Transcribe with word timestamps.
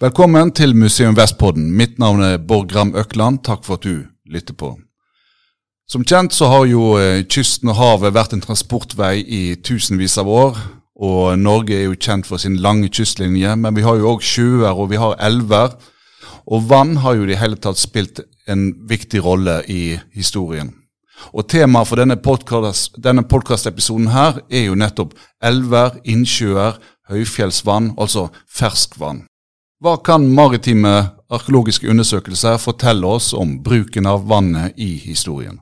Velkommen 0.00 0.48
til 0.56 0.72
Museum 0.72 1.12
Vestpodden. 1.12 1.66
Mitt 1.76 1.98
navn 2.00 2.22
er 2.24 2.38
Bård 2.38 2.70
Gram 2.70 2.94
Økland. 2.96 3.42
Takk 3.44 3.66
for 3.66 3.76
at 3.76 3.84
du 3.84 4.06
lytter 4.24 4.56
på. 4.56 4.70
Som 5.84 6.06
kjent 6.08 6.32
så 6.32 6.48
har 6.48 6.64
jo 6.70 6.94
eh, 6.96 7.26
kysten 7.28 7.68
og 7.68 7.76
havet 7.76 8.14
vært 8.16 8.32
en 8.32 8.40
transportvei 8.40 9.20
i 9.20 9.42
tusenvis 9.60 10.16
av 10.22 10.30
år. 10.32 10.56
Og 11.04 11.36
Norge 11.36 11.76
er 11.76 11.84
jo 11.84 11.98
kjent 12.00 12.24
for 12.24 12.40
sin 12.40 12.56
lange 12.64 12.88
kystlinje, 12.88 13.52
men 13.60 13.76
vi 13.76 13.84
har 13.84 14.00
jo 14.00 14.14
òg 14.14 14.24
sjøer 14.24 14.72
og 14.72 14.88
vi 14.88 15.02
har 15.04 15.20
elver. 15.20 15.76
Og 16.48 16.64
vann 16.72 16.96
har 17.04 17.20
jo 17.20 17.28
i 17.28 17.32
det 17.34 17.42
hele 17.44 17.60
tatt 17.60 17.76
spilt 17.76 18.24
en 18.48 18.70
viktig 18.88 19.20
rolle 19.20 19.60
i 19.68 19.98
historien. 20.16 20.72
Og 21.36 21.44
Temaet 21.44 21.92
for 21.92 22.00
denne 22.00 23.26
podkastepisoden 23.28 24.14
her 24.16 24.40
er 24.48 24.70
jo 24.70 24.80
nettopp 24.80 25.12
elver, 25.44 26.00
innsjøer, 26.08 26.80
høyfjellsvann, 27.12 27.98
altså 28.00 28.30
ferskvann. 28.48 29.26
Hva 29.80 29.94
kan 29.96 30.26
maritime 30.36 30.90
arkeologiske 31.32 31.88
undersøkelser 31.88 32.58
fortelle 32.60 33.08
oss 33.08 33.30
om 33.32 33.54
bruken 33.64 34.04
av 34.04 34.26
vannet 34.28 34.76
i 34.76 34.90
historien? 35.00 35.56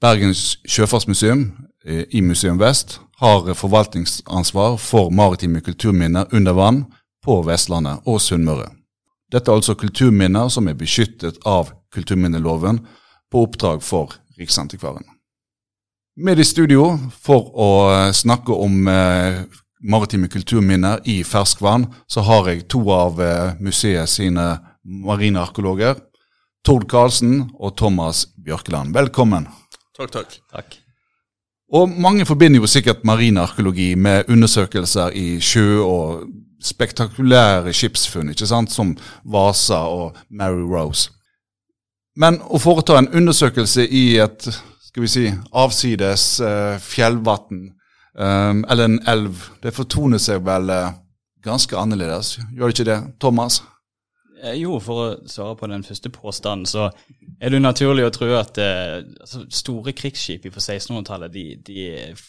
Bergens 0.00 0.54
sjøfartsmuseum 0.64 1.42
eh, 1.84 2.06
i 2.08 2.22
Museum 2.24 2.56
Vest 2.62 2.96
har 3.20 3.52
forvaltningsansvar 3.52 4.78
for 4.80 5.12
maritime 5.12 5.60
kulturminner 5.60 6.32
under 6.32 6.56
vann 6.56 6.80
på 7.20 7.42
Vestlandet 7.44 8.08
og 8.08 8.22
Sunnmøre. 8.24 8.70
Dette 9.28 9.52
er 9.52 9.60
altså 9.60 9.76
kulturminner 9.76 10.48
som 10.48 10.72
er 10.72 10.78
beskyttet 10.78 11.36
av 11.44 11.74
kulturminneloven 11.92 12.80
på 13.28 13.44
oppdrag 13.44 13.84
for 13.84 14.16
Riksantikvaren. 14.40 15.04
Med 16.16 16.40
i 16.40 16.48
studio 16.48 16.94
for 17.20 17.52
å 17.52 17.70
snakke 18.16 18.56
om 18.56 18.88
eh, 18.88 19.44
maritime 19.80 20.28
kulturminner 20.28 21.00
i 21.04 21.22
ferskvann, 21.24 21.86
så 22.06 22.24
har 22.26 22.50
jeg 22.50 22.66
to 22.72 22.82
av 22.92 23.20
eh, 23.22 23.54
museet 23.60 24.10
sine 24.10 24.50
marinearkeologer. 24.82 25.98
Tord 26.66 26.88
Karlsen 26.90 27.48
og 27.54 27.76
Thomas 27.78 28.26
Bjørkeland. 28.44 28.92
Velkommen. 28.94 29.46
Takk, 29.96 30.12
takk. 30.12 30.38
Takk. 30.52 30.78
Og 31.72 31.90
Mange 32.00 32.24
forbinder 32.26 32.62
jo 32.62 32.70
sikkert 32.70 33.04
marinearkeologi 33.04 33.94
med 33.94 34.28
undersøkelser 34.32 35.12
i 35.16 35.38
sjø 35.40 35.82
og 35.84 36.26
spektakulære 36.64 37.72
skipsfunn, 37.76 38.32
ikke 38.32 38.48
sant, 38.48 38.72
som 38.72 38.96
Vasa 39.24 39.84
og 39.86 40.16
Mary 40.30 40.64
Rose. 40.64 41.12
Men 42.18 42.40
å 42.42 42.58
foreta 42.58 42.96
en 42.98 43.12
undersøkelse 43.14 43.84
i 43.86 44.18
et 44.18 44.48
skal 44.88 45.04
vi 45.04 45.10
si, 45.12 45.26
avsides 45.54 46.22
eh, 46.42 46.78
fjellvann 46.82 47.68
um, 48.18 48.64
eller 48.68 48.84
en 48.84 49.00
elv, 49.08 49.48
det 49.62 49.74
fortoner 49.76 50.20
seg 50.22 50.44
vel 50.46 50.70
uh, 50.70 50.92
ganske 51.44 51.78
annerledes, 51.78 52.36
gjør 52.52 52.70
det 52.70 52.76
ikke 52.76 52.90
det, 52.90 53.00
Thomas? 53.22 53.62
Eh, 54.42 54.54
jo, 54.60 54.76
for 54.82 55.02
å 55.02 55.06
svare 55.30 55.56
på 55.58 55.68
den 55.70 55.84
første 55.86 56.10
påstanden, 56.14 56.66
så 56.68 56.88
er 57.40 57.52
det 57.52 57.60
naturlig 57.62 58.06
å 58.06 58.12
tro 58.14 58.28
at 58.38 58.60
uh, 58.62 59.00
altså, 59.22 59.42
store 59.50 59.94
krigsskip 59.96 60.46
på 60.46 60.62
1600-tallet 60.62 61.34
de, 61.34 61.44
de, 61.66 61.88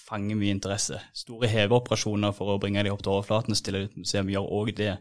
fanger 0.10 0.40
mye 0.40 0.56
interesse. 0.56 1.00
Store 1.18 1.50
heveoperasjoner 1.52 2.34
for 2.38 2.56
å 2.56 2.60
bringe 2.62 2.84
de 2.86 2.94
opp 2.94 3.04
til 3.06 3.14
overflaten 3.18 3.56
og 3.56 3.62
stille 3.62 3.86
ut 3.86 4.00
museum 4.00 4.32
gjør 4.34 4.50
òg 4.62 4.74
det. 4.80 4.96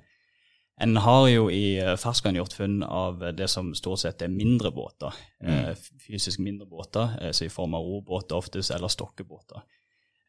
En 0.78 0.94
har 1.03 1.25
jo 1.33 1.48
i 1.50 1.81
ferskvann 1.98 2.36
gjort 2.39 2.55
funn 2.55 2.83
av 2.86 3.25
det 3.34 3.48
som 3.50 3.72
stort 3.75 4.05
sett 4.05 4.22
er 4.22 4.31
mindre 4.31 4.70
båter. 4.70 5.16
Mm. 5.42 5.72
Fysisk 6.05 6.39
mindre 6.39 6.69
båter, 6.70 7.16
så 7.34 7.48
i 7.48 7.50
form 7.50 7.75
av 7.75 7.83
robåter 7.83 8.39
oftest, 8.39 8.71
eller 8.71 8.93
stokkebåter. 8.93 9.65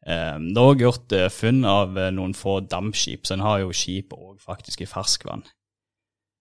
Eh, 0.06 0.36
det 0.40 0.56
er 0.56 0.72
òg 0.72 0.84
gjort 0.84 1.16
funn 1.34 1.64
av 1.68 1.98
noen 2.16 2.36
få 2.36 2.60
dampskip, 2.64 3.26
så 3.26 3.36
en 3.36 3.46
har 3.46 3.64
jo 3.64 3.74
skip 3.76 4.14
òg 4.16 4.38
faktisk 4.42 4.84
i 4.84 4.90
ferskvann. 4.90 5.44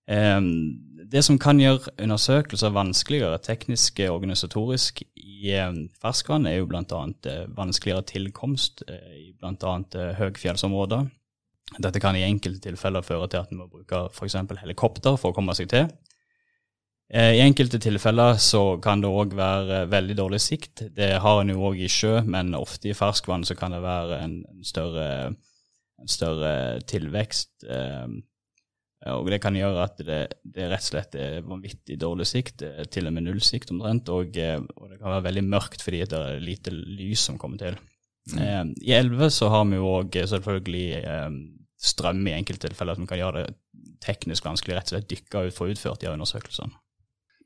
Ehm, 0.10 0.82
det 1.12 1.22
som 1.26 1.38
kan 1.42 1.60
gjøre 1.62 1.94
undersøkelser 2.02 2.74
vanskeligere 2.74 3.38
teknisk 3.46 4.00
og 4.08 4.16
organisatorisk 4.18 5.04
i 5.16 5.52
ehm, 5.54 5.84
ferskvann, 6.02 6.48
er 6.50 6.60
jo 6.60 6.70
bl.a. 6.70 7.02
Eh, 7.30 7.46
vanskeligere 7.58 8.08
tilkomst 8.10 8.84
eh, 8.90 9.14
i 9.20 9.32
bl.a. 9.38 9.76
Eh, 9.96 10.14
høgfjellsområder. 10.18 11.06
Dette 11.78 12.02
kan 12.02 12.18
i 12.18 12.26
enkelte 12.26 12.64
tilfeller 12.66 13.06
føre 13.06 13.30
til 13.30 13.44
at 13.44 13.52
en 13.54 13.62
må 13.62 13.70
bruke 13.70 14.08
f.eks. 14.10 14.40
helikopter 14.64 15.20
for 15.22 15.30
å 15.30 15.38
komme 15.38 15.54
seg 15.58 15.70
til. 15.70 15.92
I 17.10 17.42
enkelte 17.42 17.80
tilfeller 17.82 18.36
så 18.38 18.78
kan 18.84 19.02
det 19.02 19.10
òg 19.10 19.32
være 19.34 19.80
veldig 19.90 20.16
dårlig 20.20 20.40
sikt. 20.46 20.84
Det 20.94 21.16
har 21.24 21.40
en 21.42 21.50
jo 21.50 21.64
òg 21.72 21.80
i 21.82 21.88
sjø, 21.90 22.20
men 22.22 22.54
ofte 22.54 22.92
i 22.92 22.94
ferskvann 22.94 23.48
så 23.50 23.56
kan 23.58 23.74
det 23.74 23.80
være 23.82 24.20
en, 24.22 24.36
større, 24.62 25.08
en 25.98 26.12
større 26.12 26.52
tilvekst. 26.86 27.66
Ehm, 27.66 28.20
Eh, 29.06 29.16
og 29.16 29.30
det 29.32 29.40
kan 29.44 29.56
gjøre 29.56 29.86
at 29.86 30.02
det, 30.04 30.20
det 30.44 30.68
rett 30.68 30.84
og 30.84 30.92
slett 30.92 31.16
er 31.20 31.46
vanvittig 31.48 32.00
dårlig 32.02 32.28
sikt, 32.30 32.66
til 32.92 33.08
og 33.08 33.16
med 33.16 33.28
null 33.28 33.40
sikt 33.44 33.72
omtrent. 33.74 34.12
Og, 34.14 34.36
eh, 34.40 34.60
og, 34.60 34.90
det 34.92 35.00
kan 35.00 35.14
være 35.16 35.28
veldig 35.30 35.46
mørkt 35.48 35.86
fordi 35.86 36.04
det 36.04 36.20
er 36.20 36.44
lite 36.44 36.74
lys 36.76 37.30
som 37.30 37.40
kommer 37.42 37.62
til. 37.62 37.80
Mm. 38.34 38.42
Eh, 38.44 38.92
I 38.92 38.98
elver 39.00 39.32
så 39.34 39.52
har 39.54 39.66
vi 39.70 39.80
jo 39.80 39.96
òg 40.02 40.20
selvfølgelig 40.34 40.86
eh, 41.00 41.32
strøm 41.80 42.28
i 42.28 42.36
enkelte 42.36 42.68
tilfeller 42.68 43.00
som 43.00 43.08
kan 43.10 43.22
gjøre 43.22 43.46
det 43.46 43.56
teknisk 44.04 44.46
vanskelig 44.48 44.78
rett 44.78 44.92
og 44.92 44.96
slett 44.96 45.10
dykke 45.12 45.48
ut 45.48 45.56
for 45.56 45.72
utført 45.72 46.04
de 46.04 46.12
undersøkelsene. 46.12 46.76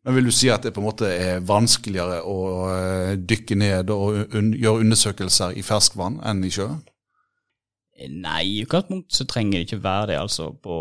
Men 0.03 0.17
Vil 0.17 0.27
du 0.27 0.33
si 0.35 0.49
at 0.51 0.65
det 0.65 0.73
på 0.75 0.81
en 0.81 0.89
måte 0.89 1.07
er 1.07 1.43
vanskeligere 1.47 2.21
å 2.27 2.37
dykke 3.15 3.55
ned 3.55 3.91
og 3.93 4.35
un 4.35 4.51
gjøre 4.51 4.83
undersøkelser 4.83 5.55
i 5.55 5.63
ferskvann 5.63 6.19
enn 6.27 6.43
i 6.43 6.51
sjø? 6.51 6.67
Nei, 8.11 8.41
i 8.49 8.61
utgangspunktet 8.65 9.15
så 9.15 9.25
trenger 9.29 9.59
det 9.61 9.67
ikke 9.69 9.83
være 9.85 10.09
det. 10.11 10.19
altså 10.19 10.51
på 10.59 10.77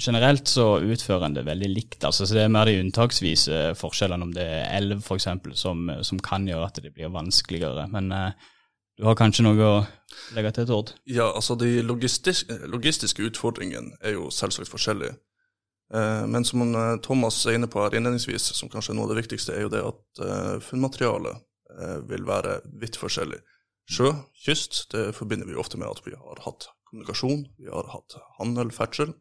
generelt 0.00 0.48
så 0.48 0.78
utfører 0.80 1.26
en 1.26 1.34
det 1.34 1.46
veldig 1.46 1.68
likt. 1.68 2.04
altså 2.04 2.26
så 2.26 2.34
Det 2.34 2.42
er 2.42 2.52
mer 2.52 2.66
de 2.66 2.80
unntaksvise 2.80 3.74
forskjellene, 3.76 4.22
om 4.22 4.32
det 4.32 4.44
er 4.44 4.76
elv 4.78 5.00
f.eks., 5.00 5.28
som, 5.54 5.90
som 6.02 6.18
kan 6.18 6.46
gjøre 6.48 6.66
at 6.66 6.82
det 6.82 6.94
blir 6.94 7.12
vanskeligere. 7.12 7.88
Men 7.88 8.12
eh, 8.12 8.32
du 8.98 9.04
har 9.04 9.16
kanskje 9.18 9.44
noe 9.44 9.64
å 9.64 9.74
legge 10.36 10.52
til, 10.52 10.66
Tord? 10.66 10.94
Ja, 11.06 11.30
altså 11.34 11.56
de 11.58 11.80
logistis 11.82 12.44
logistiske 12.68 13.24
utfordringene 13.30 13.96
er 14.00 14.18
jo 14.18 14.30
selvsagt 14.30 14.70
forskjellige. 14.70 15.16
Eh, 15.94 16.26
men 16.26 16.44
som 16.44 16.62
eh, 16.74 16.96
Thomas 17.02 17.46
er 17.46 17.58
inne 17.58 17.68
på 17.70 17.82
her 17.82 17.96
innledningsvis, 17.98 18.52
som 18.54 18.70
kanskje 18.70 18.94
er 18.94 18.98
noe 18.98 19.08
av 19.08 19.14
det 19.14 19.22
viktigste, 19.24 19.54
er 19.56 19.66
jo 19.66 19.72
det 19.72 19.82
at 19.86 20.22
eh, 20.26 20.58
funnmaterialet 20.64 21.46
vil 22.10 22.24
være 22.26 22.56
vidt 22.82 22.96
forskjellig. 22.98 23.36
Sjø, 23.86 24.08
kyst, 24.42 24.88
det 24.90 25.12
forbinder 25.14 25.46
vi 25.46 25.54
ofte 25.54 25.78
med 25.78 25.86
at 25.86 26.00
vi 26.02 26.10
har 26.18 26.40
hatt 26.42 26.66
kommunikasjon, 26.90 27.44
vi 27.62 27.68
har 27.70 27.86
hatt 27.92 28.16
handel, 28.40 28.72
ferdsel. 28.74 29.12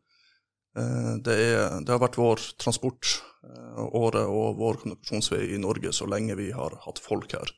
Det, 0.74 1.36
er, 1.36 1.78
det, 1.86 1.94
har 1.94 2.02
vært 2.02 2.18
vår 2.18 2.42
transportåre 2.58 4.24
og 4.26 4.58
vår 4.58 4.82
kommunikasjonsvei 4.82 5.44
i 5.54 5.62
Norge 5.62 5.94
så 5.94 6.10
lenge 6.10 6.40
vi 6.42 6.50
har 6.58 6.74
hatt 6.88 6.98
folk 7.06 7.38
her. 7.38 7.54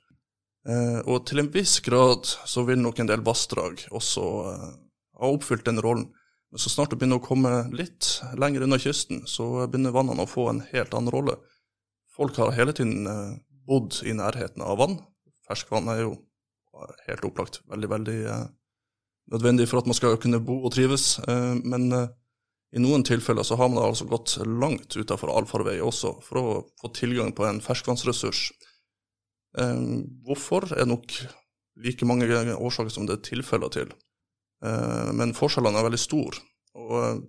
Og 1.07 1.23
til 1.31 1.39
en 1.39 1.53
viss 1.55 1.79
grad 1.87 2.27
så 2.27 2.67
vil 2.67 2.83
nok 2.83 2.99
en 2.99 3.13
del 3.13 3.23
vassdrag 3.23 3.87
også 3.95 4.27
ha 4.51 5.31
oppfylt 5.31 5.71
den 5.71 5.79
rollen. 5.79 6.09
Men 6.51 6.59
så 6.59 6.71
snart 6.71 6.91
det 6.91 6.99
begynner 6.99 7.21
å 7.21 7.23
komme 7.23 7.51
litt 7.71 8.17
lenger 8.39 8.65
unna 8.65 8.79
kysten, 8.81 9.23
så 9.27 9.67
begynner 9.67 9.95
vannene 9.95 10.25
å 10.25 10.29
få 10.29 10.49
en 10.51 10.63
helt 10.73 10.95
annen 10.97 11.13
rolle. 11.13 11.37
Folk 12.11 12.35
har 12.41 12.51
hele 12.57 12.75
tiden 12.75 13.07
bodd 13.67 14.01
i 14.03 14.15
nærheten 14.17 14.63
av 14.65 14.81
vann. 14.81 14.97
Ferskvann 15.47 15.87
er 15.93 16.03
jo 16.03 16.15
helt 17.07 17.23
opplagt 17.27 17.61
veldig, 17.71 17.89
veldig 17.93 18.17
nødvendig 19.31 19.69
for 19.71 19.79
at 19.79 19.87
man 19.87 19.95
skal 19.95 20.19
kunne 20.19 20.41
bo 20.43 20.57
og 20.65 20.73
trives. 20.75 21.21
Men 21.63 21.87
i 22.71 22.79
noen 22.79 23.03
tilfeller 23.03 23.43
så 23.43 23.57
har 23.59 23.71
man 23.71 23.83
altså 23.83 24.07
gått 24.07 24.37
langt 24.47 24.95
utenfor 24.95 25.31
allfarvei 25.33 25.77
også 25.83 26.13
for 26.23 26.39
å 26.39 26.45
få 26.79 26.91
tilgang 26.95 27.33
på 27.35 27.43
en 27.47 27.59
ferskvannsressurs. 27.63 28.45
Eh, 29.59 29.81
hvorfor 30.23 30.69
er 30.77 30.87
nok 30.87 31.11
like 31.81 32.07
mange 32.07 32.27
årsaker 32.55 32.93
som 32.93 33.07
det 33.07 33.17
er 33.17 33.25
tilfeller 33.27 33.71
til. 33.73 33.91
Eh, 34.65 35.11
men 35.17 35.35
forskjellene 35.37 35.79
er 35.79 35.87
veldig 35.87 36.01
store. 36.01 36.41
Og 36.77 36.97
eh, 37.01 37.21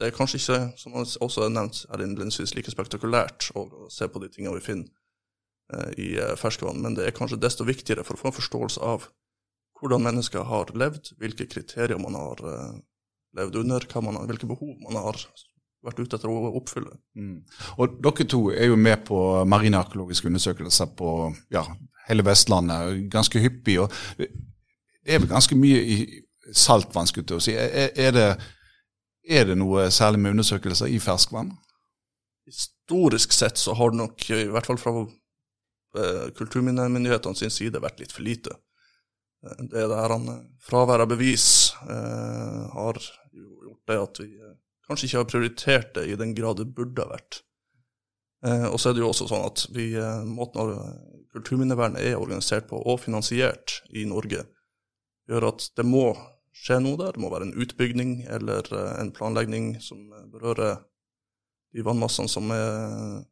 det 0.00 0.08
er 0.08 0.16
kanskje 0.16 0.40
ikke, 0.40 0.60
som 0.80 0.96
også 0.98 1.44
er 1.44 1.52
nevnt 1.54 1.84
er 1.86 2.02
innledningsvis, 2.02 2.56
like 2.56 2.72
spektakulært 2.72 3.50
å 3.54 3.86
se 3.92 4.08
på 4.10 4.22
de 4.22 4.30
tingene 4.32 4.56
vi 4.58 4.64
finner 4.64 4.88
eh, 5.74 5.92
i 6.00 6.08
ferskvann, 6.40 6.80
men 6.82 6.96
det 6.98 7.06
er 7.06 7.16
kanskje 7.16 7.40
desto 7.42 7.66
viktigere 7.68 8.06
for 8.06 8.16
å 8.16 8.24
få 8.24 8.32
en 8.32 8.38
forståelse 8.40 8.82
av 8.82 9.08
hvordan 9.78 10.06
mennesker 10.06 10.46
har 10.48 10.72
levd, 10.74 11.12
hvilke 11.20 11.46
kriterier 11.50 12.00
man 12.00 12.16
har 12.16 12.40
levd 13.36 13.58
under, 13.60 13.84
man, 14.06 14.20
hvilke 14.30 14.48
behov 14.48 14.78
man 14.86 14.96
har 14.96 15.18
vært 15.84 16.00
ute 16.00 16.16
etter 16.16 16.30
å 16.30 16.52
oppfylle. 16.56 16.94
Mm. 17.18 17.42
Og 17.82 17.98
Dere 18.06 18.26
to 18.30 18.40
er 18.54 18.70
jo 18.70 18.78
med 18.80 19.02
på 19.04 19.18
marinearkeologiske 19.50 20.30
undersøkelser 20.30 20.94
på 20.96 21.10
ja, 21.52 21.66
hele 22.08 22.24
Vestlandet, 22.24 23.02
ganske 23.12 23.42
hyppig. 23.42 23.76
og 23.82 23.92
Det 25.04 25.14
er 25.14 25.20
vel 25.20 25.30
ganske 25.30 25.56
mye 25.58 25.80
i 25.84 25.98
saltvann, 26.56 27.08
skulle 27.08 27.38
jeg 27.38 27.46
si. 27.46 27.54
Er, 27.56 27.90
er, 27.92 28.12
det, 28.16 28.28
er 29.28 29.46
det 29.50 29.58
noe 29.60 29.88
særlig 29.92 30.22
med 30.24 30.36
undersøkelser 30.36 30.92
i 30.92 31.00
ferskvann? 31.02 31.52
Historisk 32.48 33.32
sett 33.32 33.60
så 33.60 33.76
har 33.76 33.92
det 33.92 34.00
nok, 34.00 34.26
i 34.32 34.48
hvert 34.52 34.68
fall 34.68 34.80
fra 34.80 34.92
eh, 35.04 36.26
kulturminnemyndighetene 36.36 37.40
sin 37.40 37.52
side, 37.52 37.80
vært 37.84 38.02
litt 38.02 38.12
for 38.12 38.26
lite. 38.26 38.56
Eh, 39.44 39.64
det 39.72 39.86
der 39.92 39.92
fraværet 39.92 40.44
fravær 40.68 41.06
av 41.06 41.12
bevis 41.12 41.46
eh, 41.88 42.60
har 42.74 43.00
gjort 43.00 43.88
det 43.88 44.00
at 44.00 44.22
vi 44.24 44.30
kanskje 44.88 45.08
ikke 45.08 45.20
har 45.20 45.30
prioritert 45.30 45.94
det 45.96 46.08
i 46.12 46.16
den 46.20 46.34
grad 46.36 46.60
det 46.60 46.68
burde 46.76 47.04
ha 47.04 47.12
vært. 47.14 47.40
Eh, 48.44 48.66
og 48.68 48.80
så 48.80 48.90
er 48.90 48.96
det 48.96 49.04
jo 49.04 49.10
også 49.12 49.28
sånn 49.30 49.46
at 49.48 49.64
vi, 49.72 49.94
eh, 49.96 50.24
måten 50.28 50.76
kulturminnevernet 51.34 52.04
er 52.04 52.20
organisert 52.20 52.68
på 52.68 52.78
og 52.78 53.00
finansiert 53.00 53.80
i 53.96 54.04
Norge, 54.08 54.44
gjør 55.30 55.48
at 55.50 55.68
det 55.76 55.86
må 55.88 56.08
skje 56.54 56.80
noe 56.82 56.98
der. 57.00 57.14
Det 57.14 57.22
må 57.22 57.30
være 57.32 57.48
en 57.48 57.56
utbygning 57.64 58.16
eller 58.30 58.66
eh, 58.72 58.96
en 59.02 59.12
planlegging 59.14 59.74
som 59.84 60.08
berører 60.32 60.82
de 61.74 61.84
vannmassene 61.84 62.30
som 62.30 62.50
er, 62.54 63.24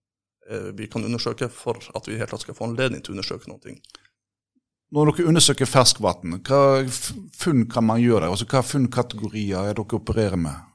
er, 0.51 0.71
vi 0.79 0.89
kan 0.91 1.05
undersøke, 1.07 1.49
for 1.53 1.79
at 1.95 2.09
vi 2.09 2.19
helt 2.19 2.33
tatt 2.35 2.43
skal 2.43 2.59
få 2.59 2.67
anledning 2.71 3.03
til 3.05 3.15
å 3.15 3.19
undersøke 3.19 3.51
noe. 3.51 3.77
Når 4.93 5.09
dere 5.09 5.29
undersøker 5.31 5.69
ferskvann, 5.71 6.41
hva 6.45 6.83
funn 7.39 7.65
kan 7.71 7.87
man 7.89 8.03
gjøre? 8.03 8.29
Altså, 8.29 8.49
hva 8.51 8.65
funnkategorier 8.67 9.71
er 9.71 9.79
dere 9.79 10.01
opererer 10.01 10.41
med? 10.41 10.69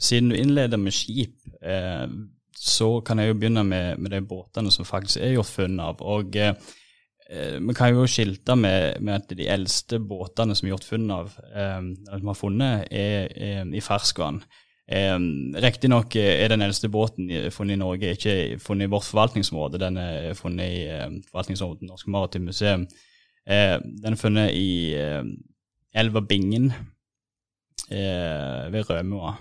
Siden 0.00 0.30
du 0.30 0.38
innleder 0.38 0.78
med 0.80 0.94
skip, 0.94 1.34
eh, 1.60 2.06
så 2.56 2.88
kan 3.04 3.18
jeg 3.18 3.32
jo 3.32 3.40
begynne 3.40 3.64
med, 3.66 3.98
med, 3.98 4.14
de 4.14 4.22
båtene 4.24 4.70
som 4.72 4.86
faktisk 4.88 5.20
er 5.20 5.34
gjort 5.34 5.50
funn 5.50 5.80
av. 5.82 6.00
Og 6.00 6.38
eh, 6.38 6.54
vi 7.30 7.74
kan 7.78 7.92
jo 7.94 8.08
skilte 8.10 8.56
med, 8.58 8.98
med, 9.00 9.20
at 9.20 9.36
de 9.38 9.46
eldste 9.46 10.00
båtene 10.02 10.56
som 10.58 10.66
er 10.66 10.72
gjort 10.72 10.88
funn 10.88 11.12
av, 11.14 11.36
eh, 11.54 11.78
som 12.10 12.32
har 12.32 12.38
funnet, 12.38 12.88
er, 12.90 13.30
er 13.30 13.70
i 13.70 13.82
ferskvann. 13.84 14.40
Eh, 14.90 15.14
Riktignok 15.62 16.16
er 16.18 16.50
den 16.50 16.66
eldste 16.66 16.90
båten 16.90 17.30
funnet 17.54 17.76
i 17.76 17.82
Norge 17.82 18.16
ikke 18.16 18.34
funnet 18.62 18.88
i 18.88 18.90
vårt 18.90 19.06
forvaltningsområde, 19.06 19.78
den 19.78 20.00
er 20.02 20.34
funnet 20.38 20.74
i 20.74 20.82
eh, 20.90 21.06
forvaltningsområdet 21.30 21.86
Norsk 21.86 22.10
Maritimt 22.10 22.50
Museum. 22.50 22.88
Eh, 23.46 23.76
den 23.78 24.16
er 24.16 24.20
funnet 24.20 24.56
i 24.58 24.94
eh, 24.98 25.22
elva 25.94 26.24
Bingen 26.26 26.72
eh, 27.90 28.66
ved 28.72 28.90
Rømøa, 28.90 29.36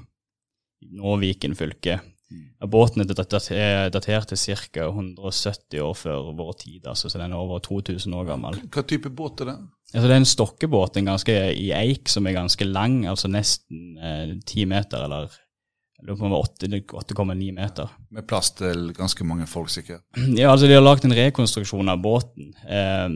nå 1.02 1.18
Viken 1.22 1.58
fylke. 1.58 2.00
Mm. 2.30 2.70
Båten 2.70 3.02
er 3.02 3.10
datert 3.10 4.30
til 4.30 4.38
ca. 4.38 4.86
170 4.86 5.82
år 5.82 5.96
før 5.98 6.32
vår 6.38 6.54
tid, 6.62 6.88
altså, 6.88 7.10
så 7.10 7.22
den 7.22 7.34
er 7.34 7.42
over 7.42 7.62
2000 7.66 8.16
år 8.16 8.28
gammel. 8.30 8.60
Hva 8.70 8.86
type 8.86 9.10
båt 9.10 9.42
er 9.42 9.54
det? 9.54 9.58
Altså, 9.94 10.06
det 10.06 10.14
er 10.14 10.22
en 10.22 10.34
stokkebåt 10.34 11.00
en 11.00 11.10
ganske, 11.10 11.38
i 11.58 11.72
eik 11.74 12.12
som 12.12 12.28
er 12.30 12.38
ganske 12.38 12.68
lang, 12.68 13.02
altså 13.10 13.32
nesten 13.32 13.96
ti 14.46 14.62
eh, 14.62 14.70
meter, 14.70 15.08
eller 15.08 15.34
jeg 16.00 16.08
lurer 16.08 16.20
på 16.20 16.26
om 16.26 16.32
det 16.32 16.80
var 16.94 17.02
8,9 17.04 17.48
meter. 17.58 17.90
Med 18.16 18.26
plass 18.28 18.54
til 18.56 18.94
ganske 18.96 19.26
mange 19.28 19.48
folk, 19.52 19.72
sikkert? 19.74 20.06
Ja, 20.40 20.54
altså 20.54 20.70
de 20.70 20.78
har 20.78 20.84
lagd 20.86 21.04
en 21.04 21.16
rekonstruksjon 21.18 21.92
av 21.92 22.00
båten. 22.00 22.54
Eh, 22.64 23.08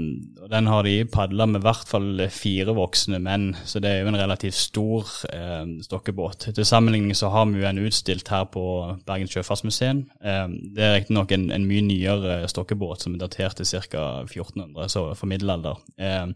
og 0.43 0.49
Den 0.51 0.67
har 0.67 0.83
de 0.83 0.97
padla 1.07 1.47
med 1.47 1.61
i 1.61 1.63
hvert 1.63 1.87
fall 1.87 2.25
fire 2.33 2.75
voksne 2.75 3.21
menn, 3.23 3.53
så 3.63 3.79
det 3.79 3.91
er 3.91 4.03
jo 4.03 4.11
en 4.11 4.19
relativt 4.19 4.59
stor 4.59 5.15
eh, 5.31 5.63
stokkebåt. 5.87 6.49
Til 6.51 6.67
sammenligning 6.67 7.15
så 7.15 7.31
har 7.31 7.47
vi 7.47 7.63
jo 7.63 7.69
en 7.71 7.83
utstilt 7.87 8.27
her 8.33 8.49
på 8.51 8.65
Bergen 9.07 9.31
sjøfartsmuseum. 9.31 10.03
Eh, 10.19 10.47
det 10.75 10.83
er 10.83 10.97
riktignok 10.97 11.31
en, 11.31 11.49
en 11.55 11.69
mye 11.69 11.87
nyere 11.87 12.41
stokkebåt 12.51 13.07
som 13.07 13.15
er 13.15 13.23
datert 13.23 13.61
til 13.61 13.87
ca. 13.87 14.07
1400, 14.27 14.91
så 14.91 15.07
for 15.15 15.31
middelalder. 15.31 15.79
Eh, 15.95 16.33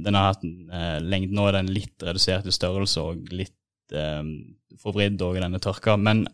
den 0.00 0.16
har 0.16 0.32
hatt 0.32 0.44
en 0.44 0.70
eh, 0.72 1.00
lengde, 1.04 1.36
nå 1.36 1.48
er 1.48 1.60
den 1.60 1.72
litt 1.72 2.00
redusert 2.04 2.48
i 2.48 2.54
størrelse 2.54 3.04
og 3.04 3.28
litt 3.32 3.54
eh, 3.96 4.22
forvridd 4.82 5.22
òg 5.24 5.38
i 5.38 5.44
denne 5.44 5.60
tørka. 5.62 5.96
Men 6.00 6.24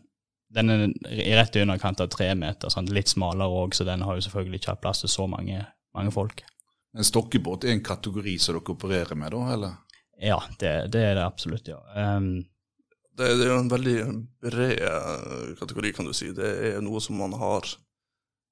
den 0.49 0.73
er 0.73 0.85
i 1.13 1.33
rett 1.37 1.57
i 1.57 1.63
underkant 1.63 2.01
av 2.01 2.09
tre 2.13 2.31
meter, 2.37 2.71
sånn, 2.73 2.89
litt 2.93 3.11
smalere 3.11 3.49
òg, 3.49 3.75
så 3.77 3.85
den 3.87 4.05
har 4.05 4.17
jo 4.17 4.25
selvfølgelig 4.25 4.61
ikke 4.61 4.73
hatt 4.73 4.85
plass 4.85 5.03
til 5.03 5.11
så 5.13 5.27
mange, 5.29 5.61
mange 5.97 6.13
folk. 6.13 6.41
En 6.97 7.05
stokkebåt 7.05 7.67
er 7.67 7.75
en 7.75 7.85
kategori 7.85 8.39
som 8.41 8.57
dere 8.57 8.73
opererer 8.73 9.19
med, 9.19 9.35
da, 9.35 9.43
eller? 9.53 9.75
Ja, 10.19 10.39
det, 10.59 10.71
det 10.93 11.03
er 11.11 11.19
det 11.19 11.25
absolutt, 11.27 11.69
ja. 11.69 11.77
Um, 11.93 12.41
det, 13.19 13.27
det, 13.37 13.45
er 13.45 13.53
jo 13.53 13.59
en 13.59 13.71
veldig 13.71 13.97
bred 14.41 14.81
eh, 14.87 15.53
kategori, 15.59 15.91
kan 15.95 16.07
du 16.07 16.15
si. 16.15 16.31
Det 16.35 16.49
er 16.69 16.81
noe 16.83 17.01
som 17.03 17.19
man 17.19 17.35
har 17.37 17.67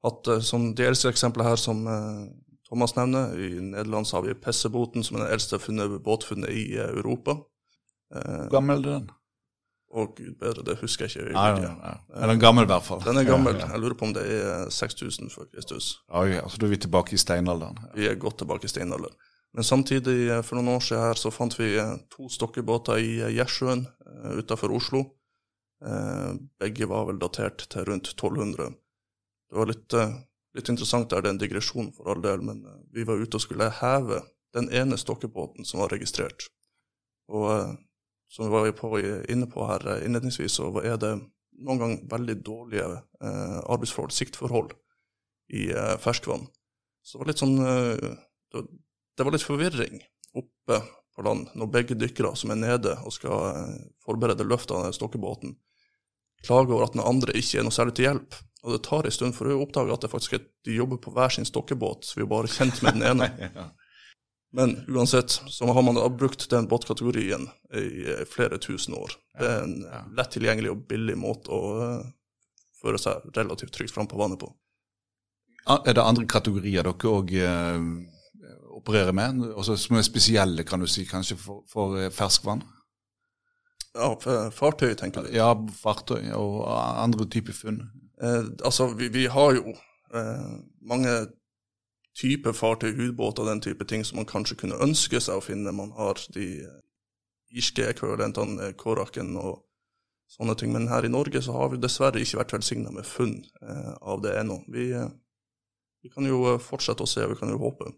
hatt 0.06 0.32
eh, 0.32 0.44
som 0.44 0.70
de 0.76 0.86
eldste 0.88 1.12
eksemplene 1.12 1.50
her, 1.50 1.60
som 1.62 1.86
eh, 1.88 2.26
Thomas 2.68 2.96
nevner. 2.98 3.32
I 3.40 3.62
Nederland 3.64 4.10
så 4.10 4.20
har 4.20 4.28
vi 4.28 4.36
Pesseboten, 4.36 5.06
som 5.08 5.18
er 5.18 5.26
den 5.26 5.38
eldste 5.38 5.60
funnet, 5.64 5.98
båtfunnet 6.04 6.52
i 6.52 6.66
Europa. 6.84 7.40
Hvor 8.12 8.52
gammel 8.54 8.84
er 8.84 8.90
den? 8.90 9.08
Å, 9.88 10.04
gud 10.12 10.36
bedre, 10.42 10.66
det 10.68 10.76
husker 10.82 11.08
jeg 11.08 11.30
ikke. 11.30 11.34
Nei, 11.38 11.62
nei, 11.64 11.72
nei. 11.80 11.94
Er 12.20 12.32
den 12.34 12.42
gammel, 12.42 12.66
i 12.68 12.70
hvert 12.70 12.84
fall? 12.84 13.00
Den 13.06 13.22
er 13.22 13.28
gammel. 13.28 13.56
Jeg 13.62 13.80
lurer 13.80 13.96
på 13.96 14.10
om 14.10 14.14
det 14.18 14.26
er 14.28 14.68
6000 14.74 15.32
før 15.32 15.48
Kristus. 15.54 15.94
Oi, 16.12 16.36
altså 16.42 16.60
Da 16.60 16.68
er 16.68 16.74
vi 16.74 16.80
tilbake 16.84 17.16
i 17.16 17.22
steinalderen? 17.22 17.80
Vi 17.96 18.10
er 18.10 18.20
godt 18.20 18.42
tilbake 18.44 18.68
i 18.68 18.72
steinalderen. 18.72 19.16
Men 19.56 19.64
samtidig, 19.64 20.28
eh, 20.30 20.42
for 20.44 20.60
noen 20.60 20.76
år 20.76 20.84
siden 20.84 21.02
her, 21.02 21.18
så 21.18 21.32
fant 21.32 21.56
vi 21.58 21.72
eh, 21.80 21.96
to 22.14 22.28
stokkebåter 22.30 23.00
i 23.00 23.14
eh, 23.22 23.32
Gjersjøen 23.38 23.88
utenfor 24.38 24.74
Oslo. 24.76 25.04
Begge 26.58 26.88
var 26.90 27.04
vel 27.06 27.20
datert 27.22 27.68
til 27.70 27.86
rundt 27.86 28.08
1200. 28.10 28.72
Det 29.48 29.58
var 29.60 29.70
litt, 29.70 29.94
litt 30.58 30.72
interessant 30.74 31.12
der, 31.12 31.22
det 31.22 31.30
er 31.30 31.36
en 31.36 31.42
digresjon 31.44 31.92
for 31.94 32.10
all 32.10 32.24
del, 32.24 32.42
men 32.42 32.64
vi 32.96 33.06
var 33.06 33.22
ute 33.22 33.38
og 33.38 33.44
skulle 33.44 33.68
heve 33.78 34.24
den 34.58 34.72
ene 34.74 34.98
stokkebåten 34.98 35.70
som 35.70 35.84
var 35.84 35.94
registrert. 35.94 36.48
Og 37.30 37.78
som 38.28 38.46
vi 38.46 38.52
var 38.52 38.72
på, 38.76 38.92
inne 39.30 39.48
på 39.50 39.66
her 39.70 39.88
eh, 39.88 40.06
innledningsvis, 40.06 40.60
så 40.60 40.72
er 40.84 41.00
det 41.02 41.16
noen 41.64 41.82
ganger 41.82 42.04
veldig 42.12 42.36
dårlige 42.46 42.88
eh, 43.24 43.58
arbeidsforhold, 43.66 44.14
siktforhold, 44.14 44.76
i 45.54 45.70
eh, 45.72 45.96
ferskvann. 46.04 46.48
Så 47.04 47.18
det 47.18 47.22
var 47.22 47.32
litt 47.32 47.44
sånn 47.44 47.58
eh, 47.64 48.18
det, 49.18 49.24
var 49.24 49.34
litt 49.34 49.46
forvirring 49.46 50.02
oppe 50.38 50.82
på 51.16 51.24
land 51.26 51.54
når 51.58 51.72
begge 51.72 51.98
dykkere 51.98 52.34
som 52.38 52.52
er 52.54 52.60
nede 52.62 52.98
og 53.00 53.16
skal 53.16 53.48
eh, 53.54 53.80
forberede 54.06 54.46
løftet 54.48 54.76
av 54.76 54.92
stokkebåten, 54.96 55.56
klager 56.46 56.76
over 56.76 56.90
at 56.90 56.98
den 56.98 57.06
andre 57.08 57.34
ikke 57.40 57.62
er 57.62 57.68
noe 57.68 57.76
særlig 57.76 57.98
til 57.98 58.10
hjelp. 58.10 58.38
Og 58.66 58.74
det 58.74 58.84
tar 58.86 59.08
en 59.08 59.14
stund 59.14 59.36
for 59.38 59.50
å 59.50 59.62
oppdage 59.64 59.94
at 59.94 60.04
det 60.04 60.12
faktisk 60.12 60.36
er, 60.36 60.46
de 60.68 60.76
jobber 60.76 61.00
på 61.02 61.14
hver 61.16 61.32
sin 61.34 61.48
stokkebåt, 61.48 62.06
så 62.06 62.20
vi 62.20 62.26
er 62.26 62.32
bare 62.32 62.52
kjent 62.52 62.82
med 62.84 63.00
den 63.00 63.08
ene. 63.14 63.30
Men 64.56 64.78
uansett 64.88 65.30
så 65.30 65.68
har 65.76 65.84
man 65.84 65.98
da 65.98 66.08
brukt 66.10 66.50
den 66.50 66.68
båtkategorien 66.72 67.50
i 67.76 67.88
eh, 68.14 68.24
flere 68.30 68.58
tusen 68.64 68.96
år. 68.96 69.18
Det 69.40 69.48
er 69.48 69.66
en 69.66 69.76
lett 70.18 70.32
tilgjengelig 70.34 70.72
og 70.72 70.86
billig 70.90 71.18
måte 71.20 71.52
å 71.54 71.74
uh, 71.78 72.06
føre 72.82 73.02
seg 73.02 73.28
relativt 73.36 73.76
trygt 73.76 73.94
fram 73.94 74.08
på 74.08 74.18
vannet 74.18 74.40
på. 74.42 74.50
Er 75.68 75.94
det 75.94 76.06
andre 76.06 76.24
kategorier 76.32 76.88
dere 76.88 77.12
òg 77.12 77.36
uh, 77.36 77.84
opererer 78.80 79.14
med, 79.14 79.44
også 79.52 79.76
som 79.78 80.00
er 80.00 80.08
spesielle 80.08 80.66
kan 80.66 80.82
du 80.82 80.88
si, 80.90 81.04
kanskje 81.06 81.38
for, 81.42 81.62
for 81.70 82.00
ferskvann? 82.16 82.64
Ja, 83.98 84.12
fartøy, 84.54 84.94
tenker 84.98 85.26
du? 85.26 85.32
Ja, 85.34 85.52
fartøy 85.82 86.30
og 86.38 86.62
andre 86.70 87.26
typer 87.34 87.56
funn. 87.56 87.82
Eh, 88.22 88.44
altså, 88.66 88.88
vi, 88.94 89.10
vi, 89.14 89.26
har 89.26 89.56
jo 89.58 89.74
eh, 90.14 90.54
mange 90.82 91.14
type 92.18 92.54
fartøy, 92.54 92.92
ubåter 92.98 93.46
og 93.46 93.52
den 93.52 93.62
type 93.62 93.86
ting 93.86 94.06
som 94.06 94.20
man 94.22 94.30
kanskje 94.30 94.58
kunne 94.64 94.80
ønske 94.84 95.22
seg 95.22 95.38
å 95.38 95.44
finne. 95.44 95.74
Man 95.76 95.94
har 95.98 96.20
de 96.34 96.48
eh, 96.66 96.80
irske 97.58 97.86
ekvivalentene, 97.92 98.70
eh, 98.70 98.76
Koraken 98.78 99.36
og 99.38 99.62
sånne 100.34 100.58
ting. 100.58 100.74
Men 100.74 100.90
her 100.92 101.06
i 101.06 101.14
Norge 101.14 101.42
så 101.44 101.56
har 101.56 101.72
vi 101.74 101.82
dessverre 101.82 102.22
ikke 102.22 102.42
vært 102.42 102.58
velsigna 102.58 102.94
med 102.96 103.08
funn 103.08 103.40
eh, 103.62 103.94
av 104.02 104.24
det 104.26 104.34
ennå. 104.42 104.60
Vi, 104.74 104.90
vi, 106.04 106.12
kan 106.14 106.28
jo 106.28 106.58
fortsette 106.64 107.06
å 107.06 107.10
se, 107.10 107.26
vi 107.30 107.40
kan 107.40 107.54
jo 107.54 107.62
håpe. 107.62 107.94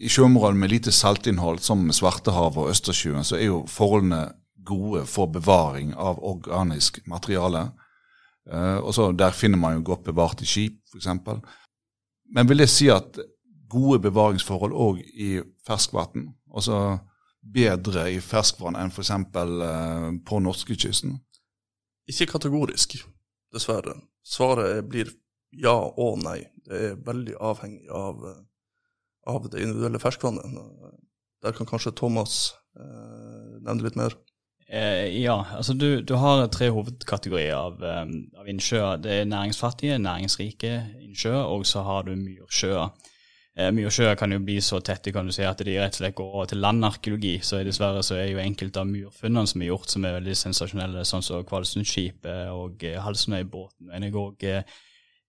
I 0.00 0.08
sjøområder 0.08 0.56
med 0.56 0.72
lite 0.72 0.92
saltinnhold, 0.94 1.60
som 1.64 1.82
Svartehavet 1.92 2.62
og 2.62 2.70
Østersjøen, 2.72 3.24
så 3.26 3.36
er 3.36 3.50
jo 3.50 3.64
forholdene 3.68 4.30
gode 4.64 5.06
for 5.08 5.28
bevaring 5.32 5.92
av 5.96 6.20
organisk 6.24 7.00
materiale. 7.08 7.70
Eh, 8.50 8.78
og 8.78 8.94
så 8.94 9.12
Der 9.12 9.30
finner 9.36 9.58
man 9.58 9.78
jo 9.78 9.82
godt 9.92 10.04
bevarte 10.04 10.46
skip, 10.46 10.80
f.eks. 10.92 11.08
Men 12.30 12.48
vil 12.48 12.62
det 12.62 12.70
si 12.70 12.88
at 12.92 13.18
gode 13.70 14.00
bevaringsforhold 14.02 14.74
òg 14.74 15.00
i 15.00 15.30
ferskvann, 15.66 16.30
altså 16.50 16.98
bedre 17.40 18.06
i 18.12 18.20
ferskvann 18.22 18.78
enn 18.78 18.92
f.eks. 18.92 19.10
Eh, 19.10 20.06
på 20.26 20.40
norskekysten? 20.44 21.16
Ikke 22.10 22.28
kategorisk, 22.34 22.98
dessverre. 23.54 23.96
Svaret 24.26 24.84
blir 24.90 25.12
ja 25.56 25.74
og 25.74 26.20
nei. 26.22 26.42
Det 26.66 26.80
er 26.90 26.98
veldig 27.06 27.36
avhengig 27.42 27.90
av, 27.94 28.24
eh, 28.30 28.42
av 29.30 29.48
det 29.50 29.62
individuelle 29.62 30.02
ferskvannet. 30.02 30.58
Der 31.42 31.56
kan 31.56 31.68
kanskje 31.68 31.94
Thomas 31.96 32.52
eh, 32.76 33.56
nevne 33.60 33.86
litt 33.86 33.98
mer. 33.98 34.16
Eh, 34.72 35.22
ja, 35.22 35.34
altså 35.56 35.74
du, 35.74 36.00
du, 36.06 36.14
har 36.14 36.44
tre 36.46 36.68
hovedkategorier 36.70 37.56
av, 37.56 37.80
um, 37.82 38.12
av, 38.38 38.46
innsjøer. 38.48 39.00
Det 39.02 39.14
er 39.20 39.30
næringsfattige, 39.30 39.98
næringsrike 39.98 40.74
innsjøer, 41.08 41.42
og 41.42 41.66
så 41.66 41.82
har 41.82 42.06
du 42.06 42.12
myrsjøer. 42.14 42.92
Eh, 43.58 43.72
myrsjøer 43.74 44.14
kan 44.14 44.30
jo 44.30 44.38
bli 44.46 44.60
så 44.62 44.78
tette 44.78 45.10
kan 45.10 45.26
du 45.26 45.34
si, 45.34 45.42
at 45.42 45.58
de 45.66 45.74
rett 45.74 45.96
og 45.96 45.98
slett 45.98 46.14
går 46.20 46.36
over 46.36 46.52
til 46.52 46.62
landarkeologi. 46.62 47.32
Så 47.42 47.64
dessverre 47.66 48.04
så 48.06 48.20
er 48.20 48.30
jo 48.30 48.44
enkelte 48.44 48.84
av 48.84 48.86
myrfunnene 48.92 49.50
som 49.50 49.64
er 49.64 49.72
gjort, 49.72 49.90
som 49.90 50.06
er 50.06 50.14
veldig 50.20 50.36
sensasjonelle, 50.38 51.02
sånn 51.08 51.26
som 51.26 51.42
Kvalsundskipet 51.48 52.54
og 52.54 52.86
eh, 52.86 53.00
Halsnøybåten. 53.02 53.90
Men 53.90 54.06
jeg 54.06 54.16
òg 54.22 54.46
eh, 54.46 54.78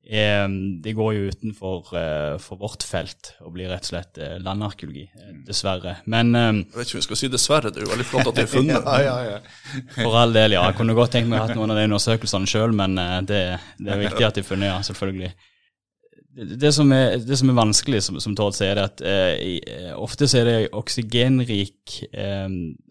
det 0.04 0.96
går 0.98 1.14
jo 1.14 1.28
utenfor 1.30 1.92
uh, 1.94 2.38
for 2.42 2.58
vårt 2.58 2.84
felt 2.84 3.36
og 3.46 3.54
blir 3.54 3.70
rett 3.70 3.86
og 3.86 3.92
slett 3.92 4.18
uh, 4.18 4.40
landarkeologi, 4.42 5.06
uh, 5.14 5.30
dessverre. 5.46 6.00
Men 6.10 6.34
um, 6.36 6.64
Jeg 6.66 6.80
vet 6.80 6.90
ikke 6.90 6.98
om 6.98 7.02
jeg 7.02 7.08
skal 7.08 7.20
si 7.22 7.30
dessverre, 7.32 7.70
det 7.70 7.80
er 7.80 7.86
jo 7.86 7.92
veldig 7.94 8.08
flott 8.10 8.32
at 8.32 8.40
de 8.40 8.46
har 8.48 8.52
funnet. 8.58 8.82
ja, 8.82 8.98
ja, 9.06 9.38
ja. 9.38 9.86
For 10.00 10.18
all 10.18 10.34
del, 10.34 10.58
ja. 10.58 10.66
Jeg 10.68 10.80
kunne 10.80 10.98
godt 10.98 11.14
tenkt 11.16 11.30
meg 11.30 11.40
å 11.40 11.46
ha 11.46 11.54
noen 11.56 11.76
av 11.76 11.80
de 11.80 11.86
undersøkelsene 11.92 12.50
sjøl, 12.50 12.74
men 12.76 12.98
det, 13.30 13.44
det, 13.78 13.94
er 13.94 14.04
viktig 14.08 14.28
at 14.28 14.36
de 14.36 14.44
har 14.44 14.50
funnet, 14.50 14.72
ja, 14.72 14.82
selvfølgelig. 14.90 15.32
Det, 16.32 16.74
som, 16.74 16.92
er, 16.96 17.18
det 17.28 17.38
som 17.38 17.52
er, 17.52 17.60
vanskelig, 17.60 18.04
som, 18.08 18.20
som 18.24 18.36
Tord 18.40 18.56
sier, 18.58 18.80
er 18.80 18.88
at 18.88 19.96
ofte 20.00 20.30
så 20.32 20.42
er 20.42 20.48
det 20.48 20.60
oksygenrik 20.80 21.98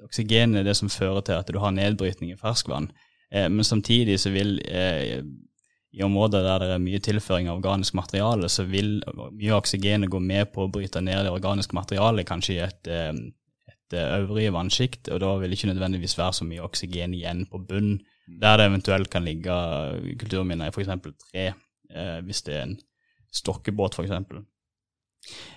Oksygen 0.05 0.59
er 0.61 0.67
det 0.67 0.75
som 0.77 0.93
fører 0.93 1.25
til 1.25 1.41
at 1.41 1.49
du 1.49 1.57
har 1.59 1.73
nedbrytning 1.73 2.35
i 2.35 2.39
ferskvann. 2.39 2.91
men 3.33 3.65
samtidig 3.65 4.19
så 4.21 4.33
vil 4.35 4.59
i 5.93 6.05
områder 6.07 6.45
der 6.47 6.63
det 6.63 6.71
er 6.75 6.83
mye 6.83 7.01
tilføring 7.03 7.49
av 7.51 7.59
organisk 7.59 7.97
materiale, 7.99 8.49
så 8.49 8.65
vil 8.69 9.01
mye 9.03 9.57
oksygen 9.57 9.57
oksygenet 9.59 10.11
gå 10.13 10.21
med 10.23 10.53
på 10.55 10.67
å 10.67 10.71
bryte 10.73 11.03
ned 11.03 11.25
det 11.27 11.33
organiske 11.35 11.75
materialet, 11.75 12.29
kanskje 12.29 12.55
i 12.55 12.61
et, 12.63 12.87
eh, 12.87 13.11
et 13.73 13.97
øvrige 13.99 14.53
vannsjikt, 14.55 15.11
og 15.11 15.21
da 15.21 15.33
vil 15.39 15.51
det 15.51 15.59
ikke 15.59 15.73
nødvendigvis 15.73 16.19
være 16.19 16.37
så 16.39 16.47
mye 16.47 16.63
oksygen 16.63 17.15
igjen 17.15 17.47
på 17.51 17.59
bunn, 17.67 17.99
der 18.41 18.57
det 18.57 18.69
eventuelt 18.71 19.11
kan 19.11 19.27
ligge 19.27 19.51
kulturminner 20.21 20.71
i 20.71 20.75
f.eks. 20.75 20.95
tre, 21.33 21.53
eh, 21.91 22.21
hvis 22.23 22.43
det 22.47 22.55
er 22.55 22.63
en 22.69 22.79
stokkebåt, 23.33 23.99
f.eks. 23.99 24.47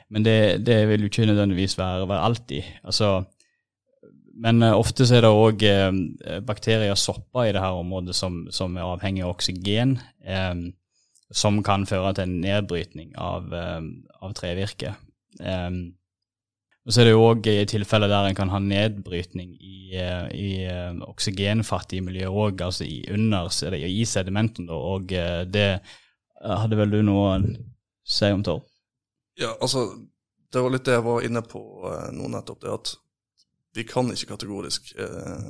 Men 0.10 0.26
det, 0.26 0.66
det, 0.66 0.88
vil 0.90 1.06
jo 1.06 1.10
ikke 1.12 1.26
nødvendigvis 1.30 1.78
være, 1.78 2.08
være 2.10 2.26
alltid. 2.26 2.64
Altså, 2.84 3.24
men 4.34 4.64
uh, 4.64 4.74
ofte 4.78 5.06
så 5.06 5.18
er 5.18 5.26
det 5.26 5.32
òg 5.32 5.66
eh, 5.68 6.40
bakterier 6.46 6.94
og 6.94 7.00
sopper 7.00 7.48
i 7.48 7.52
dette 7.54 7.74
området 7.78 8.16
som, 8.18 8.44
som, 8.54 8.78
er 8.78 8.88
avhengig 8.88 9.26
av 9.26 9.36
oksygen, 9.36 9.98
eh, 10.26 10.54
som 11.34 11.60
kan 11.66 11.86
føre 11.90 12.16
til 12.18 12.26
en 12.26 12.40
nedbrytning 12.42 13.14
av, 13.18 13.50
um, 13.54 13.92
av 14.26 14.34
trevirke. 14.38 14.96
Eh, 15.40 15.70
og 16.84 16.92
så 16.92 17.02
er 17.02 17.08
det 17.08 17.14
jo 17.14 17.28
òg 17.30 17.48
tilfeller 17.72 18.12
der 18.12 18.28
en 18.28 18.36
kan 18.38 18.52
ha 18.52 18.60
nedbrytning 18.60 19.54
i, 19.56 19.94
i 20.36 20.50
oksygenfattige 21.08 22.04
miljøer 22.04 22.34
òg, 22.34 22.60
altså 22.66 22.84
i, 22.84 22.98
under, 23.14 23.48
i 23.80 24.04
sedimenten. 24.04 24.68
Og 24.68 25.08
det 25.08 25.70
hadde 26.44 26.80
vel 26.82 26.92
du 26.92 26.98
noe 27.08 27.38
å 27.38 27.54
si 28.04 28.34
om, 28.36 28.44
Tor? 28.44 28.66
Ja, 29.40 29.54
altså, 29.64 29.86
det 30.52 30.66
var 30.66 30.76
litt 30.76 30.84
det 30.90 30.98
jeg 30.98 31.08
var 31.08 31.24
inne 31.24 31.46
på 31.48 31.64
nå 32.20 32.28
nettopp, 32.36 32.60
det 32.66 32.76
at 32.76 32.94
vi 33.74 33.86
kan 33.88 34.12
ikke 34.14 34.34
kategorisk 34.34 34.94
eh, 35.00 35.50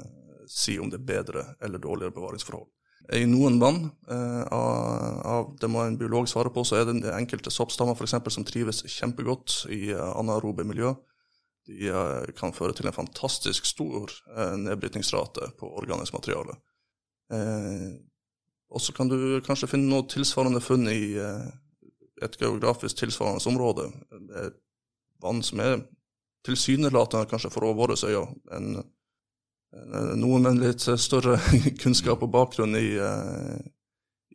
si 0.50 0.78
om 0.80 0.90
det 0.92 1.02
er 1.02 1.08
bedre 1.08 1.46
eller 1.64 1.82
dårligere 1.82 2.16
bevaringsforhold. 2.16 2.70
I 3.12 3.26
noen 3.28 3.58
vann, 3.60 3.90
eh, 4.08 4.44
av, 4.48 5.50
det 5.60 5.68
må 5.68 5.82
en 5.84 5.98
biolog 6.00 6.28
svare 6.30 6.52
på, 6.54 6.64
så 6.64 6.80
er 6.80 6.88
det 6.88 7.12
enkelte 7.12 7.52
soppstammer 7.52 8.00
eksempel 8.00 8.32
som 8.32 8.46
trives 8.48 8.84
kjempegodt 8.88 9.66
i 9.76 9.92
uh, 9.92 10.14
anaerobe 10.16 10.64
miljø. 10.64 10.94
De 11.68 11.90
eh, 11.92 12.32
kan 12.36 12.56
føre 12.56 12.76
til 12.76 12.88
en 12.88 12.96
fantastisk 12.96 13.68
stor 13.68 14.12
eh, 14.38 14.56
nedbrytningsrate 14.60 15.52
på 15.60 15.74
organisk 15.80 16.16
materiale. 16.16 16.60
og 18.70 18.82
så 18.82 18.94
kan 18.94 19.08
du 19.08 19.42
kanskje 19.42 19.68
finne 19.72 19.90
noe 19.90 20.06
tilsvarende 20.12 20.60
funn 20.62 20.86
i 20.92 21.16
et 22.22 22.36
geografisk 22.38 23.00
tilsvarende 23.00 23.48
område. 23.50 23.88
Vann 25.24 25.42
som 25.42 25.62
er 25.64 25.80
tilsynelatende, 26.46 27.30
kanskje 27.32 27.52
for 27.54 27.74
våre 27.78 27.96
øyne, 27.96 28.28
en, 28.52 28.84
noen 30.20 30.46
med 30.46 30.60
litt 30.62 30.86
større 31.02 31.38
kunnskap 31.82 32.24
og 32.24 32.32
bakgrunn 32.34 32.76
i, 32.78 32.94
eh, 33.02 33.62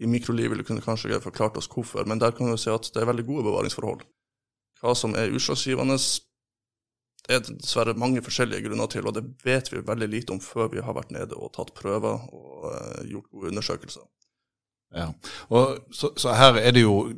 i 0.03 0.11
mikroliv 0.11 0.51
ville 0.53 0.67
kunne 0.67 0.85
kanskje 0.85 1.21
forklart 1.23 1.59
oss 1.61 1.71
hvorfor, 1.71 2.07
men 2.07 2.19
der 2.19 2.35
kan 2.35 2.51
vi 2.51 2.59
si 2.59 2.71
at 2.73 2.91
det 2.95 3.03
er 3.03 3.11
veldig 3.11 3.27
gode 3.27 3.47
bevaringsforhold. 3.51 4.03
Hva 4.81 4.95
som 4.95 5.15
er 5.19 5.35
utslagsgivende, 5.35 5.99
er 7.29 7.43
dessverre 7.45 7.97
mange 7.99 8.23
forskjellige 8.25 8.69
grunner 8.69 8.89
til, 8.91 9.07
og 9.07 9.15
det 9.17 9.25
vet 9.45 9.73
vi 9.73 9.85
veldig 9.85 10.09
lite 10.09 10.33
om 10.33 10.41
før 10.41 10.71
vi 10.73 10.85
har 10.85 10.97
vært 10.97 11.11
nede 11.13 11.37
og 11.37 11.53
tatt 11.57 11.75
prøver 11.77 12.23
og 12.33 12.71
uh, 12.71 13.03
gjort 13.05 13.27
gode 13.35 13.51
undersøkelser. 13.53 14.07
Ja, 14.97 15.11
og 15.53 15.93
så, 15.93 16.15
så, 16.17 16.33
her 16.33 16.57
er 16.63 16.73
det 16.73 16.87
jo 16.87 17.11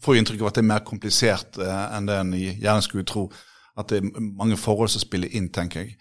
Får 0.00 0.16
inntrykk 0.16 0.42
av 0.42 0.48
at 0.48 0.56
det 0.56 0.60
er 0.60 0.68
mer 0.68 0.82
komplisert 0.84 1.58
eh, 1.62 1.82
enn 1.96 2.08
det 2.08 2.16
en 2.20 2.32
gjerne 2.36 2.82
skulle 2.84 3.04
tro 3.08 3.22
at 3.76 3.92
det 3.92 4.00
er 4.00 4.20
mange 4.24 4.56
forhold 4.60 4.90
som 4.92 5.02
spiller 5.04 5.32
inn, 5.36 5.50
tenker 5.52 5.84
jeg. 5.84 5.96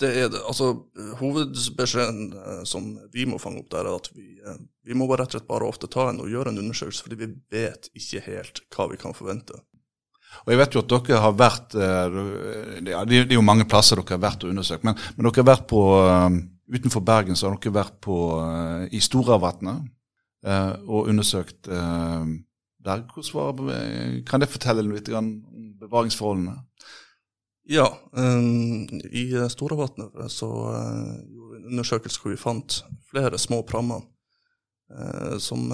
Det 0.00 0.08
er 0.10 0.30
det. 0.32 0.40
Altså, 0.42 0.72
Hovedbeskjeden 1.20 2.32
eh, 2.34 2.62
som 2.66 2.96
vi 3.14 3.26
må 3.30 3.38
fange 3.38 3.62
opp 3.62 3.70
der, 3.70 3.86
er 3.86 4.00
at 4.00 4.08
vi, 4.14 4.32
eh, 4.42 4.58
vi 4.88 4.96
må 4.98 5.06
rett 5.12 5.28
og 5.28 5.36
slett 5.36 5.50
bare 5.50 5.68
ofte 5.70 5.90
ta 5.90 6.08
en 6.10 6.18
og 6.24 6.32
gjøre 6.32 6.50
en 6.50 6.58
undersøkelse, 6.64 7.04
fordi 7.06 7.20
vi 7.20 7.30
vet 7.54 7.88
ikke 7.94 8.24
helt 8.26 8.64
hva 8.74 8.88
vi 8.90 8.98
kan 8.98 9.14
forvente. 9.14 9.60
Og 10.42 10.50
jeg 10.50 10.58
vet 10.58 10.74
jo 10.74 10.82
at 10.82 10.90
dere 10.90 11.20
har 11.22 11.36
vært 11.38 11.76
eh, 11.78 12.16
ja, 12.90 13.04
Det 13.06 13.20
er 13.22 13.36
jo 13.36 13.46
mange 13.46 13.68
plasser 13.70 14.00
dere 14.00 14.16
har 14.16 14.24
vært 14.26 14.42
og 14.42 14.50
undersøkt, 14.50 14.86
men, 14.88 14.98
men 15.14 15.28
dere 15.28 15.44
har 15.44 15.52
vært 15.52 15.68
på 15.70 15.84
Utenfor 16.74 17.04
Bergen 17.06 17.38
så 17.38 17.46
har 17.46 17.60
dere 17.60 17.76
vært 17.76 18.00
på, 18.02 18.16
i 18.90 18.98
Storavatnet 19.04 19.84
og 20.88 21.10
undersøkt 21.12 21.68
der. 21.68 23.02
Hvordan 23.14 24.24
kan 24.26 24.40
det 24.40 24.48
fortelle 24.48 24.82
litt 24.88 25.10
om 25.12 25.28
bevaringsforholdene? 25.80 26.56
Ja, 27.64 27.98
um, 28.12 28.84
i 29.08 29.48
Storavatnet 29.48 30.12
så 30.32 30.48
uh, 30.68 31.14
gjorde 31.24 31.52
vi 31.52 31.60
en 31.62 31.70
undersøkelse 31.72 32.20
hvor 32.20 32.34
vi 32.34 32.40
fant 32.40 32.82
flere 33.10 33.40
små 33.40 33.62
prammer. 33.66 34.04
Som, 35.40 35.72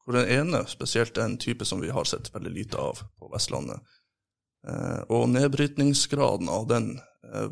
hvor 0.00 0.14
den 0.14 0.28
ene 0.30 0.60
spesielt 0.70 1.18
er 1.18 1.26
en 1.26 1.34
type 1.42 1.66
som 1.66 1.80
vi 1.82 1.90
har 1.92 2.06
sett 2.08 2.30
veldig 2.32 2.52
lite 2.54 2.78
av 2.78 3.02
på 3.18 3.28
Vestlandet. 3.32 3.82
og 5.10 5.28
nedbrytningsgraden 5.28 6.48
av 6.48 6.68
den 6.70 6.86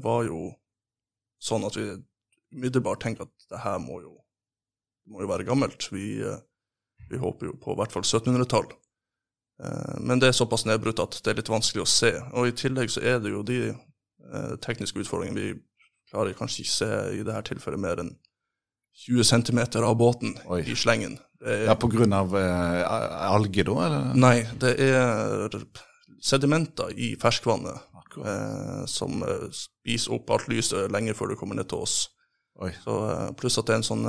var 0.00 0.22
jo 0.30 0.52
sånn 1.42 1.66
at 1.66 1.76
vi 1.76 1.90
umiddelbart 2.54 3.02
tenker 3.02 3.26
at 3.26 3.48
det 3.50 3.60
her 3.62 3.78
må 3.82 4.00
jo, 4.06 4.14
må 5.10 5.26
jo 5.26 5.30
være 5.30 5.48
gammelt. 5.50 5.90
Vi, 5.92 6.22
vi 7.10 7.20
håper 7.20 7.50
jo 7.50 7.58
på 7.60 7.74
i 7.74 7.80
hvert 7.82 7.94
fall 7.94 8.06
1700-tall. 8.06 8.70
Eh, 9.64 9.96
men 10.00 10.20
det 10.20 10.30
er 10.30 10.36
såpass 10.36 10.66
nedbrutt 10.68 11.02
at 11.02 11.20
det 11.24 11.32
er 11.32 11.40
litt 11.40 11.52
vanskelig 11.52 11.84
å 11.84 11.90
se. 11.90 12.12
Og 12.32 12.50
i 12.50 12.56
tillegg 12.56 12.92
så 12.94 13.02
er 13.02 13.20
det 13.22 13.32
jo 13.34 13.44
de 13.46 13.60
eh, 13.70 14.54
tekniske 14.64 15.02
utfordringene. 15.02 15.40
Vi 15.40 16.12
klarer 16.12 16.36
kanskje 16.38 16.64
ikke 16.64 16.76
se 16.76 16.90
i 17.18 17.24
dette 17.26 17.50
tilfellet 17.50 17.82
mer 17.82 18.02
enn 18.04 18.14
20 19.06 19.28
cm 19.28 19.60
av 19.84 19.94
båten 19.98 20.34
Oi. 20.50 20.64
i 20.66 20.74
slengen. 20.78 21.18
Det 21.38 21.52
er, 21.54 21.68
ja, 21.68 21.74
av 22.18 22.34
eh, 22.34 23.28
alger, 23.30 23.68
da? 23.68 23.76
Eller? 23.86 24.08
Nei, 24.18 24.38
det 24.58 24.72
er 24.82 25.58
sedimenter 26.18 26.90
i 26.98 27.12
ferskvannet 27.20 27.78
eh, 28.24 28.82
som 28.90 29.22
spiser 29.54 30.16
opp 30.16 30.32
alt 30.34 30.48
lyset 30.50 30.90
lenge 30.90 31.14
før 31.14 31.32
det 31.32 31.38
kommer 31.38 31.60
ned 31.60 31.70
til 31.70 31.86
oss. 31.86 32.08
Så, 32.58 32.94
pluss 33.38 33.58
at 33.60 33.68
det 33.68 33.76
er 33.76 33.78
en 33.78 33.86
sånn 33.86 34.06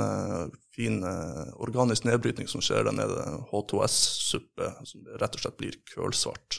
fin 0.74 1.04
eh, 1.06 1.52
organisk 1.62 2.06
nedbrytning 2.08 2.48
som 2.50 2.62
skjer 2.64 2.88
der 2.88 2.96
nede, 2.96 3.22
H2S-suppe, 3.52 4.72
som 4.88 5.06
rett 5.20 5.36
og 5.38 5.44
slett 5.44 5.58
blir 5.60 5.76
kølsvart. 5.92 6.58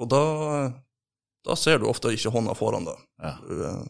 Og 0.00 0.10
da, 0.12 0.22
da 1.46 1.56
ser 1.56 1.80
du 1.80 1.88
ofte 1.88 2.12
ikke 2.14 2.32
hånda 2.34 2.56
foran 2.58 2.88
deg. 2.88 3.04
Ja. 3.22 3.34
Du, 3.46 3.62
eh, 3.68 3.84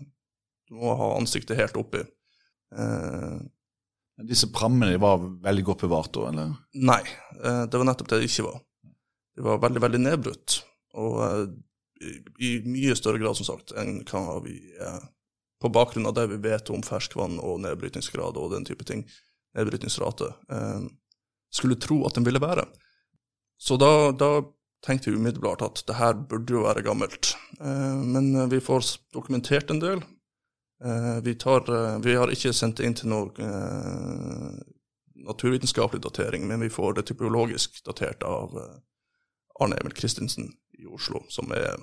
du, 0.71 0.77
må 0.79 0.95
ha 0.99 1.15
ansiktet 1.17 1.59
helt 1.59 1.79
oppi. 1.81 2.05
Eh, 2.77 3.41
Disse 4.21 4.51
prammene 4.53 4.99
var 5.01 5.21
veldig 5.45 5.63
godt 5.65 5.87
bevart 5.87 6.13
da, 6.13 6.27
eller? 6.29 6.53
Nei, 6.77 7.01
eh, 7.41 7.63
det 7.71 7.79
var 7.79 7.87
nettopp 7.89 8.11
det 8.13 8.21
det 8.21 8.29
ikke 8.29 8.49
var. 8.51 8.59
De 9.37 9.47
var 9.47 9.63
veldig, 9.63 9.83
veldig 9.87 10.01
nedbrutt. 10.03 10.59
Og 11.01 11.23
eh, 11.25 11.47
i, 12.45 12.51
mye 12.67 12.97
større 12.99 13.21
grad, 13.23 13.39
som 13.39 13.49
sagt, 13.49 13.73
enn 13.81 14.03
hva 14.11 14.37
vi 14.45 14.59
eh, 14.77 15.01
på 15.61 15.71
bakgrunn 15.73 16.09
av 16.09 16.15
det 16.17 16.27
vi 16.33 16.39
vet 16.49 16.71
om 16.73 16.83
ferskvann 16.85 17.39
og 17.43 17.61
nedbrytningsgrad 17.65 18.39
og 18.41 18.55
den 18.55 18.65
type 18.69 18.87
ting, 18.89 19.05
nedbrytningsrate, 19.59 20.33
eh, 20.53 20.87
skulle 21.53 21.81
tro 21.81 22.03
at 22.07 22.17
den 22.17 22.25
ville 22.25 22.43
være. 22.43 22.65
Så 23.61 23.77
da, 23.81 24.13
da, 24.13 24.41
tenkte 24.81 25.11
vi 25.11 25.19
umiddelbart 25.21 25.61
at 25.61 25.83
det 25.85 25.99
her 25.99 26.15
burde 26.17 26.55
jo 26.55 26.65
være 26.65 26.85
gammelt. 26.87 27.35
Eh, 27.61 27.99
men 28.01 28.33
vi 28.49 28.63
får 28.65 28.95
dokumentert 29.13 29.71
en 29.71 29.83
del. 29.83 30.01
Eh, 30.85 31.23
vi, 31.23 31.35
tar, 31.35 31.69
eh, 31.69 31.99
vi, 32.01 32.15
har 32.17 32.33
ikke 32.33 32.55
sendt 32.57 32.81
det 32.81 32.87
inn 32.89 32.97
til 32.97 33.11
noe 33.13 33.29
eh, 33.45 34.61
naturvitenskapelig 35.29 36.01
datering, 36.07 36.47
men 36.49 36.65
vi 36.65 36.73
får 36.73 36.97
det 36.97 37.09
typologisk 37.11 37.83
datert 37.85 38.25
av 38.25 38.57
eh, 38.57 38.79
Arne 39.61 39.77
Emil 39.81 39.97
Christensen 39.97 40.49
i 40.81 40.89
Oslo, 40.89 41.27
som 41.29 41.53
er 41.53 41.77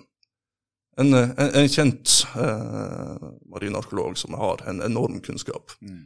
en, 0.97 1.13
en, 1.13 1.49
en 1.53 1.69
kjent 1.69 2.27
eh, 2.35 3.27
marinarkeolog 3.45 4.17
som 4.17 4.33
har 4.33 4.63
en 4.69 4.81
enorm 4.81 5.19
kunnskap. 5.21 5.71
Mm. 5.81 6.03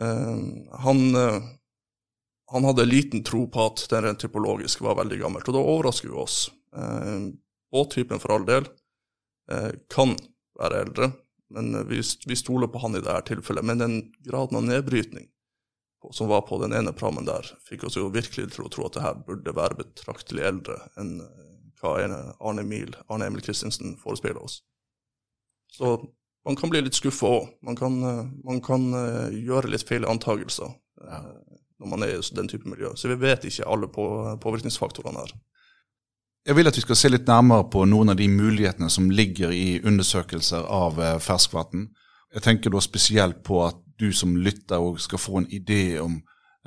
Eh, 0.00 0.38
han, 0.84 1.14
eh, 1.14 1.42
han, 2.50 2.64
hadde 2.64 2.84
liten 2.84 3.22
tro 3.24 3.46
på 3.46 3.66
at 3.66 3.86
den 3.90 4.02
rent 4.02 4.22
typologisk 4.24 4.82
var 4.82 4.98
veldig 4.98 5.20
gammelt, 5.22 5.48
og 5.48 5.54
da 5.54 5.62
overrasker 5.62 6.10
vi 6.10 6.18
oss. 6.18 6.38
Eh, 6.76 7.28
båttypen 7.72 8.22
for 8.22 8.34
all 8.34 8.48
del 8.48 8.66
eh, 9.50 9.70
kan 9.94 10.16
være 10.58 10.82
eldre, 10.86 11.12
men 11.54 11.70
vi, 11.88 12.02
vi, 12.26 12.36
stoler 12.38 12.70
på 12.70 12.82
han 12.82 12.98
i 12.98 13.04
dette 13.04 13.30
tilfellet. 13.30 13.66
Men 13.66 13.82
den 13.82 13.96
graden 14.26 14.58
av 14.58 14.66
nedbrytning 14.66 15.30
som 16.12 16.28
var 16.28 16.42
på 16.44 16.58
den 16.60 16.74
ene 16.76 16.92
prammen 16.92 17.24
der, 17.24 17.46
fikk 17.64 17.86
oss 17.86 17.96
jo 17.96 18.10
virkelig 18.12 18.50
til 18.52 18.66
å 18.66 18.70
tro 18.72 18.84
at 18.84 18.98
det 18.98 19.04
her 19.06 19.22
burde 19.24 19.54
være 19.56 19.78
betraktelig 19.78 20.42
eldre 20.44 20.76
enn 21.00 21.20
hva 21.84 21.94
Arne 22.00 22.64
Emil, 22.64 22.94
Arne 23.08 23.28
Emil 23.28 23.44
Christensen 23.44 23.98
forespeiler 24.00 24.42
oss. 24.42 24.62
Så 25.72 25.98
man 26.44 26.56
kan 26.56 26.72
bli 26.72 26.80
litt 26.84 26.96
skuffa 26.96 27.28
òg. 27.28 27.50
Man, 27.64 27.76
man, 28.44 28.60
kan 28.64 28.86
gjøre 29.32 29.70
litt 29.72 29.86
feil 29.88 30.06
antagelser 30.08 30.72
ja. 31.00 31.20
når 31.80 31.90
man 31.90 32.04
er 32.04 32.14
i 32.16 32.36
den 32.36 32.48
type 32.48 32.68
miljø. 32.68 32.92
Så 32.96 33.10
vi 33.10 33.18
vet 33.20 33.46
ikke 33.48 33.68
alle 33.68 33.88
på, 33.92 34.06
påvirkningsfaktorene 34.42 35.24
her. 35.24 35.34
Jeg 36.44 36.58
vil 36.58 36.68
at 36.68 36.76
vi 36.76 36.84
skal 36.84 37.00
se 37.00 37.08
litt 37.08 37.28
nærmere 37.28 37.64
på 37.72 37.86
noen 37.88 38.12
av 38.12 38.18
de 38.20 38.28
mulighetene 38.28 38.90
som 38.92 39.08
ligger 39.08 39.52
i 39.56 39.80
undersøkelser 39.80 40.68
av 40.68 41.00
ferskvann. 41.24 41.88
Jeg 42.34 42.44
tenker 42.44 42.74
da 42.74 42.82
spesielt 42.84 43.40
på 43.46 43.62
at 43.64 43.80
du 44.00 44.10
som 44.12 44.36
lytter 44.36 44.82
òg 44.82 44.98
skal 45.02 45.22
få 45.22 45.40
en 45.40 45.50
idé 45.54 45.96
om 46.02 46.18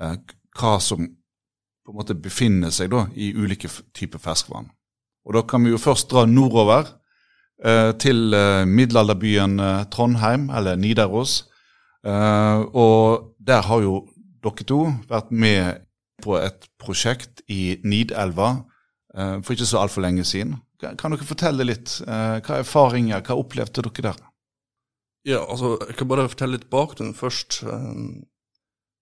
eh, 0.02 0.16
hva 0.58 0.78
som 0.84 1.04
på 1.88 1.94
en 1.94 2.00
måte 2.00 2.16
befinner 2.20 2.72
seg 2.74 2.92
da 2.92 3.06
i 3.16 3.34
ulike 3.36 3.70
typer 3.96 4.20
ferskvann. 4.20 4.70
Og 5.28 5.34
Da 5.36 5.44
kan 5.44 5.64
vi 5.66 5.74
jo 5.74 5.80
først 5.82 6.08
dra 6.12 6.26
nordover 6.26 6.88
eh, 7.64 7.92
til 8.00 8.34
eh, 8.34 8.64
middelalderbyen 8.66 9.60
eh, 9.60 9.84
Trondheim, 9.92 10.50
eller 10.50 10.80
Nidaros. 10.80 11.42
Eh, 12.06 12.60
og 12.72 13.36
der 13.40 13.62
har 13.68 13.84
jo 13.84 14.06
dere 14.44 14.68
to 14.70 14.80
vært 15.10 15.32
med 15.32 15.84
på 16.24 16.38
et 16.40 16.70
prosjekt 16.80 17.44
i 17.52 17.76
Nidelva 17.84 18.54
eh, 19.18 19.36
for 19.44 19.54
ikke 19.54 19.68
så 19.68 19.84
altfor 19.84 20.08
lenge 20.08 20.24
siden. 20.24 20.56
Kan 20.80 21.12
dere 21.12 21.26
fortelle 21.28 21.66
litt? 21.66 22.00
hva 22.06 22.62
erfaringer, 22.62 23.24
hva 23.26 23.36
opplevde 23.42 23.82
dere 23.82 24.12
der? 24.12 24.20
Ja, 25.28 25.42
altså, 25.44 25.76
jeg 25.90 25.98
kan 25.98 26.08
bare 26.08 26.30
fortelle 26.30 26.56
litt 26.56 26.70
bakgrunnen 26.72 27.18
først. 27.18 27.64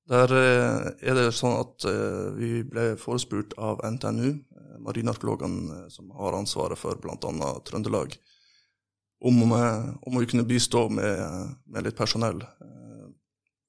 Der 0.10 0.30
eh, 0.38 0.92
er 1.10 1.18
det 1.18 1.32
sånn 1.34 1.56
at 1.58 1.86
eh, 1.90 2.26
vi 2.38 2.50
ble 2.70 2.92
forespurt 3.02 3.56
av 3.58 3.82
NTNU, 3.82 4.28
eh, 4.30 4.55
marinarkeologene 4.86 5.86
som 5.94 6.12
har 6.16 6.38
ansvaret 6.38 6.80
for 6.80 7.00
bl.a. 7.02 7.52
Trøndelag, 7.68 8.16
om, 9.26 9.42
om 9.52 10.20
vi 10.20 10.30
kunne 10.30 10.48
bistå 10.48 10.88
med, 10.94 11.22
med, 11.66 11.86
litt 11.88 11.98
personell. 11.98 12.44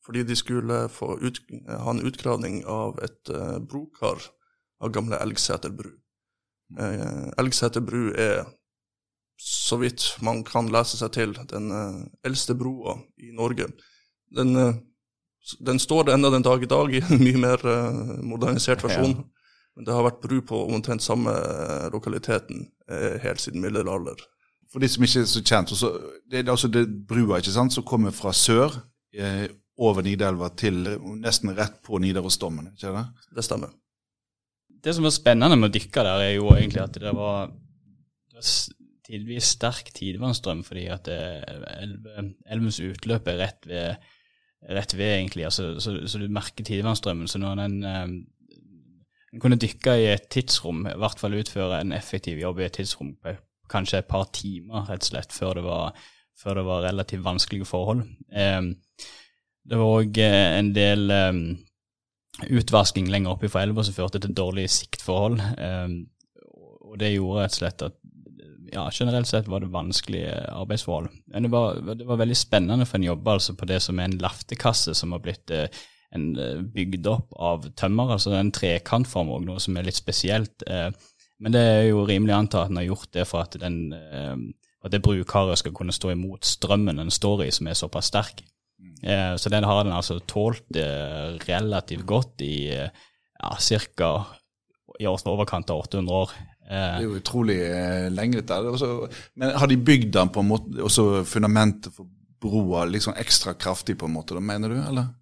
Fordi 0.07 0.23
de 0.27 0.37
skulle 0.39 0.85
ut, 0.87 1.41
ha 1.67 1.91
en 1.91 2.05
utgravning 2.07 2.61
av 2.71 3.01
et 3.03 3.33
brokar 3.67 4.21
av 4.83 4.93
gamle 4.95 5.19
Elgseter 5.23 5.73
bru. 5.75 5.91
Elgseter 7.41 7.83
bru 7.83 8.11
er 8.13 8.45
så 9.41 9.81
vidt 9.81 10.05
man 10.25 10.45
kan 10.47 10.69
lese 10.73 10.99
seg 11.01 11.15
til, 11.17 11.35
den 11.51 11.73
eldste 12.27 12.55
broa 12.59 12.99
i 13.23 13.33
Norge. 13.35 13.71
Den, 14.37 14.55
den 15.59 15.79
står 15.79 16.11
ennå 16.11 16.31
den 16.31 16.43
dag 16.43 16.63
i 16.63 16.67
dag 16.71 16.95
i 16.95 17.03
en 17.03 17.23
mye 17.23 17.41
mer 17.41 17.63
uh, 17.67 18.23
modernisert 18.27 18.85
versjon. 18.85 19.19
Ja. 19.21 19.36
Men 19.77 19.85
det 19.85 19.93
har 19.93 20.07
vært 20.07 20.23
bru 20.25 20.39
på 20.41 20.63
omtrent 20.73 21.05
samme 21.05 21.33
lokaliteten 21.93 22.65
helt 23.21 23.43
siden 23.43 23.61
middelalder. 23.61 24.23
For 24.73 24.81
de 24.83 24.89
som 24.89 25.05
ikke 25.05 25.21
er 25.21 25.29
så 25.29 25.43
kjent, 25.45 25.73
også, 25.75 25.91
det 26.31 26.41
er 26.41 26.51
altså 26.51 26.71
det 26.73 26.87
brua 27.09 27.43
ikke 27.43 27.53
sant, 27.53 27.75
som 27.75 27.85
kommer 27.87 28.15
fra 28.17 28.33
sør 28.33 28.73
over 29.77 30.05
Nidelva 30.05 30.49
til 30.57 30.81
nesten 31.21 31.53
rett 31.57 31.77
på 31.85 32.01
Nidarosdommen, 32.01 32.71
ikke 32.73 32.95
det? 32.95 33.05
Det 33.37 33.45
stemmer. 33.45 33.75
Det 34.87 34.95
som 34.95 35.07
var 35.07 35.15
spennende 35.15 35.59
med 35.59 35.71
å 35.71 35.75
dykke 35.77 36.05
der, 36.07 36.25
er 36.25 36.35
jo 36.37 36.51
egentlig 36.55 36.83
at 36.83 36.99
det 37.03 37.13
var, 37.17 37.51
det 38.31 38.41
var 38.41 38.51
tidvis 39.07 39.53
sterk 39.57 39.91
tidevannsstrøm 39.95 40.63
fordi 40.67 40.87
at 40.93 41.11
elve, 41.11 42.31
elvens 42.53 42.81
utløp 42.83 43.29
er 43.31 43.41
rett 43.43 43.69
ved, 43.71 44.09
rett 44.77 44.95
ved 44.97 45.13
egentlig, 45.19 45.47
altså, 45.49 45.75
så, 45.83 45.97
så, 46.07 46.21
du 46.23 46.33
merker 46.33 46.67
tidevannsstrømmen. 46.67 47.31
Så 47.31 47.41
når 47.43 47.65
en, 47.67 47.77
um, 47.85 48.17
en 49.35 49.43
kunne 49.43 49.59
dykke 49.61 49.97
i 50.01 50.09
et 50.15 50.29
tidsrom, 50.33 50.87
i 50.89 50.97
hvert 51.03 51.21
fall 51.21 51.37
utføre 51.39 51.81
en 51.83 51.95
effektiv 51.97 52.39
jobb 52.41 52.63
i 52.63 52.67
et 52.69 52.79
tidsrom 52.79 53.15
kanskje 53.71 54.01
et 54.01 54.09
par 54.09 54.29
timer, 54.35 54.87
rett 54.87 55.03
og 55.03 55.11
slett, 55.11 55.35
før 55.35 55.59
det 55.59 55.65
var, 55.67 56.03
før 56.39 56.61
det 56.61 56.67
var 56.69 56.85
relativt 56.87 57.25
vanskelige 57.25 57.69
forhold. 57.69 58.05
Eh, 58.31 58.61
det 59.67 59.81
var 59.81 60.03
òg 60.03 60.21
eh, 60.23 60.51
en 60.61 60.71
del 60.77 61.11
eh, 61.11 61.41
utvasking 62.47 63.11
lenger 63.11 63.35
oppe 63.35 63.51
fra 63.51 63.65
elva 63.67 63.85
som 63.87 63.97
førte 63.97 64.23
til 64.23 64.37
dårlige 64.37 64.73
siktforhold. 64.77 65.41
Eh, 65.41 65.97
og 66.87 67.01
det 67.03 67.17
gjorde 67.17 67.43
rett 67.43 67.57
og 67.57 67.61
slett 67.61 67.89
at 67.89 67.99
ja, 68.73 68.87
generelt 68.93 69.29
sett 69.29 69.49
var 69.49 69.63
det 69.63 69.73
vanskelige 69.73 70.33
arbeidsforhold. 70.51 71.11
Men 71.27 71.47
det 71.47 71.51
var, 71.53 71.81
det 71.95 72.07
var 72.07 72.21
veldig 72.21 72.39
spennende 72.39 72.87
for 72.87 72.99
en 72.99 73.09
jobb 73.09 73.29
altså, 73.29 73.55
på 73.59 73.69
det 73.69 73.81
som 73.83 73.99
er 73.99 74.11
en 74.11 74.19
laftekasse 74.23 74.95
som 74.95 75.15
har 75.15 75.23
blitt 75.25 75.53
eh, 75.55 75.67
en, 76.15 76.37
eh, 76.39 76.63
bygd 76.63 77.07
opp 77.11 77.35
av 77.39 77.67
tømmer. 77.75 78.13
altså 78.13 78.35
En 78.37 78.53
trekantform 78.53 79.33
òg, 79.35 79.45
noe 79.47 79.63
som 79.63 79.77
er 79.77 79.89
litt 79.89 79.99
spesielt. 79.99 80.63
Eh, 80.67 80.91
men 81.41 81.53
det 81.53 81.61
er 81.61 81.83
jo 81.91 82.07
rimelig 82.07 82.33
å 82.35 82.39
anta 82.41 82.63
at 82.63 82.71
en 82.71 82.81
har 82.81 82.89
gjort 82.89 83.13
det 83.13 83.27
for 83.29 83.45
at, 83.45 83.59
den, 83.61 83.93
eh, 83.93 84.37
at 84.85 84.93
det 84.93 85.03
brukharet 85.05 85.59
skal 85.59 85.75
kunne 85.77 85.93
stå 85.95 86.15
imot 86.15 86.45
strømmen 86.45 86.97
den 87.03 87.13
står 87.13 87.47
i, 87.47 87.51
som 87.51 87.69
er 87.69 87.79
såpass 87.79 88.11
sterk. 88.13 88.43
Eh, 89.03 89.35
så 89.37 89.51
den 89.53 89.65
har 89.65 89.85
den 89.85 89.93
altså 89.93 90.19
tålt 90.21 90.65
relativt 91.49 92.07
godt 92.07 92.41
i 92.45 92.73
ja, 92.73 93.57
ca. 93.57 94.11
i 95.01 95.07
overkant 95.07 95.71
av 95.71 95.85
800 95.85 96.15
år. 96.15 96.31
Det 96.67 96.77
er 96.83 97.05
jo 97.05 97.19
utrolig 97.21 97.57
lenge, 98.11 98.41
dette. 98.43 99.11
Men 99.39 99.53
har 99.55 99.69
de 99.71 99.77
bygd 99.77 100.13
den 100.17 100.33
på 100.35 100.43
en 100.43 100.49
måte, 100.49 100.73
også 100.83 101.23
fundamentet 101.29 101.95
for 101.95 102.09
broa 102.43 102.85
liksom 102.85 103.15
ekstra 103.17 103.55
kraftig, 103.55 103.99
på 103.99 104.09
en 104.09 104.17
måte, 104.17 104.35
da, 104.35 104.41
mener 104.41 104.73
du? 104.73 104.81
eller? 104.81 105.13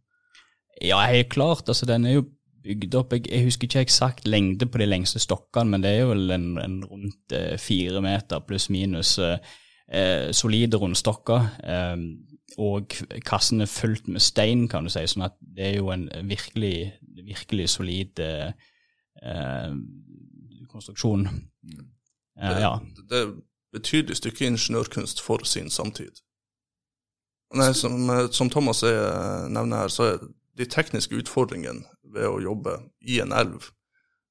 Ja, 0.83 1.05
helt 1.07 1.29
klart. 1.29 1.69
altså 1.69 1.87
Den 1.87 2.07
er 2.07 2.19
jo 2.19 2.25
bygd 2.65 2.95
opp 2.95 3.13
Jeg, 3.13 3.27
jeg 3.31 3.45
husker 3.45 3.69
ikke 3.69 3.85
eksakt 3.85 4.29
lengde 4.29 4.67
på 4.67 4.81
de 4.81 4.87
lengste 4.89 5.21
stokkene, 5.21 5.71
men 5.71 5.83
det 5.85 5.91
er 5.91 6.01
jo 6.01 6.13
vel 6.15 6.31
en, 6.35 6.47
en 6.59 6.79
rundt 6.85 7.35
eh, 7.37 7.59
fire 7.61 8.01
meter 8.03 8.41
pluss 8.49 8.71
minus 8.73 9.19
eh, 9.19 9.37
eh, 9.93 10.33
solide 10.33 10.81
rundstokker. 10.81 11.49
Eh, 11.65 12.07
og 12.59 12.95
kassen 13.27 13.61
er 13.61 13.71
fullt 13.71 14.09
med 14.09 14.23
stein, 14.23 14.69
kan 14.69 14.87
du 14.87 14.93
si. 14.93 15.03
sånn 15.11 15.27
at 15.27 15.37
det 15.41 15.73
er 15.73 15.81
jo 15.81 15.91
en 15.93 16.07
virkelig, 16.29 16.95
virkelig 17.25 17.69
solid 17.75 18.21
eh, 18.23 18.53
eh 19.23 19.75
konstruksjon. 20.75 21.29
Mm. 21.63 21.83
Det, 22.35 22.55
ja. 22.59 22.79
det 23.11 23.19
er 23.19 23.29
et 23.29 23.35
betydelig 23.77 24.17
stykke 24.17 24.47
ingeniørkunst 24.47 25.21
for 25.23 25.45
sin 25.47 25.71
samtid. 25.71 26.23
Nei, 27.55 27.69
som, 27.79 28.11
som, 28.35 28.51
Thomas 28.51 28.83
er, 28.83 29.47
nevner 29.55 29.85
her, 29.85 29.93
så 29.93 30.09
er 30.09 30.25
de 30.59 30.67
tekniske 30.71 31.17
utfordringene 31.19 31.85
ved 32.14 32.29
å 32.29 32.43
jobbe 32.43 32.77
i 33.03 33.19
en 33.23 33.35
elv 33.35 33.71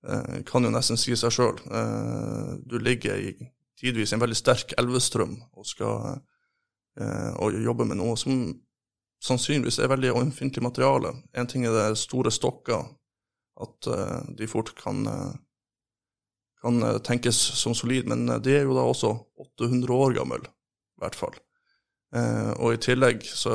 eh, 0.07 0.41
kan 0.47 0.63
jo 0.63 0.71
nesten 0.73 0.99
si 0.99 1.15
seg 1.19 1.33
sjøl. 1.35 1.59
Eh, 1.67 2.51
du 2.63 2.77
ligger 2.79 3.19
i 3.19 3.33
tidvis 3.79 4.13
i 4.13 4.17
en 4.17 4.23
veldig 4.23 4.37
sterk 4.37 4.75
elvestrøm 4.79 5.35
og 5.51 5.67
skal 5.67 6.19
eh, 6.99 7.31
og 7.35 7.59
jobbe 7.63 7.87
med 7.89 7.99
noe 7.99 8.15
som 8.19 8.45
sannsynligvis 9.23 9.79
er 9.79 9.91
veldig 9.91 10.15
ømfintlig 10.19 10.63
materiale. 10.63 11.13
En 11.35 11.47
ting 11.47 11.65
er 11.67 11.75
det 11.75 12.01
store 12.01 12.31
stokker, 12.31 12.83
at 13.63 13.87
de 14.35 14.47
fort 14.49 14.73
kan 14.75 15.05
kan 16.63 16.79
tenkes 17.03 17.37
som 17.59 17.75
solid, 17.75 18.07
men 18.07 18.25
de 18.43 18.55
er 18.55 18.63
jo 18.63 18.75
da 18.75 18.83
også 18.87 19.13
800 19.59 19.95
år 19.95 20.15
gammel, 20.17 20.43
i 20.43 21.03
hvert 21.03 21.15
fall. 21.19 21.35
Eh, 22.13 22.51
og 22.59 22.75
i 22.75 22.81
tillegg 22.81 23.23
så 23.25 23.53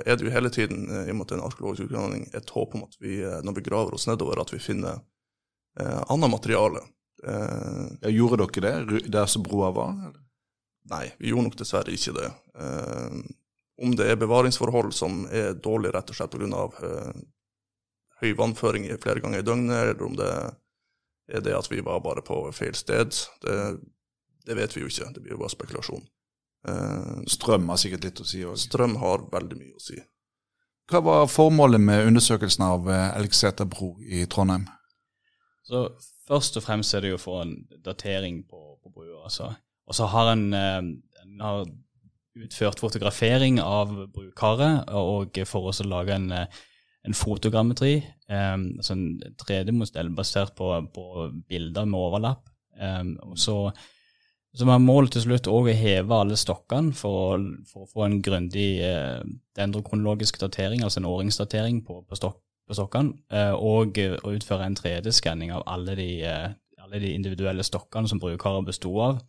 er 0.00 0.16
det 0.16 0.24
jo 0.24 0.32
hele 0.32 0.50
tiden, 0.54 0.86
i 0.88 1.10
og 1.12 1.18
med 1.18 1.26
at 1.26 1.32
det 1.32 1.36
er 1.36 1.40
en 1.42 1.48
arkeologisk 1.48 1.88
utgravning, 1.88 2.28
et 2.34 2.54
håp 2.54 2.76
om 2.78 2.86
at 2.86 2.96
vi, 3.02 3.20
når 3.44 3.58
vi 3.58 3.66
graver 3.66 3.96
oss 3.98 4.08
nedover, 4.08 4.40
at 4.40 4.52
vi 4.54 4.62
finner 4.62 5.02
eh, 5.80 6.00
annet 6.08 6.32
materiale. 6.32 6.84
Eh, 7.26 7.84
ja, 8.00 8.08
gjorde 8.10 8.46
dere 8.46 8.84
det 8.86 9.08
der 9.12 9.26
som 9.26 9.42
broa 9.42 9.70
var? 9.74 9.92
Eller? 10.08 10.22
Nei, 10.88 11.06
vi 11.18 11.32
gjorde 11.32 11.50
nok 11.50 11.58
dessverre 11.60 11.92
ikke 11.92 12.14
det. 12.16 12.30
Eh, 12.58 13.18
om 13.82 13.94
det 13.98 14.08
er 14.10 14.20
bevaringsforhold 14.20 14.94
som 14.96 15.26
er 15.30 15.58
dårlige 15.62 15.94
rett 15.94 16.12
og 16.12 16.18
slett 16.18 16.34
pga. 16.34 16.64
Eh, 16.88 17.26
høy 18.22 18.32
vannføring 18.38 18.88
flere 18.98 19.22
ganger 19.22 19.42
i 19.42 19.46
døgnet, 19.46 19.76
eller 19.78 20.06
om 20.06 20.16
det 20.18 20.30
er 21.28 21.44
det 21.44 21.54
at 21.54 21.68
vi 21.70 21.84
var 21.84 22.00
bare 22.02 22.24
på 22.24 22.40
feil 22.56 22.74
sted. 22.74 23.14
Det, 23.44 23.58
det 24.48 24.56
vet 24.58 24.74
vi 24.74 24.82
jo 24.82 24.90
ikke, 24.90 25.12
det 25.14 25.22
blir 25.22 25.36
jo 25.36 25.42
bare 25.42 25.54
spekulasjon. 25.54 26.02
Eh, 26.66 27.18
strøm 27.30 27.68
har 27.70 27.80
sikkert 27.80 28.08
litt 28.08 28.22
å 28.22 28.26
si 28.26 28.42
òg? 28.46 28.58
Strøm 28.58 28.96
har 29.02 29.26
veldig 29.32 29.58
mye 29.58 29.74
å 29.76 29.82
si. 29.82 29.98
Hva 30.88 31.02
var 31.04 31.28
formålet 31.30 31.82
med 31.84 32.06
undersøkelsen 32.08 32.64
av 32.66 32.88
eh, 32.90 33.10
Elgseter 33.20 33.68
bro 33.68 33.94
i 34.02 34.24
Trondheim? 34.30 34.66
Så 35.68 35.88
Først 36.28 36.58
og 36.60 36.64
fremst 36.66 36.92
er 36.92 37.00
det 37.00 37.14
jo 37.14 37.18
for 37.22 37.40
en 37.40 37.54
datering 37.80 38.42
på, 38.44 38.58
på 38.84 38.90
brua. 38.92 39.22
Altså. 39.24 39.46
Og 39.88 39.96
så 39.96 40.04
har 40.12 40.34
en, 40.34 40.42
eh, 40.52 40.80
en 41.22 41.40
har 41.40 41.62
utført 42.38 42.82
fotografering 42.84 43.56
av 43.62 43.94
brukaret, 44.12 44.90
og 44.92 45.40
for 45.48 45.70
å 45.70 45.86
lage 45.88 46.18
en 46.18 46.28
eh, 46.36 46.58
en 47.08 47.16
fotogrammetri, 47.16 47.98
um, 48.28 48.64
altså 48.78 48.96
en 48.96 49.04
3D-modell 49.40 50.10
basert 50.16 50.54
på, 50.58 50.70
på, 50.94 51.28
bilder 51.48 51.86
med 51.88 52.00
overlapp. 52.00 52.50
Um, 52.78 53.14
og 53.24 53.38
så, 53.40 53.56
så 54.56 54.64
vi 54.64 54.72
har 54.72 54.80
målet 54.80 55.12
til 55.12 55.26
slutt 55.26 55.48
òg 55.50 55.68
å 55.68 55.76
heve 55.76 56.18
alle 56.22 56.36
stokkene 56.38 56.94
for, 56.96 57.42
for, 57.68 57.84
å 57.84 57.90
få 57.90 58.06
en 58.06 58.20
grundig 58.24 58.80
eh, 58.84 59.20
dendrokronologisk 59.58 60.40
datering, 60.40 60.82
altså 60.82 61.02
en 61.02 61.08
åringsdatering 61.10 61.82
på, 61.84 62.00
på, 62.08 62.16
stok, 62.16 62.38
på 62.68 62.78
stokkene, 62.78 63.12
eh, 63.28 63.52
og 63.52 64.00
å 64.00 64.32
utføre 64.32 64.64
en 64.64 64.78
3D-skanning 64.78 65.52
av 65.54 65.66
alle 65.68 65.98
de, 65.98 66.08
eh, 66.24 66.48
alle 66.80 67.02
de, 67.04 67.12
individuelle 67.18 67.66
stokkene 67.66 68.08
som 68.08 68.22
brudkaret 68.22 68.64
besto 68.70 68.94
av, 69.04 69.20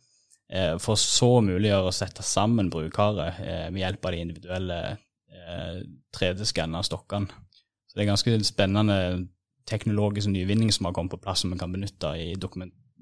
eh, 0.49 0.77
for 0.79 0.99
så 0.99 1.33
muliggjøre 1.43 1.91
å 1.91 1.95
sette 1.95 2.23
sammen 2.23 2.71
brudkaret 2.71 3.43
med 3.73 3.83
hjelp 3.83 4.07
av 4.07 4.15
de 4.15 4.23
individuelle 4.23 4.79
3D-skanna 6.15 6.81
stokkene. 6.85 7.29
Så 7.89 7.97
det 7.97 8.03
er 8.03 8.11
ganske 8.11 8.33
spennende 8.45 8.97
teknologisk 9.69 10.29
nyvinning 10.29 10.71
som 10.73 10.87
har 10.87 10.93
kommet 10.93 11.13
på 11.13 11.21
plass, 11.21 11.43
som 11.43 11.53
vi 11.53 11.57
kan 11.57 11.73
benytte 11.73 12.11
i 12.17 12.35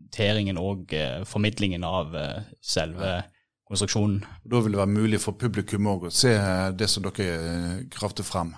dokumenteringen 0.08 0.58
og 0.58 0.93
formidlingen 1.28 1.84
av 1.84 2.15
selve 2.63 3.24
konstruksjonen. 3.67 4.24
Da 4.48 4.62
vil 4.63 4.72
det 4.72 4.80
være 4.80 4.96
mulig 4.96 5.20
for 5.20 5.36
publikum 5.36 5.88
òg 5.91 6.08
å 6.08 6.13
se 6.13 6.32
det 6.80 6.88
som 6.89 7.04
dere 7.04 7.84
gravde 7.91 8.24
frem? 8.24 8.56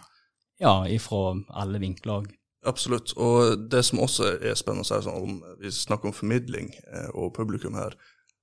Ja, 0.60 0.86
ifra 0.88 1.40
alle 1.50 1.80
vinkler. 1.80 2.28
Absolutt. 2.68 3.14
Og 3.18 3.70
det 3.72 3.86
som 3.88 4.02
også 4.04 4.34
er 4.44 4.58
spennende, 4.60 4.88
er 4.92 5.06
sånn, 5.06 5.24
om 5.24 5.60
vi 5.62 5.72
snakker 5.72 6.12
om 6.12 6.16
formidling 6.16 6.74
eh, 6.76 7.08
og 7.16 7.32
publikum 7.38 7.78
her, 7.80 7.96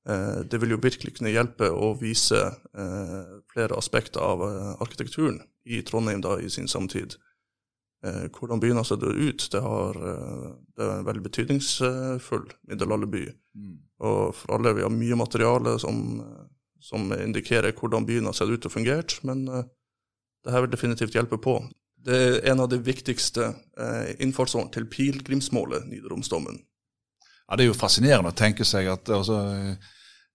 eh, 0.08 0.40
det 0.48 0.60
vil 0.62 0.72
jo 0.72 0.80
virkelig 0.80 1.18
kunne 1.18 1.34
hjelpe 1.34 1.68
å 1.68 1.92
vise 2.00 2.40
eh, 2.40 3.34
flere 3.52 3.76
aspekter 3.76 4.24
av 4.24 4.44
eh, 4.46 4.72
arkitekturen 4.80 5.42
i 5.68 5.82
Trondheim 5.84 6.24
da, 6.24 6.38
i 6.40 6.48
sin 6.52 6.70
samtid. 6.70 7.18
Eh, 8.04 8.26
hvordan 8.30 8.60
byen 8.60 8.76
har 8.76 8.84
sett 8.84 9.02
ut, 9.02 9.48
det, 9.52 9.60
har, 9.60 9.96
eh, 9.96 10.50
det 10.76 10.84
er 10.84 10.98
en 10.98 11.06
veldig 11.06 11.22
betydningsfull 11.24 12.44
middelalderby. 12.68 13.24
Mm. 13.56 13.78
Og 14.04 14.34
for 14.36 14.56
alle, 14.56 14.74
vi 14.76 14.84
har 14.84 14.92
mye 14.92 15.16
materiale 15.16 15.78
som, 15.80 16.20
som 16.80 17.08
indikerer 17.16 17.72
hvordan 17.76 18.06
byen 18.06 18.28
har 18.28 18.36
sett 18.36 18.52
ut 18.52 18.68
og 18.68 18.74
fungert, 18.74 19.16
men 19.24 19.46
det 19.48 20.52
her 20.52 20.62
vil 20.62 20.74
definitivt 20.74 21.16
hjelpe 21.16 21.40
på. 21.42 21.56
Det 22.06 22.16
er 22.16 22.52
en 22.52 22.60
av 22.62 22.68
de 22.70 22.78
viktigste 22.84 23.48
eh, 23.48 24.12
innfartsårene 24.22 24.70
til 24.76 24.86
pilegrimsmålet 24.92 25.88
Nidarosdomen. 25.88 26.60
Ja, 27.46 27.56
det 27.56 27.64
er 27.64 27.70
jo 27.70 27.78
fascinerende 27.78 28.34
å 28.34 28.36
tenke 28.36 28.66
seg 28.66 28.90
at 28.90 29.08
altså, 29.14 29.38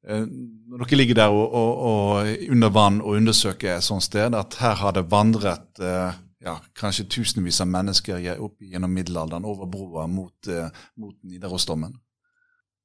når 0.02 0.82
dere 0.82 0.98
ligger 0.98 1.18
der 1.20 1.36
og, 1.36 1.54
og, 1.54 1.72
og, 1.86 2.30
under 2.50 2.72
vann 2.74 3.02
og 3.04 3.20
undersøker 3.20 3.76
et 3.76 3.86
sånt 3.86 4.08
sted, 4.08 4.34
at 4.34 4.58
her 4.64 4.80
har 4.80 4.96
det 4.96 5.06
vandret 5.12 5.84
eh, 5.84 6.16
ja, 6.42 6.56
kanskje 6.74 7.06
tusenvis 7.06 7.62
av 7.62 7.70
mennesker 7.70 8.40
opp 8.42 8.62
gjennom 8.66 8.94
middelalderen 8.94 9.46
over 9.46 9.70
broa 9.70 10.08
mot, 10.10 10.48
eh, 10.48 10.72
mot 10.98 11.16
Nidarosdomen. 11.24 11.94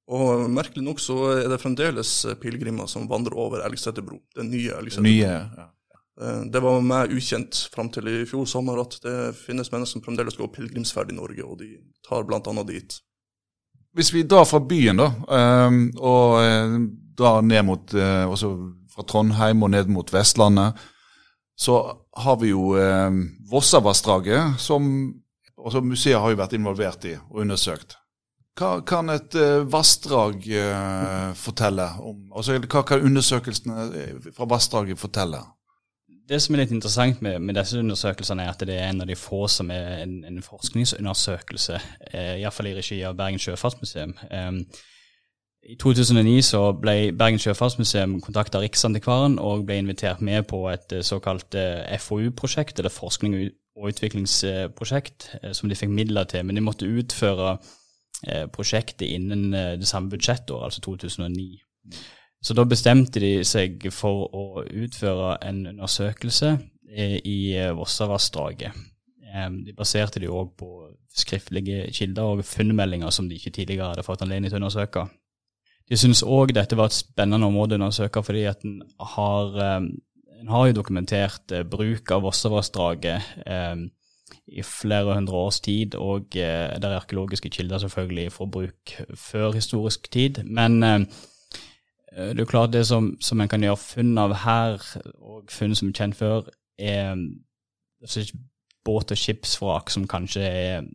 Og 0.07 0.45
merkelig 0.53 0.85
nok 0.87 1.01
så 1.03 1.17
er 1.33 1.49
det 1.51 1.59
fremdeles 1.59 2.11
pilegrimer 2.43 2.87
som 2.87 3.09
vandrer 3.11 3.35
over 3.35 3.65
Elgseter 3.67 4.05
bro. 4.07 4.21
Den 4.37 4.53
nye 4.53 4.77
Elgseter 4.77 5.03
bro. 5.03 5.17
Ja. 5.25 5.71
Eh, 6.21 6.45
det 6.53 6.63
var 6.63 6.85
meg 6.85 7.17
ukjent 7.17 7.65
fram 7.73 7.91
til 7.93 8.13
i 8.13 8.21
fjor 8.29 8.47
sommer 8.49 8.85
at 8.85 9.01
det 9.03 9.17
finnes 9.41 9.73
mennesker 9.73 9.97
som 9.97 10.05
fremdeles 10.05 10.39
går 10.39 10.53
pilegrimsferd 10.55 11.11
i 11.13 11.19
Norge, 11.19 11.43
og 11.45 11.59
de 11.65 11.73
tar 12.07 12.29
bl.a. 12.29 12.41
dit. 12.69 13.01
Hvis 13.97 14.13
vi 14.13 14.27
drar 14.29 14.45
fra 14.45 14.61
byen, 14.61 15.01
da, 15.01 15.09
ehm, 15.33 15.85
og 15.97 16.43
eh, 16.45 16.77
drar 17.17 17.41
ned 17.41 17.65
mot 17.65 17.95
også 17.97 18.53
fra 18.93 19.05
Trondheim 19.09 19.65
og 19.65 19.73
ned 19.73 19.89
mot 19.89 20.13
Vestlandet, 20.13 20.77
så 21.57 21.81
har 22.17 22.37
vi 22.41 22.51
jo 22.51 22.73
Vossavassdraget, 23.51 24.57
som 24.63 24.87
altså 25.57 25.83
museet 25.85 26.21
har 26.21 26.33
jo 26.33 26.39
vært 26.41 26.57
involvert 26.57 27.05
i 27.09 27.15
og 27.19 27.43
undersøkt. 27.45 27.99
Hva 28.57 28.79
kan 28.89 29.13
et 29.13 29.37
vassdrag 29.69 30.47
fortelle 31.37 31.91
om? 32.01 32.23
Altså, 32.33 32.57
hva 32.57 32.83
kan 32.89 33.05
undersøkelsene 33.05 34.33
fra 34.33 34.49
vassdraget 34.49 34.97
fortelle? 34.97 35.43
det 36.27 36.41
som 36.43 36.57
er 36.57 36.65
litt 36.65 36.75
interessant 36.75 37.23
med, 37.23 37.39
med, 37.43 37.55
disse 37.59 37.79
undersøkelsene, 37.79 38.43
er 38.43 38.55
at 38.55 38.67
det 38.67 38.77
er 38.81 38.91
en 38.91 39.05
av 39.05 39.11
de 39.11 39.17
få 39.19 39.45
som 39.51 39.71
er 39.71 40.03
en, 40.03 40.19
en 40.27 40.43
forskningsundersøkelse, 40.43 41.79
eh, 42.11 42.35
iallfall 42.41 42.73
i 42.73 42.75
regi 42.79 42.99
av 43.07 43.17
Bergen 43.19 43.43
Sjøfartsmuseum. 43.43 44.17
Um, 44.31 44.61
I 45.67 45.75
2009 45.83 46.43
så 46.47 46.61
ble 46.79 47.11
Bergen 47.19 47.41
Sjøfartsmuseum 47.43 48.21
kontakta 48.23 48.61
Riksantikvaren 48.63 49.35
og 49.43 49.65
ble 49.67 49.81
invitert 49.81 50.21
med 50.23 50.45
på 50.47 50.61
et 50.71 50.93
eh, 50.95 51.03
såkalt 51.03 51.57
eh, 51.59 51.97
FoU-prosjekt, 51.99 52.79
eller 52.79 52.95
forskning 52.95 53.35
og 53.77 53.89
utviklingsprosjekt, 53.91 55.27
eh, 55.41 55.55
som 55.57 55.71
de 55.71 55.79
fikk 55.79 55.91
midler 55.91 56.29
til. 56.31 56.45
Men 56.47 56.59
de 56.59 56.65
måtte 56.67 56.87
utføre 56.87 57.57
prosjektet 58.49 59.11
innen 59.13 59.51
det 59.53 59.85
samme 59.87 60.09
budsjettåret, 60.09 60.71
altså 60.71 60.81
2009. 60.87 61.59
Så 62.41 62.55
da 62.57 62.65
bestemte 62.65 63.21
de 63.21 63.43
seg 63.45 63.85
for 63.93 64.31
å 64.33 64.63
utføre 64.65 65.35
en 65.45 65.59
undersøkelse 65.75 66.55
i 67.29 67.37
Vossavassdraget. 67.77 68.73
De 69.67 69.77
baserte 69.77 70.23
det 70.25 70.33
òg 70.33 70.55
på 70.57 70.71
skriftlige 71.13 71.93
kilder 71.93 72.39
og 72.39 72.43
funnmeldinger 72.49 73.13
som 73.13 73.29
de 73.29 73.37
ikke 73.37 73.53
tidligere 73.59 73.93
hadde 73.93 74.07
fått 74.09 74.25
anledning 74.25 74.49
til 74.49 74.63
å 74.63 74.65
undersøke. 74.65 75.05
De 75.87 75.99
syns 75.99 76.25
òg 76.27 76.55
dette 76.57 76.77
var 76.79 76.91
et 76.91 76.97
spennende 76.97 77.47
område 77.47 77.77
å 77.77 77.81
undersøke 77.81 78.23
fordi 78.27 78.43
at 78.51 78.65
en 78.67 78.81
har, 79.15 79.61
en 79.77 80.51
har 80.51 80.67
jo 80.67 80.79
dokumentert 80.81 81.55
eh, 81.55 81.67
bruk 81.67 82.11
av 82.11 82.25
Vossavassdraget 82.27 83.47
i 84.47 84.63
flere 84.67 85.15
hundre 85.15 85.39
års 85.39 85.61
tid, 85.63 85.95
og 85.99 86.33
det 86.35 86.43
er 86.83 86.97
arkeologiske 86.97 87.51
kilder 87.55 87.79
selvfølgelig 87.83 88.33
for 88.35 88.51
bruk 88.51 88.93
før 89.19 89.55
historisk 89.55 90.11
tid. 90.11 90.43
Men 90.47 91.07
Eh, 92.17 92.29
det 92.29 92.41
er 92.41 92.45
klart 92.45 92.73
det 92.73 92.87
som, 92.87 93.17
som 93.21 93.41
en 93.41 93.49
kan 93.49 93.63
gjøre 93.63 93.77
funn 93.77 94.19
av 94.19 94.35
her, 94.41 94.81
og 95.21 95.51
funn 95.53 95.75
som 95.77 95.91
er 95.91 95.99
kjent 95.99 96.17
før, 96.17 96.49
er 96.79 97.17
altså 98.01 98.25
båt- 98.85 99.13
og 99.13 99.19
skipsvrak 99.19 99.91
som 99.91 100.09
kanskje 100.09 100.43
er 100.43 100.87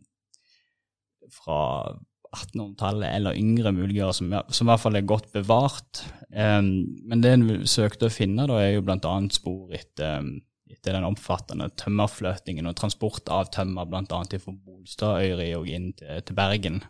fra 1.32 1.98
1800-tallet 2.32 3.12
eller 3.18 3.36
yngre 3.38 3.74
muliggjøre, 3.76 4.14
som, 4.16 4.32
som, 4.48 4.66
i 4.66 4.72
hvert 4.72 4.82
fall 4.84 4.96
er 4.98 5.08
godt 5.08 5.28
bevart. 5.34 6.04
Um, 6.32 6.72
men 7.08 7.24
det 7.24 7.34
en 7.36 7.44
søkte 7.68 8.08
å 8.08 8.12
finne, 8.12 8.48
da, 8.48 8.56
er 8.62 8.76
jo 8.76 8.86
bl.a. 8.86 9.12
spor 9.34 9.74
etter, 9.76 10.24
etter, 10.72 10.94
den 10.96 11.06
omfattende 11.08 11.68
tømmerfløtingen 11.80 12.70
og 12.70 12.78
transport 12.80 13.28
av 13.32 13.52
tømmer 13.52 13.88
bl.a. 13.90 14.24
fra 14.32 14.56
Bolstadøyri 14.56 15.52
og 15.58 15.68
inn 15.68 15.92
til, 15.98 16.18
til 16.24 16.38
Bergen. 16.38 16.82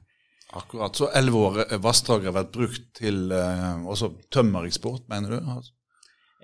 Akkurat. 0.53 0.97
Så 0.97 1.09
elleve 1.17 1.47
år 1.49 1.79
vassdraget 1.81 2.29
har 2.29 2.37
vært 2.37 2.55
brukt 2.55 2.89
til 2.99 3.33
eh, 3.33 3.87
også 3.89 4.11
tømmereksport, 4.35 5.07
mener 5.09 5.33
du? 5.33 5.39
Altså. 5.41 5.73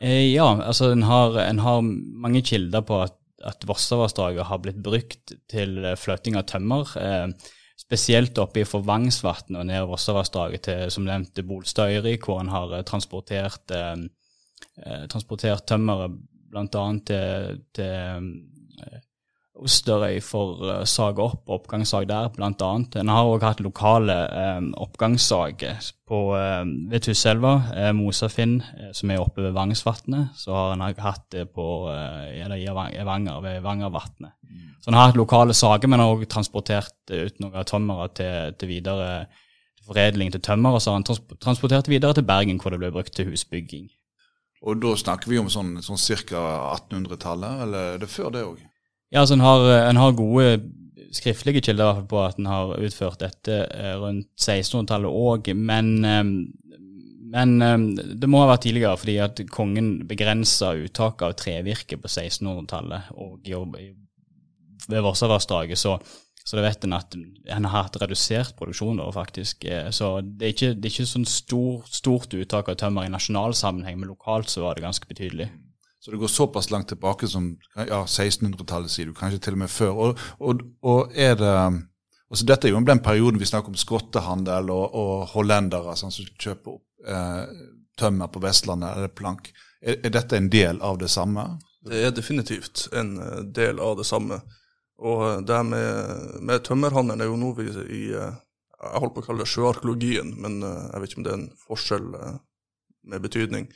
Eh, 0.01 0.31
ja, 0.33 0.47
altså 0.63 0.93
en 0.95 1.05
har, 1.09 1.37
en 1.43 1.61
har, 1.63 1.83
mange 1.83 2.43
kilder 2.47 2.85
på 2.87 3.03
at, 3.03 3.17
at 3.45 3.67
Vossavassdraget 3.67 4.47
har 4.47 4.61
blitt 4.63 4.81
brukt 4.83 5.35
til 5.51 5.79
eh, 5.83 5.99
fløting 5.99 6.39
av 6.39 6.47
tømmer. 6.51 6.95
Eh, 7.03 7.53
spesielt 7.79 8.39
oppe 8.43 8.63
i 8.63 8.69
Forvangsvatnet 8.69 9.61
og 9.61 9.69
ned 9.69 9.87
Vossavassdraget 9.89 10.65
til 10.67 10.91
som 10.93 11.07
nevnt 11.07 11.39
Bolstadøyri, 11.47 12.17
hvor 12.25 12.43
en 12.43 12.53
har 12.53 12.75
eh, 12.77 12.85
transportert, 12.89 13.75
eh, 13.75 15.05
transportert 15.11 15.67
tømmeret 15.69 16.19
bl.a. 16.49 16.85
til, 17.07 17.61
til 17.77 18.31
Osterøy 19.59 20.21
for 20.23 20.61
uh, 20.63 20.83
sage 20.87 21.23
opp 21.25 21.51
oppgangssag 21.51 22.07
der, 22.11 22.29
blant 22.35 22.63
annet. 22.63 22.99
En 23.01 23.11
har 23.11 23.27
òg 23.27 23.43
hatt 23.43 23.63
lokale 23.65 24.17
um, 24.31 24.69
oppgangssager 24.79 25.91
på, 26.09 26.21
um, 26.37 26.71
ved 26.93 27.03
Tusselva, 27.09 27.55
uh, 27.73 27.91
Mosafinn, 27.97 28.61
uh, 28.63 28.93
som 28.95 29.11
er 29.11 29.23
oppe 29.23 29.43
ved 29.43 29.57
Vangsvatnet. 29.57 30.37
Så 30.39 30.55
har 30.55 30.77
en 30.77 30.87
hatt 30.87 31.27
det 31.35 31.49
på, 31.55 31.67
uh, 31.91 32.29
i 32.31 32.69
Evanger, 32.71 33.43
ved 33.45 33.61
Vangervatnet. 33.67 34.37
Mm. 34.47 34.65
Så 34.79 34.93
en 34.93 35.01
har 35.01 35.11
hatt 35.11 35.21
lokale 35.21 35.57
saker, 35.59 35.91
men 35.91 36.05
har 36.05 36.15
òg 36.15 36.25
transportert 36.31 36.95
ut 37.11 37.43
noen 37.43 37.67
tømmere 37.67 38.09
til, 38.15 38.57
til 38.61 38.77
videre 38.77 39.11
foredling 39.89 40.33
til 40.33 40.45
tømmer. 40.45 40.77
Og 40.77 40.83
så 40.83 40.95
har 40.95 41.05
trans 41.07 41.23
transportert 41.41 41.89
videre 41.91 42.15
til 42.15 42.27
Bergen, 42.29 42.61
hvor 42.63 42.75
det 42.75 42.81
ble 42.83 42.93
brukt 42.95 43.15
til 43.17 43.31
husbygging. 43.31 43.89
Og 44.67 44.81
da 44.83 44.95
snakker 44.99 45.31
vi 45.31 45.39
om 45.39 45.51
sånn, 45.53 45.77
sånn 45.85 46.01
ca. 46.27 46.43
1800-tallet, 46.75 47.63
eller 47.67 47.95
er 47.95 48.03
det 48.03 48.11
før 48.11 48.33
det 48.35 48.43
òg? 48.47 48.65
Ja, 49.09 49.23
altså 49.23 49.39
en 49.39 49.45
har, 49.45 49.65
en 49.89 49.97
har 49.97 50.17
gode 50.17 50.49
skriftlige 51.13 51.63
kilder 51.69 52.03
på 52.09 52.21
at 52.25 52.39
en 52.39 52.49
har 52.51 52.77
utført 52.77 53.21
dette 53.23 53.63
eh, 53.65 53.95
rundt 54.01 54.29
1600-tallet 54.37 55.09
òg, 55.09 55.51
men, 55.57 55.93
eh, 56.05 56.25
men 57.33 57.55
eh, 57.65 58.05
det 58.21 58.29
må 58.31 58.43
ha 58.43 58.51
vært 58.53 58.67
tidligere, 58.67 59.01
fordi 59.01 59.19
at 59.25 59.43
kongen 59.53 59.93
begrensa 60.09 60.75
uttaket 60.77 61.29
av 61.31 61.37
trevirke 61.41 62.01
på 62.01 62.11
1600-tallet. 62.11 63.13
Og 63.17 63.49
ved 64.89 65.05
Vossavassdraget 65.05 65.81
så, 65.81 65.97
så 66.45 66.61
vet 66.61 66.85
en 66.85 66.97
at 66.97 67.17
en 67.17 67.69
har 67.69 67.85
hatt 67.85 67.97
redusert 68.03 68.57
produksjon 68.61 69.01
da, 69.01 69.09
faktisk. 69.15 69.65
Så 69.95 70.19
det 70.25 70.45
er 70.45 70.55
ikke, 70.55 70.75
det 70.77 70.91
er 70.91 70.95
ikke 70.95 71.09
sånn 71.15 71.29
stor, 71.29 71.89
stort 71.93 72.37
uttak 72.37 72.69
av 72.73 72.79
tømmer 72.81 73.09
i 73.09 73.13
nasjonal 73.13 73.57
sammenheng, 73.57 74.01
men 74.01 74.13
lokalt 74.13 74.53
så 74.53 74.65
var 74.65 74.77
det 74.77 74.87
ganske 74.87 75.09
betydelig. 75.09 75.51
Så 76.09 76.13
det 76.13 76.19
går 76.19 76.29
såpass 76.29 76.71
langt 76.71 76.89
tilbake 76.89 77.29
som 77.29 77.59
ja, 77.77 78.05
1600-tallet, 78.05 78.89
sier 78.89 79.11
du, 79.11 79.13
kanskje 79.13 79.43
til 79.45 79.59
og 79.59 79.59
med 79.61 79.69
før. 79.69 79.91
Og, 79.93 80.21
og, 80.41 80.63
og 80.81 81.11
er 81.13 81.35
det 81.37 81.51
altså 82.31 82.47
Dette 82.49 82.65
er 82.65 82.73
jo 82.73 82.81
den 82.81 83.03
perioden 83.05 83.41
vi 83.41 83.49
snakker 83.49 83.69
om 83.69 83.77
skottehandel 83.77 84.71
og, 84.73 84.95
og 84.97 85.27
hollendere 85.35 85.93
sånn, 86.01 86.15
som 86.15 86.31
kjøper 86.41 86.79
opp 86.79 87.11
eh, 87.13 87.43
tømmer 88.01 88.31
på 88.33 88.41
Vestlandet 88.41 88.97
eller 88.97 89.13
plank. 89.21 89.51
Er, 89.83 89.99
er, 89.99 90.15
dette 90.15 90.41
en 90.41 90.49
del 90.49 90.81
av 90.81 90.97
det 91.03 91.11
samme? 91.13 91.45
Det 91.85 92.01
er 92.07 92.17
definitivt 92.17 92.87
en 92.97 93.13
eh, 93.27 93.43
del 93.61 93.85
av 93.85 93.99
det 94.01 94.09
samme. 94.09 94.41
Og 95.05 95.45
det 95.45 95.61
med, 95.75 96.41
med 96.41 96.65
tømmerhandelen 96.65 97.21
er 97.21 97.29
jo 97.29 97.37
noe 97.43 97.59
vi 97.61 97.69
i 97.69 98.03
Jeg 98.15 98.97
holdt 98.97 99.13
på 99.13 99.27
å 99.27 99.29
kalle 99.29 99.45
det 99.45 99.53
sjøarkeologien, 99.53 100.33
men 100.41 100.63
jeg 100.65 101.03
vet 101.03 101.13
ikke 101.13 101.21
om 101.21 101.29
det 101.29 101.35
er 101.35 101.41
en 101.43 101.51
forskjell 101.69 102.11
med 103.13 103.29
betydning. 103.29 103.69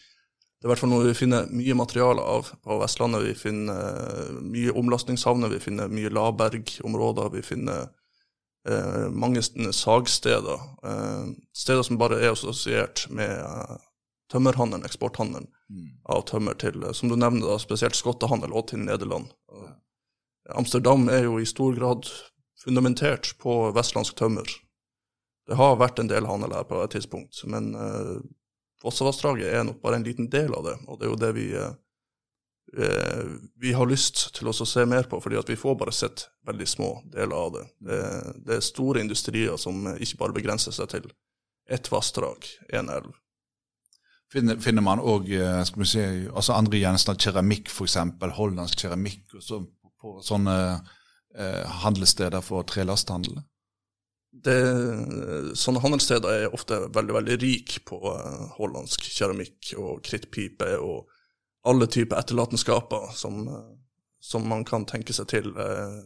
Det 0.63 0.69
er 0.69 0.71
i 0.71 0.77
hvert 0.77 0.81
fall 0.85 0.93
noe 0.93 1.07
vi 1.09 1.15
finner 1.19 1.49
mye 1.51 1.75
materiale 1.75 2.23
av 2.23 2.53
på 2.63 2.77
Vestlandet. 2.79 3.25
Vi 3.27 3.33
finner 3.35 4.29
mye 4.47 4.71
omlastningshavner, 4.79 5.51
vi 5.51 5.59
finner 5.59 5.89
mye 5.91 6.11
lavbergområder. 6.15 7.33
Vi 7.33 7.41
finner 7.43 7.89
eh, 8.71 9.09
mange 9.11 9.43
sagsteder. 9.43 10.61
Eh, 10.87 11.33
steder 11.59 11.83
som 11.83 11.99
bare 11.99 12.21
er 12.21 12.31
assosiert 12.37 13.09
med 13.11 13.33
eh, 13.43 13.73
tømmerhandelen, 14.31 14.87
eksporthandelen 14.87 15.49
mm. 15.51 15.89
av 16.15 16.23
tømmer 16.31 16.55
til, 16.63 16.79
eh, 16.87 16.95
som 16.95 17.11
du 17.11 17.17
nevner, 17.19 17.43
da, 17.43 17.57
spesielt 17.59 17.99
skottehandel 17.99 18.55
og 18.55 18.69
til 18.71 18.85
Nederland. 18.85 19.33
Ja. 19.51 19.73
Amsterdam 20.63 21.09
er 21.11 21.25
jo 21.27 21.41
i 21.43 21.49
stor 21.49 21.75
grad 21.75 22.07
fundamentert 22.63 23.33
på 23.43 23.65
vestlandsk 23.75 24.15
tømmer. 24.23 24.47
Det 25.51 25.59
har 25.59 25.75
vært 25.83 25.99
en 25.99 26.15
del 26.15 26.31
handel 26.31 26.55
her 26.55 26.71
på 26.71 26.85
et 26.85 26.95
tidspunkt, 26.95 27.43
men 27.51 27.75
Fossavassdraget 28.83 29.55
er 29.55 29.65
nok 29.65 29.81
bare 29.83 30.01
en 30.01 30.07
liten 30.07 30.29
del 30.31 30.53
av 30.59 30.67
det. 30.67 30.77
Og 30.91 30.99
det 30.99 31.07
er 31.07 31.13
jo 31.13 31.23
det 31.23 31.33
vi 31.39 31.47
Eh, 32.79 33.25
vi 33.61 33.73
har 33.73 33.87
lyst 33.87 34.31
til 34.37 34.49
å 34.49 34.53
se 34.55 34.85
mer 34.89 35.05
på, 35.05 35.19
fordi 35.21 35.41
vi 35.51 35.59
får 35.61 35.75
bare 35.77 35.93
sett 35.93 36.25
veldig 36.49 36.69
små 36.69 36.93
deler 37.13 37.37
av 37.37 37.51
det. 37.53 37.65
det. 37.85 37.99
det. 38.47 38.57
er 38.57 38.65
store 38.65 39.03
industrier 39.05 39.59
som 39.61 39.85
ikke 39.93 40.21
bare 40.23 40.37
begrenser 40.39 40.73
seg 40.73 40.89
til 40.95 41.11
ett 41.69 41.91
vassdrag, 41.93 42.49
én 42.73 42.89
elv. 42.91 43.13
Finner, 44.33 44.57
finner 44.65 44.85
man 44.85 45.03
òg 45.05 45.29
eh, 45.37 45.61
altså 45.61 46.57
andre 46.57 46.81
gjenstander, 46.81 47.21
keramikk 47.21 47.69
f.eks., 47.69 47.99
hollandsk 48.39 48.87
keramikk, 48.87 49.37
så, 49.45 49.61
på 50.01 50.17
sånne 50.25 50.57
eh, 50.73 51.83
handelssteder 51.85 52.41
for 52.41 52.65
trelasthandel? 52.65 53.43
Det, 54.33 54.55
sånne 55.61 55.83
handelssteder 55.83 56.33
er 56.33 56.55
ofte 56.57 56.79
veldig 56.95 57.17
veldig 57.19 57.35
rik 57.43 57.75
på 57.89 57.99
uh, 58.01 58.47
hollandsk 58.57 59.05
keramikk 59.13 59.75
og 59.77 60.01
krittpipe 60.07 60.71
og 60.81 61.11
alle 61.69 61.87
typer 61.87 62.17
etterlatenskaper 62.17 63.11
som, 63.15 63.45
som, 64.25 64.49
man 64.49 64.65
kan 64.65 64.87
tenke 64.89 65.13
seg 65.13 65.29
til, 65.35 65.53
uh, 65.53 66.01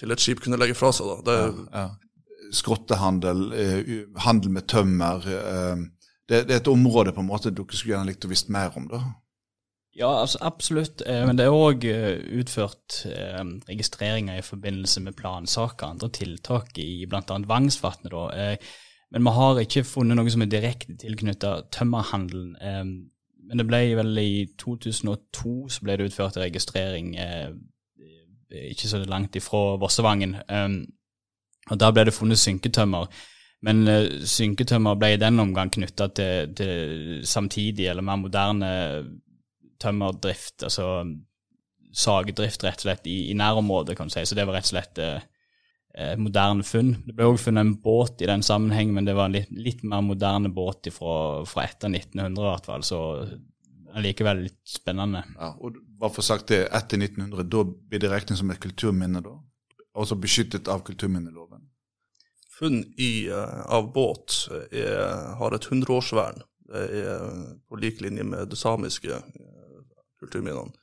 til 0.00 0.14
et 0.14 0.24
skip 0.24 0.40
kunne 0.40 0.58
legge 0.58 0.78
fra 0.78 0.90
seg. 0.96 1.12
Da. 1.12 1.18
Det, 1.28 1.38
ja, 1.44 1.84
ja. 1.84 2.48
Skrottehandel, 2.56 3.42
eh, 3.52 3.88
handel 4.24 4.54
med 4.54 4.64
tømmer. 4.72 5.20
Det, 5.20 6.38
det, 6.48 6.54
er 6.54 6.60
et 6.62 6.70
område 6.72 7.12
på 7.12 7.20
en 7.20 7.28
måte 7.28 7.52
dere 7.52 7.76
skulle 7.76 7.92
gjerne 7.92 8.08
likt 8.08 8.24
å 8.24 8.30
visst 8.30 8.48
mer 8.48 8.72
om? 8.78 8.86
da? 8.88 9.02
Ja, 9.98 10.12
altså, 10.20 10.38
absolutt. 10.46 11.02
Men 11.02 11.38
det 11.38 11.48
er 11.48 11.54
òg 11.54 11.82
utført 12.38 13.00
registreringer 13.66 14.38
i 14.38 14.46
forbindelse 14.46 15.02
med 15.02 15.16
plansaker 15.18 15.88
og 15.88 15.96
andre 15.96 16.10
tiltak 16.14 16.78
i 16.78 17.02
bl.a. 17.10 17.38
Vangsvatnet. 17.50 18.14
Men 19.10 19.26
vi 19.26 19.34
har 19.40 19.58
ikke 19.64 19.82
funnet 19.88 20.20
noe 20.20 20.30
som 20.30 20.44
er 20.44 20.52
direkte 20.52 20.94
tilknyttet 21.02 21.72
tømmerhandelen 21.74 22.54
men 23.48 23.62
det 23.62 23.66
ble 23.68 23.80
vel 23.96 24.20
i 24.20 24.32
2002 24.60 25.54
så 25.72 25.84
ble 25.84 25.96
det 25.96 26.10
utført 26.10 26.36
registrering 26.40 27.14
eh, 27.16 27.50
ikke 28.68 28.88
så 28.90 29.00
langt 29.08 29.36
ifra 29.36 29.76
Vossevangen. 29.80 30.36
Og 31.68 31.80
Da 31.80 31.90
ble 31.92 32.06
det 32.08 32.14
funnet 32.16 32.40
synketømmer. 32.40 33.08
Men 33.60 33.82
synketømmer 34.24 34.96
ble 34.96 35.10
i 35.14 35.20
den 35.20 35.40
omgang 35.42 35.72
knytta 35.74 36.06
til, 36.16 36.54
til, 36.56 37.26
samtidig 37.28 37.90
eller 37.90 38.06
mer 38.06 38.16
moderne 38.16 38.70
tømmerdrift, 39.82 40.62
altså 40.66 40.88
sagdrift, 41.94 42.64
rett 42.64 42.82
og 42.82 42.86
slett 42.86 43.08
i, 43.08 43.18
i 43.32 43.34
nærområdet, 43.38 43.96
kan 43.98 44.08
du 44.08 44.14
si. 44.14 44.24
Så 44.28 44.36
det 44.36 44.46
var 44.48 44.58
rett 44.58 44.68
og 44.68 44.74
slett 44.74 45.00
eh, 45.02 46.14
moderne 46.20 46.66
funn. 46.66 46.94
Det 47.06 47.16
ble 47.16 47.28
også 47.28 47.48
funnet 47.48 47.66
en 47.66 47.76
båt 47.82 48.22
i 48.22 48.30
den 48.30 48.44
sammenheng, 48.46 48.92
men 48.94 49.08
det 49.08 49.16
var 49.18 49.30
en 49.30 49.38
litt, 49.38 49.52
litt 49.52 49.84
mer 49.88 50.04
moderne 50.04 50.52
båt 50.54 50.90
fra, 50.94 51.44
fra 51.48 51.66
etter 51.66 51.92
1900 51.92 52.44
i 52.44 52.50
hvert 52.50 52.68
fall, 52.68 52.86
så 52.86 53.00
allikevel 53.98 54.44
litt 54.46 54.62
spennende. 54.68 55.24
Ja, 55.38 55.54
og 55.56 55.80
bare 55.98 56.14
for 56.14 56.26
sagt 56.26 56.52
det, 56.52 56.66
etter 56.76 57.00
1900, 57.00 57.48
da 57.50 57.64
blir 57.64 58.02
det 58.02 58.12
regnet 58.12 58.40
som 58.40 58.52
et 58.52 58.62
kulturminne, 58.62 59.24
da? 59.24 59.34
Altså 59.98 60.18
beskyttet 60.20 60.68
av 60.70 60.84
kulturminneloven? 60.86 61.64
Funn 62.58 62.82
i, 62.98 63.26
uh, 63.30 63.64
av 63.74 63.90
båt 63.94 64.44
er, 64.74 65.34
har 65.38 65.54
et 65.54 65.66
hundreårsvern. 65.70 66.42
Det 66.68 66.84
er 67.00 67.22
på 67.64 67.78
lik 67.80 68.02
linje 68.04 68.26
med 68.28 68.50
det 68.52 68.58
samiske 68.60 69.22
kulturminnene. 70.20 70.74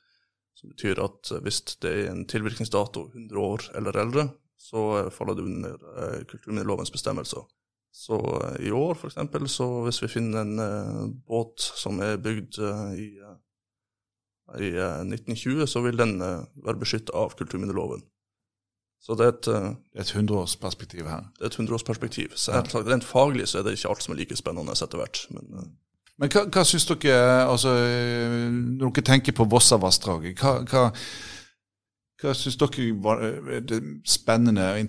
Som 0.56 0.72
betyr 0.72 1.02
at 1.04 1.30
hvis 1.44 1.60
det 1.84 1.90
er 1.92 2.10
en 2.10 2.24
tilvirkningsdato 2.28 3.10
100 3.12 3.40
år 3.42 3.64
eller 3.76 3.98
eldre, 4.00 4.30
så 4.56 4.98
eh, 4.98 5.10
faller 5.10 5.34
det 5.34 5.42
under 5.42 5.74
eh, 5.74 6.24
kulturminnelovens 6.24 6.90
bestemmelser. 6.90 7.44
Så 7.92 8.18
eh, 8.18 8.66
i 8.66 8.72
år, 8.72 8.96
f.eks., 8.96 9.52
så 9.52 9.68
hvis 9.84 10.02
vi 10.02 10.08
finner 10.08 10.42
en 10.42 11.14
båt 11.28 11.60
som 11.60 12.00
er 12.04 12.16
bygd 12.16 12.60
i, 12.96 13.08
i 14.56 14.70
1920, 14.74 15.66
så 15.68 15.82
vil 15.84 15.98
den 16.00 16.18
være 16.20 16.80
beskytta 16.80 17.16
av 17.16 17.36
kulturminneloven. 17.38 18.04
Så 19.02 19.14
det 19.14 19.26
er 19.26 19.34
et, 19.34 19.48
et 20.02 20.10
hundreårsperspektiv 20.16 21.06
her? 21.06 21.28
Det 21.36 21.44
er 21.44 21.52
et 21.52 21.58
hundreårsperspektiv. 21.60 22.32
Så 22.34 22.56
ja. 22.56 22.62
Rent 22.88 23.04
faglig 23.06 23.46
så 23.46 23.60
er 23.60 23.66
det 23.66 23.76
ikke 23.76 23.92
alt 23.92 24.02
som 24.02 24.14
er 24.14 24.22
like 24.22 24.38
spennende 24.38 24.74
etter 24.74 24.98
hvert. 24.98 25.20
Men, 25.36 25.76
men 26.20 26.32
hva, 26.32 26.46
hva 26.48 26.64
syns 26.64 26.86
dere, 26.88 27.16
altså, 27.44 27.72
når 28.80 28.92
dere 28.92 29.08
tenker 29.10 29.36
på 29.36 29.48
Vossavassdraget, 29.52 30.40
hva, 30.40 30.60
hva 30.70 30.90
hva 32.16 32.32
syns 32.32 32.56
dere 32.56 32.86
var 33.04 33.20
det 33.68 33.82
spennende 34.08 34.70
og 34.72 34.80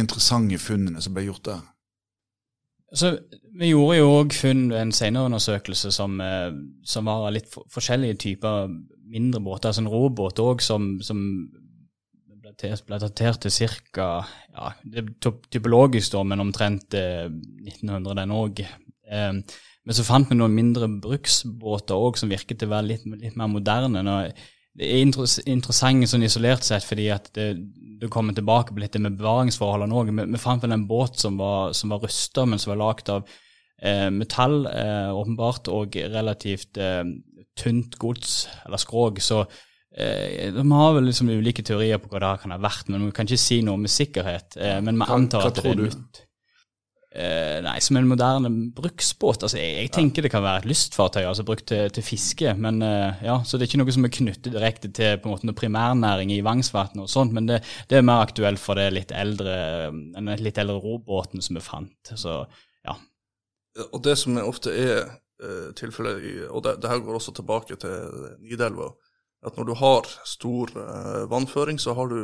interessante 0.00 0.58
funnene 0.60 1.02
som 1.04 1.12
ble 1.16 1.26
gjort 1.26 1.44
der? 1.50 1.66
Altså, 2.90 3.10
vi 3.58 3.70
gjorde 3.70 3.98
jo 4.00 4.06
òg 4.16 4.34
funn 4.34 4.62
ved 4.72 4.80
en 4.80 4.94
senere 4.94 5.28
undersøkelse 5.28 5.92
som, 5.94 6.16
eh, 6.20 6.50
som 6.82 7.06
var 7.06 7.30
litt 7.30 7.52
forskjellige 7.52 8.18
typer 8.24 8.72
mindre 9.10 9.40
båter. 9.40 9.70
Altså 9.70 9.84
en 9.84 9.92
robåt 9.92 10.40
òg 10.42 10.62
som, 10.64 10.96
som 11.02 11.20
ble 12.40 12.98
datert 12.98 13.44
til 13.44 13.70
ca. 13.94 14.08
Ja, 14.56 14.72
typologisk, 15.52 16.12
da, 16.16 16.24
men 16.26 16.42
omtrent 16.42 16.96
eh, 16.98 17.28
1900, 17.28 18.16
den 18.18 18.34
òg. 18.34 18.64
Eh, 19.06 19.32
men 19.86 19.96
så 19.96 20.04
fant 20.04 20.28
vi 20.28 20.36
noen 20.36 20.54
mindre 20.54 20.88
bruksbåter 21.00 21.96
òg 21.96 22.18
som 22.20 22.32
virket 22.32 22.60
til 22.60 22.68
å 22.68 22.74
være 22.74 22.88
litt, 22.92 23.06
litt 23.20 23.38
mer 23.40 23.48
moderne. 23.48 24.02
Når, 24.04 24.32
det 24.80 24.86
er 24.86 25.02
interessant 25.50 26.08
sånn 26.10 26.26
isolert 26.26 26.66
sett, 26.66 26.84
fordi 26.86 27.08
at 27.12 27.30
det, 27.36 27.48
du 28.00 28.06
kommer 28.12 28.36
tilbake 28.36 28.74
på 28.74 28.82
litt 28.82 28.94
det 28.94 29.02
med 29.02 29.18
bevaringsforholdene 29.18 29.96
òg. 29.96 30.12
Vi, 30.12 30.26
vi, 30.34 30.42
fant 30.42 30.62
vel 30.62 30.76
en 30.76 30.86
båt 30.88 31.18
som 31.20 31.40
var, 31.40 31.74
som 31.76 31.94
var 31.94 32.04
rusta, 32.04 32.46
men 32.46 32.60
som 32.60 32.74
var 32.74 32.82
lagd 32.84 33.10
av 33.12 33.26
eh, 33.82 34.06
metall, 34.14 34.62
eh, 34.70 35.10
åpenbart, 35.16 35.72
og 35.72 35.98
relativt 36.12 36.80
eh, 36.80 37.02
tynt 37.58 37.98
gods, 38.00 38.44
eller 38.66 38.80
skrog. 38.80 39.20
Så 39.24 39.42
eh, 39.42 40.48
vi 40.54 40.66
har 40.70 40.96
vel 40.96 41.10
liksom 41.10 41.32
ulike 41.32 41.66
teorier 41.66 42.00
på 42.00 42.12
hva 42.12 42.22
det 42.28 42.34
kan 42.44 42.54
ha 42.54 42.60
vært, 42.62 42.92
men 42.92 43.08
vi 43.08 43.14
kan 43.16 43.28
ikke 43.28 43.42
si 43.42 43.62
noe 43.66 43.80
med 43.80 43.92
sikkerhet. 43.92 44.60
Eh, 44.60 44.78
men 44.84 45.02
vi 45.02 45.08
antar 45.18 45.50
at 45.50 45.60
det 45.60 45.72
er 45.72 45.86
nytt. 45.88 46.26
Uh, 47.10 47.58
nei, 47.64 47.74
som 47.82 47.96
en 47.98 48.06
moderne 48.06 48.50
bruksbåt. 48.70 49.42
Altså, 49.42 49.58
jeg, 49.58 49.72
jeg 49.80 49.90
tenker 49.96 50.22
ja. 50.22 50.28
det 50.28 50.30
kan 50.30 50.44
være 50.44 50.60
et 50.62 50.68
lystfartøy, 50.70 51.24
altså 51.26 51.42
brukt 51.46 51.64
til, 51.66 51.88
til 51.90 52.04
fiske. 52.06 52.52
men 52.54 52.78
uh, 52.86 53.18
ja, 53.26 53.40
Så 53.42 53.58
det 53.58 53.64
er 53.64 53.70
ikke 53.72 53.80
noe 53.80 53.94
som 53.96 54.04
er 54.06 54.12
knyttet 54.14 54.52
direkte 54.54 54.90
til 54.94 55.16
på 55.18 55.26
en 55.26 55.34
måte 55.34 55.48
noe 55.48 55.58
primærnæring 55.58 56.30
i 56.30 56.44
Vangsvatn 56.46 57.02
og 57.02 57.08
sånt, 57.10 57.34
men 57.34 57.48
det, 57.48 57.64
det, 57.90 57.98
er 57.98 58.06
mer 58.06 58.22
aktuelt 58.22 58.62
for 58.62 58.78
det 58.78 58.92
litt 58.94 59.10
eldre, 59.10 59.54
den 59.90 60.30
litt 60.38 60.60
eldre 60.62 60.78
robåten 60.84 61.42
som 61.42 61.58
vi 61.58 61.64
fant. 61.64 62.12
Så, 62.14 62.44
ja. 62.86 62.94
Og 63.88 63.98
det 64.06 64.14
som 64.20 64.38
ofte 64.44 64.70
er 64.70 65.02
uh, 65.42 65.72
tilfellet, 65.74 66.46
og 66.46 66.62
det, 66.62 66.76
det, 66.78 66.92
her 66.92 67.02
går 67.02 67.18
også 67.18 67.34
tilbake 67.40 67.80
til 67.82 68.36
Nidelva, 68.44 68.92
at 69.42 69.58
når 69.58 69.66
du 69.66 69.74
har 69.80 70.06
stor 70.28 70.70
vannføring, 71.32 71.78
så 71.80 71.96
har 71.96 72.10
du 72.12 72.18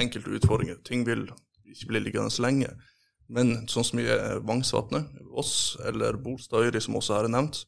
enkelte 0.00 0.34
utfordringer. 0.34 0.78
Ting 0.82 1.04
vil 1.06 1.28
ikke 1.68 1.90
bli 1.90 2.00
liggende 2.00 2.42
lenge. 2.42 2.70
Men 3.32 3.64
sånn 3.70 3.86
som 3.86 4.00
i 4.00 4.06
eh, 4.10 4.38
Vangsvatnet, 4.44 5.08
Voss 5.34 5.76
eller 5.88 6.18
Bolstadøyri, 6.20 6.80
som 6.82 6.98
også 6.98 7.16
her 7.16 7.28
er 7.28 7.34
nevnt, 7.34 7.62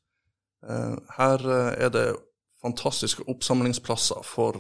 eh, 0.67 0.97
her 1.17 1.47
eh, 1.47 1.71
er 1.87 1.93
det 1.95 2.07
fantastiske 2.63 3.25
oppsamlingsplasser 3.31 4.25
for, 4.27 4.57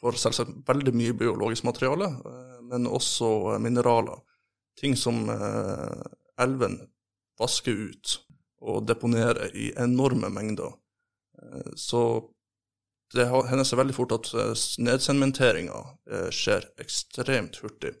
for 0.00 0.16
selvsagt 0.16 0.62
veldig 0.64 0.94
mye 0.96 1.16
biologisk 1.18 1.66
materiale, 1.66 2.06
men 2.70 2.86
også 2.88 3.58
mineraler. 3.60 4.22
Ting 4.78 4.94
som 4.96 5.26
elven 6.40 6.78
vasker 7.42 7.74
ut 7.74 8.14
og 8.62 8.86
deponerer 8.88 9.50
i 9.58 9.72
enorme 9.82 10.30
mengder. 10.32 10.72
Så 11.76 12.04
det 13.12 13.26
hender 13.28 13.68
seg 13.68 13.82
veldig 13.82 13.98
fort 13.98 14.16
at 14.16 14.32
nedsedimenteringa 14.80 15.82
skjer 16.32 16.70
ekstremt 16.80 17.60
hurtig 17.60 17.92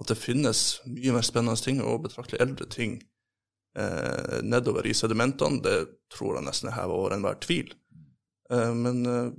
at 0.00 0.08
det 0.10 0.18
finnes 0.18 0.80
mye 0.88 1.14
mer 1.16 1.26
spennende 1.26 1.60
ting 1.60 1.82
og 1.84 2.04
betraktelig 2.06 2.40
eldre 2.42 2.66
ting 2.72 2.98
eh, 3.78 4.40
nedover 4.42 4.86
i 4.88 4.94
sedimentene, 4.96 5.60
det 5.64 5.76
tror 6.14 6.38
jeg 6.38 6.46
nesten 6.48 6.70
er 6.70 6.78
hevet 6.78 6.96
over 6.96 7.16
enhver 7.16 7.38
tvil. 7.42 7.74
Eh, 8.52 8.74
men 8.76 9.06
eh, 9.06 9.30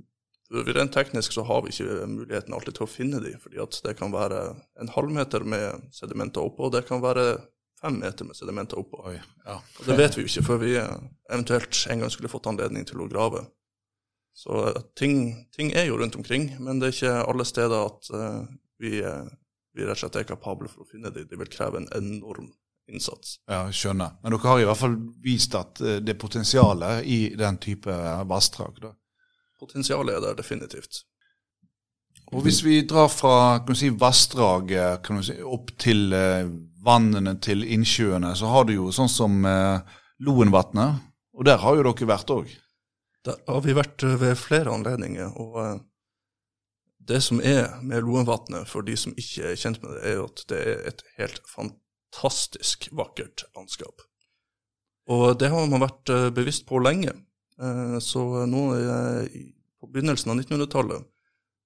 Rent 0.52 0.92
teknisk 0.92 1.32
så 1.32 1.46
har 1.48 1.62
vi 1.64 1.72
ikke 1.72 2.10
muligheten 2.12 2.52
alltid 2.52 2.76
til 2.76 2.84
å 2.84 2.92
finne 2.92 3.22
de, 3.24 3.30
fordi 3.40 3.62
at 3.64 3.78
det 3.86 3.94
kan 3.96 4.12
være 4.12 4.42
en 4.84 4.90
halvmeter 4.92 5.46
med 5.48 5.86
sedimenter 5.96 6.44
oppå, 6.44 6.66
og 6.68 6.74
det 6.76 6.82
kan 6.90 7.00
være 7.00 7.38
fem 7.80 7.96
meter 8.02 8.28
med 8.28 8.36
sedimenter 8.36 8.82
oppå. 8.82 9.00
Oi, 9.08 9.16
ja. 9.46 9.56
Og 9.80 9.88
det 9.88 9.96
vet 9.96 10.18
vi 10.18 10.26
jo 10.26 10.28
ikke 10.28 10.44
før 10.50 10.60
vi 10.66 10.74
eventuelt 10.76 11.86
en 11.88 12.04
gang 12.04 12.12
skulle 12.12 12.34
fått 12.34 12.52
anledning 12.52 12.84
til 12.90 13.00
å 13.00 13.08
grave. 13.08 13.46
Så 14.34 14.68
eh, 14.68 14.82
ting, 14.96 15.48
ting 15.56 15.74
er 15.76 15.88
jo 15.90 15.98
rundt 15.98 16.16
omkring, 16.16 16.52
men 16.60 16.80
det 16.80 16.90
er 16.90 16.98
ikke 16.98 17.16
alle 17.32 17.46
steder 17.48 17.88
at 17.88 18.12
uh, 18.16 18.44
vi, 18.82 19.02
uh, 19.04 19.28
vi 19.76 19.86
rett 19.86 19.98
og 19.98 20.02
slett 20.04 20.20
er 20.22 20.28
kapable 20.30 20.70
for 20.72 20.84
å 20.84 20.90
finne 20.90 21.12
dem. 21.14 21.28
Det 21.30 21.40
vil 21.40 21.52
kreve 21.52 21.82
en 21.82 21.90
enorm 21.98 22.50
innsats. 22.92 23.38
Ja, 23.50 23.64
skjønner. 23.72 24.18
Men 24.24 24.36
dere 24.36 24.50
har 24.50 24.64
i 24.64 24.66
hvert 24.68 24.82
fall 24.82 24.98
vist 25.24 25.56
at 25.56 25.80
uh, 25.84 26.00
det 26.04 26.16
er 26.16 26.20
potensialet 26.20 27.08
i 27.08 27.20
den 27.40 27.62
type 27.64 27.96
vassdrag? 28.28 28.82
da. 28.84 28.96
Potensialet 29.62 30.18
er 30.18 30.26
der 30.26 30.42
definitivt. 30.42 31.06
Og 32.32 32.46
Hvis 32.46 32.62
vi 32.64 32.82
drar 32.88 33.10
fra 33.12 33.60
si, 33.76 33.90
vassdraget 33.92 35.08
si, 35.26 35.34
opp 35.44 35.74
til 35.82 36.14
vannene 36.82 37.34
til 37.44 37.66
innsjøene, 37.68 38.32
så 38.40 38.48
har 38.54 38.70
du 38.70 38.72
jo 38.78 38.92
sånn 38.96 39.12
som 39.12 39.44
Loenvatnet. 40.22 41.02
Og 41.36 41.48
der 41.48 41.62
har 41.62 41.78
jo 41.78 41.86
dere 41.88 42.08
vært 42.10 42.34
òg? 42.34 42.52
Der 43.26 43.38
har 43.48 43.62
vi 43.66 43.74
vært 43.78 44.04
eh, 44.06 44.18
ved 44.22 44.38
flere 44.40 44.74
anledninger. 44.74 45.32
og 45.40 45.58
eh, 45.64 45.80
Det 47.08 47.22
som 47.24 47.42
er 47.42 47.80
med 47.82 48.04
Loenvatnet, 48.06 48.70
for 48.70 48.86
de 48.86 48.96
som 49.00 49.16
ikke 49.18 49.52
er 49.52 49.60
kjent 49.60 49.82
med 49.82 49.96
det, 49.96 50.02
er 50.12 50.22
at 50.24 50.44
det 50.52 50.60
er 50.62 50.84
et 50.92 51.04
helt 51.18 51.42
fantastisk 51.50 52.90
vakkert 52.96 53.46
landskap. 53.56 54.06
Og 55.12 55.34
det 55.42 55.50
har 55.52 55.66
man 55.72 55.84
vært 55.84 56.12
eh, 56.14 56.30
bevisst 56.34 56.68
på 56.70 56.82
lenge. 56.84 57.16
Så 58.02 58.22
nå 58.50 58.62
på 58.74 59.90
begynnelsen 59.94 60.32
av 60.34 60.40
1900-tallet 60.40 61.04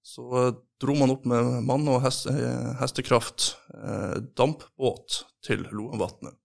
så 0.03 0.49
dro 0.81 0.95
man 0.99 1.13
opp 1.13 1.23
med 1.29 1.61
mann- 1.63 1.87
og 1.87 2.01
hestekraft 2.03 3.45
dampbåt 4.35 5.21
til 5.45 5.63
Loenvatnet, 5.71 6.35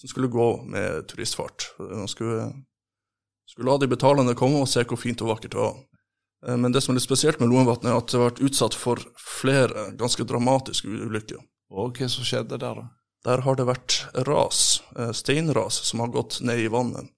som 0.00 0.08
skulle 0.08 0.32
gå 0.32 0.46
med 0.72 1.04
turistfart. 1.10 1.74
Man 1.76 2.08
skulle 2.08 2.46
skulle 3.46 3.70
la 3.70 3.78
de 3.78 3.88
betalende 3.88 4.34
komme 4.36 4.60
og 4.62 4.70
se 4.70 4.82
hvor 4.84 4.98
fint 5.00 5.22
og 5.24 5.30
vakkert 5.32 5.54
det 5.54 5.60
var. 5.62 5.76
Eh, 6.44 6.56
men 6.56 6.72
det 6.72 6.80
som 6.80 6.92
er 6.92 7.00
litt 7.00 7.06
spesielt 7.06 7.40
med 7.40 7.50
Loenvatnet, 7.50 7.90
er 7.90 7.98
at 7.98 8.10
det 8.10 8.20
har 8.20 8.30
vært 8.30 8.44
utsatt 8.48 8.76
for 8.76 9.02
flere 9.20 9.90
ganske 9.98 10.26
dramatiske 10.28 10.88
ulykker. 10.88 11.40
Og 11.76 11.98
hva 11.98 12.08
som 12.10 12.26
skjedde 12.26 12.60
der, 12.60 12.82
da? 12.82 12.88
Der 13.26 13.42
har 13.42 13.56
det 13.58 13.66
vært 13.66 14.04
ras, 14.28 14.82
eh, 14.98 15.12
steinras, 15.16 15.80
som 15.88 16.04
har 16.04 16.12
gått 16.14 16.40
ned 16.42 16.62
i 16.62 16.70
vannet. 16.70 17.10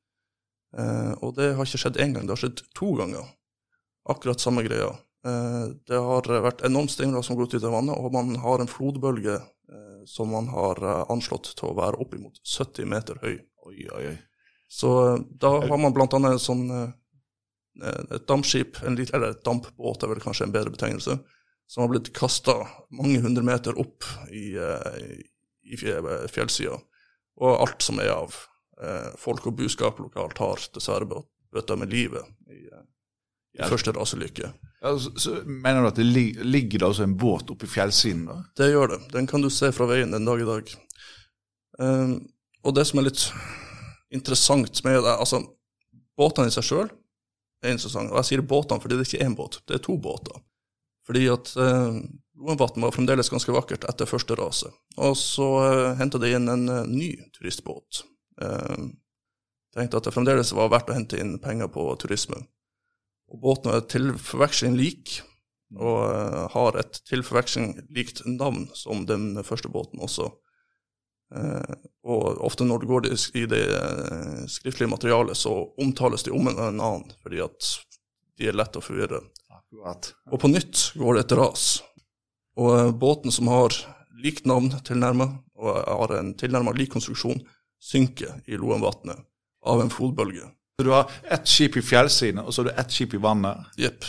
Eh, 0.77 1.13
og 1.25 1.35
det 1.37 1.55
har 1.57 1.67
ikke 1.67 1.81
skjedd 1.85 2.01
én 2.01 2.15
gang, 2.15 2.27
det 2.27 2.37
har 2.37 2.43
skjedd 2.45 2.63
to 2.77 2.95
ganger. 2.97 3.29
Akkurat 4.09 4.41
samme 4.41 4.65
greia. 4.65 4.97
Det 5.29 5.99
har 5.99 6.23
vært 6.23 6.63
enormt 6.65 6.93
steinras 6.95 7.27
som 7.27 7.37
har 7.37 7.45
gått 7.45 7.59
ut 7.59 7.65
av 7.67 7.75
vannet, 7.75 7.99
og 7.99 8.13
man 8.15 8.37
har 8.41 8.63
en 8.63 8.71
flodbølge 8.71 9.35
som 10.07 10.31
man 10.31 10.47
har 10.49 10.79
anslått 11.11 11.51
til 11.59 11.69
å 11.69 11.77
være 11.77 11.99
oppimot 12.01 12.39
70 12.41 12.87
meter 12.89 13.19
høy. 13.21 13.35
Oi, 13.67 13.77
oi, 13.93 14.05
oi. 14.15 14.17
Så 14.71 15.19
da 15.29 15.51
har 15.67 15.77
man 15.77 15.93
bl.a. 15.93 16.07
en 16.07 16.41
sånn, 16.41 16.65
et 17.85 18.27
dampskip, 18.29 18.81
eller 18.83 19.31
et 19.31 19.45
dampbåt 19.47 20.03
er 20.03 20.13
vel 20.13 20.23
kanskje 20.23 20.49
en 20.49 20.55
bedre 20.55 20.73
betegnelse, 20.75 21.19
som 21.69 21.85
har 21.85 21.91
blitt 21.93 22.13
kasta 22.17 22.57
mange 22.97 23.21
hundre 23.23 23.45
meter 23.47 23.79
opp 23.79 24.07
i, 24.33 24.57
eh, 24.57 25.19
i 25.69 25.79
fjellsida. 25.79 26.79
Og 27.39 27.61
alt 27.63 27.85
som 27.85 28.01
er 28.03 28.15
av 28.15 28.37
folk 29.19 29.43
og 29.51 29.57
buskap 29.59 29.97
lokalt, 29.99 30.39
har 30.39 30.61
dessverre 30.71 31.07
bøtta 31.51 31.75
med 31.75 31.91
livet 31.91 32.23
i, 32.55 32.61
i 33.59 33.67
første 33.67 33.91
raselykke. 33.97 34.53
Ja, 34.81 34.93
så, 34.99 35.11
så, 35.19 35.35
mener 35.45 35.83
du 35.83 35.89
at 35.91 35.99
det 35.99 36.07
ligger 36.47 36.87
altså 36.87 37.03
en 37.03 37.17
båt 37.19 37.51
oppe 37.51 37.67
i 37.67 37.73
fjellsiden? 37.73 38.27
da? 38.29 38.39
Det 38.59 38.71
gjør 38.71 38.93
det. 38.95 39.01
Den 39.15 39.27
kan 39.31 39.43
du 39.43 39.51
se 39.51 39.73
fra 39.75 39.89
veien 39.91 40.15
den 40.15 40.29
dag 40.29 40.43
i 40.43 40.47
dag. 40.47 40.75
Um, 41.79 42.15
og 42.67 42.75
det 42.77 42.87
som 42.89 43.01
er 43.01 43.09
litt 43.09 43.25
interessant 44.15 44.81
med 44.83 44.97
det 45.05 45.13
Altså, 45.15 45.43
båtene 46.19 46.51
i 46.51 46.55
seg 46.55 46.67
sjøl 46.67 46.89
er 47.65 47.81
sesong. 47.81 48.13
Og 48.13 48.21
jeg 48.21 48.31
sier 48.31 48.47
båtene 48.47 48.83
fordi 48.83 48.99
det 48.99 49.07
er 49.07 49.11
ikke 49.13 49.27
én 49.27 49.37
båt, 49.39 49.61
det 49.67 49.79
er 49.79 49.85
to 49.85 49.97
båter. 50.01 50.41
Fordi 51.09 51.25
at 51.33 51.55
eh, 51.57 52.01
Loenvatn 52.39 52.85
var 52.85 52.95
fremdeles 52.95 53.31
ganske 53.33 53.53
vakkert 53.55 53.87
etter 53.89 54.07
første 54.07 54.37
raset. 54.39 54.75
Og 55.01 55.17
så 55.19 55.49
eh, 55.65 55.95
henta 55.99 56.21
de 56.23 56.35
inn 56.37 56.51
en 56.53 56.69
uh, 56.71 56.83
ny 56.87 57.15
turistbåt. 57.35 58.05
Eh, 58.43 58.85
tenkte 59.75 59.99
at 59.99 60.09
det 60.09 60.15
fremdeles 60.15 60.53
var 60.57 60.71
verdt 60.73 60.93
å 60.93 60.97
hente 60.99 61.19
inn 61.21 61.39
penger 61.43 61.71
på 61.73 61.89
turisme. 62.03 62.45
Og 63.29 63.41
båten 63.43 63.73
er 63.73 63.83
til 63.91 64.13
forveksling 64.15 64.77
lik, 64.79 65.19
og 65.77 66.05
eh, 66.09 66.45
har 66.55 66.79
et 66.81 67.01
til 67.09 67.25
forveksling 67.27 67.75
likt 67.97 68.23
navn 68.29 68.69
som 68.77 69.05
den 69.09 69.33
første 69.45 69.73
båten 69.73 70.01
også. 70.05 70.31
Eh, 71.37 71.75
og 72.09 72.41
ofte 72.47 72.65
når 72.65 72.83
det 72.83 72.89
går 72.89 73.09
i 73.37 73.45
det 73.51 73.65
eh, 73.77 74.45
skriftlige 74.49 74.91
materialet, 74.91 75.37
så 75.37 75.53
omtales 75.81 76.25
de 76.25 76.33
om 76.33 76.49
en 76.49 76.61
annen, 76.65 77.05
fordi 77.23 77.43
at 77.45 77.73
de 78.39 78.49
er 78.49 78.57
lett 78.57 78.79
å 78.79 78.85
forvirre. 78.85 79.21
Og 80.33 80.41
på 80.41 80.49
nytt 80.49 80.93
går 80.97 81.19
det 81.19 81.27
et 81.27 81.37
ras. 81.37 81.67
Og 82.59 82.73
eh, 82.79 82.93
båten 82.97 83.35
som 83.35 83.51
har 83.53 83.77
likt 84.25 84.49
navn 84.49 84.73
tilnærma, 84.87 85.31
og 85.59 85.75
har 85.85 86.17
en 86.19 86.33
tilnærma 86.39 86.73
lik 86.77 86.95
konstruksjon, 86.95 87.43
synker 87.79 88.41
i 88.51 88.57
Loenvatnet 88.59 89.21
av 89.69 89.83
en 89.83 89.93
flodbølge. 89.93 90.49
Så 90.79 90.87
du 90.87 90.93
har 90.95 91.11
ett 91.31 91.47
skip 91.51 91.77
i 91.79 91.83
fjellsiden, 91.83 92.41
og 92.41 92.55
så 92.55 92.63
har 92.63 92.71
du 92.71 92.81
ett 92.81 92.95
skip 92.95 93.15
i 93.15 93.23
vannet? 93.23 93.67
Jepp, 93.79 94.07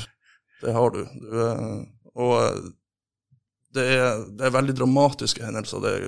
det 0.62 0.74
har 0.74 0.94
du. 0.94 1.02
du 1.04 1.40
og 2.20 2.70
det 3.74 3.86
er, 3.86 4.22
det 4.38 4.48
er, 4.48 4.54
veldig 4.54 4.76
dramatiske 4.78 5.46
hendelser. 5.46 5.82
Det 5.84 5.92
er 5.94 6.06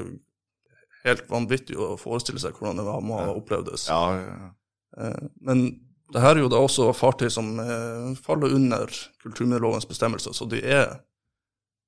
helt 1.05 1.29
vanvittig 1.29 1.77
å 1.79 1.93
forestille 1.99 2.41
seg 2.41 2.57
hvordan 2.57 2.81
det 2.81 2.97
må 3.07 3.19
ha 3.19 3.31
opplevdes. 3.33 3.87
Ja, 3.89 4.01
ja. 4.17 4.51
ja. 4.97 5.13
men 5.41 5.65
det 6.11 6.23
her 6.23 6.35
er 6.35 6.43
jo 6.43 6.51
da 6.51 6.59
også 6.59 6.89
fartøy 6.95 7.29
som 7.31 7.53
eh, 7.63 8.09
faller 8.19 8.51
under 8.55 8.91
kulturminnelovens 9.23 9.87
bestemmelser, 9.87 10.35
så 10.35 10.47
de 10.51 10.59
er, 10.59 10.97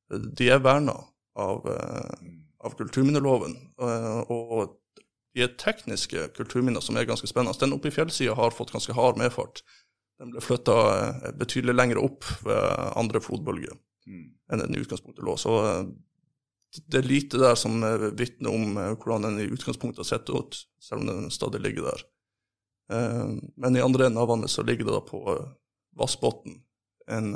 de 0.09 0.47
er 0.47 0.63
verna 0.63 0.95
av, 1.35 1.67
eh, 1.67 2.29
av 2.63 2.77
kulturminneloven. 2.79 3.57
Og 3.83 4.77
de 5.33 5.43
er 5.43 5.55
tekniske 5.59 6.29
kulturminner 6.37 6.83
som 6.83 6.97
er 6.97 7.09
ganske 7.09 7.27
spennende. 7.27 7.57
Den 7.59 7.75
oppe 7.75 7.89
i 7.89 7.95
fjellsida 7.95 8.37
har 8.37 8.55
fått 8.55 8.71
ganske 8.71 8.95
hard 8.95 9.19
medfart. 9.19 9.63
Den 10.21 10.31
ble 10.31 10.43
flytta 10.45 10.77
betydelig 11.39 11.75
lenger 11.75 11.99
opp 11.99 12.27
ved 12.45 12.63
andre 12.95 13.19
flodbølger 13.23 13.73
mm. 14.07 14.27
enn 14.53 14.61
den 14.61 14.77
i 14.77 14.83
utgangspunktet 14.83 15.25
lå. 15.25 15.35
Så 15.41 15.57
det 16.81 16.97
er 16.97 17.07
lite 17.07 17.37
der 17.41 17.55
som 17.59 17.83
vitner 18.17 18.53
om 18.53 18.77
eh, 18.77 18.95
hvordan 18.97 19.27
den 19.27 19.41
i 19.43 19.49
utgangspunktet 19.53 20.03
har 20.03 20.09
sett 20.09 20.29
ut, 20.29 20.57
selv 20.81 21.03
om 21.03 21.11
den 21.11 21.31
stadig 21.33 21.61
ligger 21.61 21.89
der. 21.91 22.05
Eh, 22.93 23.35
men 23.55 23.77
i 23.77 23.83
andre 23.83 24.07
enden 24.07 24.21
av 24.21 24.31
vannet 24.31 24.49
så 24.49 24.65
ligger 24.65 24.89
det 24.89 24.95
da 24.95 25.03
på 25.05 25.21
eh, 25.35 25.51
Vassbotn 25.99 26.57
en 27.13 27.33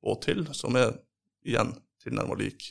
båt 0.00 0.22
til, 0.24 0.46
som 0.54 0.76
er 0.78 0.94
igjen 1.44 1.74
tilnærmet 2.04 2.40
lik. 2.40 2.68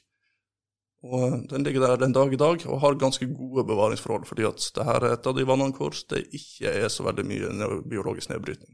Og 1.06 1.44
Den 1.52 1.66
ligger 1.68 1.84
der 1.84 2.00
den 2.02 2.16
dag 2.16 2.34
i 2.34 2.40
dag 2.40 2.64
og 2.66 2.80
har 2.82 2.98
ganske 2.98 3.28
gode 3.30 3.68
bevaringsforhold, 3.68 4.26
fordi 4.26 4.48
at 4.48 4.64
det 4.76 4.86
her 4.88 5.04
er 5.04 5.14
et 5.14 5.28
av 5.30 5.36
de 5.38 5.46
vannene 5.46 5.76
hvor 5.76 5.94
det 6.10 6.24
ikke 6.34 6.72
er 6.72 6.88
så 6.90 7.06
veldig 7.06 7.26
mye 7.28 7.68
biologisk 7.86 8.32
nedbrytning. 8.32 8.74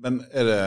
Men 0.00 0.20
er 0.32 0.46
det 0.48 0.60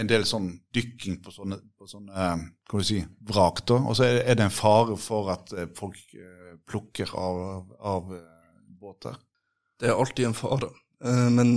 en 0.00 0.08
del 0.10 0.24
sånn 0.26 0.48
dykking 0.74 1.20
på 1.22 1.32
sånne, 1.34 1.58
på 1.78 1.86
sånne 1.90 2.30
kan 2.66 2.82
du 2.82 2.86
si, 2.86 2.98
vrak, 3.28 3.62
da? 3.68 3.78
Og 3.86 3.94
så 3.98 4.08
er 4.08 4.34
det 4.34 4.46
en 4.46 4.54
fare 4.54 4.96
for 4.98 5.30
at 5.34 5.52
eh, 5.54 5.68
folk 5.76 6.00
eh, 6.18 6.56
plukker 6.66 7.12
av, 7.14 7.38
av 7.78 8.10
eh, 8.16 8.24
båter? 8.80 9.18
Det 9.78 9.90
er 9.90 9.94
alltid 9.98 10.30
en 10.30 10.36
fare. 10.36 10.70
Men 11.04 11.50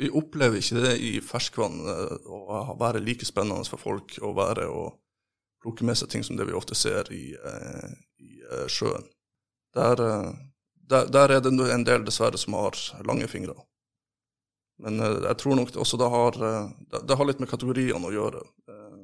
vi 0.00 0.08
opplever 0.08 0.56
ikke 0.56 0.80
det 0.80 0.94
i 1.04 1.10
ferskvann 1.20 1.74
å 1.84 2.76
være 2.80 3.02
like 3.04 3.26
spennende 3.28 3.68
for 3.68 3.82
folk 3.82 4.14
å 4.24 4.30
være 4.32 4.64
og 4.72 4.94
plukke 5.60 5.84
med 5.84 5.98
seg 6.00 6.08
ting 6.08 6.24
som 6.24 6.38
det 6.40 6.46
vi 6.48 6.56
ofte 6.56 6.72
ser 6.72 7.10
i, 7.12 7.34
i 7.36 8.30
sjøen. 8.72 9.04
Der, 9.76 10.00
der, 10.88 11.12
der, 11.12 11.36
er 11.36 11.44
det 11.44 11.52
en 11.52 11.84
del 11.84 12.08
dessverre 12.08 12.40
som 12.40 12.56
har 12.56 12.80
lange 13.04 13.28
fingre. 13.28 13.58
Men 14.82 15.00
eh, 15.00 15.16
jeg 15.28 15.38
tror 15.40 15.58
nok 15.58 15.74
også 15.76 15.98
det 16.00 16.10
har, 16.10 16.38
eh, 16.48 17.00
det 17.06 17.18
har 17.18 17.28
litt 17.28 17.42
med 17.42 17.50
kategoriene 17.50 18.08
å 18.08 18.14
gjøre. 18.14 18.44
Eh, 18.70 18.94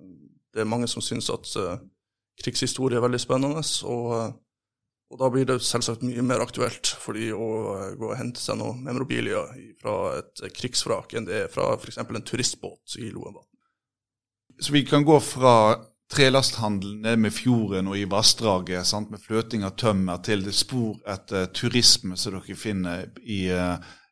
det 0.55 0.63
er 0.65 0.71
mange 0.71 0.89
som 0.91 1.05
syns 1.05 1.31
at 1.31 1.47
krigshistorie 2.41 2.99
er 2.99 3.05
veldig 3.05 3.21
spennende, 3.23 3.63
og, 3.87 4.15
og, 5.13 5.19
da 5.21 5.29
blir 5.31 5.47
det 5.47 5.61
selvsagt 5.63 6.03
mye 6.07 6.25
mer 6.27 6.43
aktuelt 6.43 6.91
for 6.99 7.15
de 7.15 7.29
å 7.37 7.51
gå 8.01 8.09
og 8.09 8.17
hente 8.19 8.43
seg 8.43 8.59
noe 8.59 8.75
memorabilia 8.81 9.45
fra 9.79 10.17
et 10.19 10.43
krigsvrak 10.57 11.15
enn 11.15 11.29
det 11.29 11.45
er 11.45 11.53
fra 11.53 11.69
f.eks. 11.77 12.01
en 12.01 12.27
turistbåt 12.27 12.97
i 12.99 13.13
Loenvatn. 13.13 13.47
Så 14.61 14.75
vi 14.75 14.83
kan 14.89 15.07
gå 15.07 15.21
fra 15.23 15.55
trelasthandel 16.11 16.97
ned 17.05 17.23
med 17.23 17.37
fjorden 17.37 17.93
og 17.93 18.01
i 18.01 18.09
vassdraget 18.11 18.89
sant, 18.89 19.13
med 19.15 19.23
fløting 19.23 19.63
av 19.63 19.77
tømmer 19.79 20.19
til 20.27 20.43
det 20.43 20.57
spor 20.57 20.99
etter 21.07 21.47
turisme 21.55 22.19
som 22.19 22.41
dere 22.41 22.59
finner 22.59 23.07
i, 23.23 23.45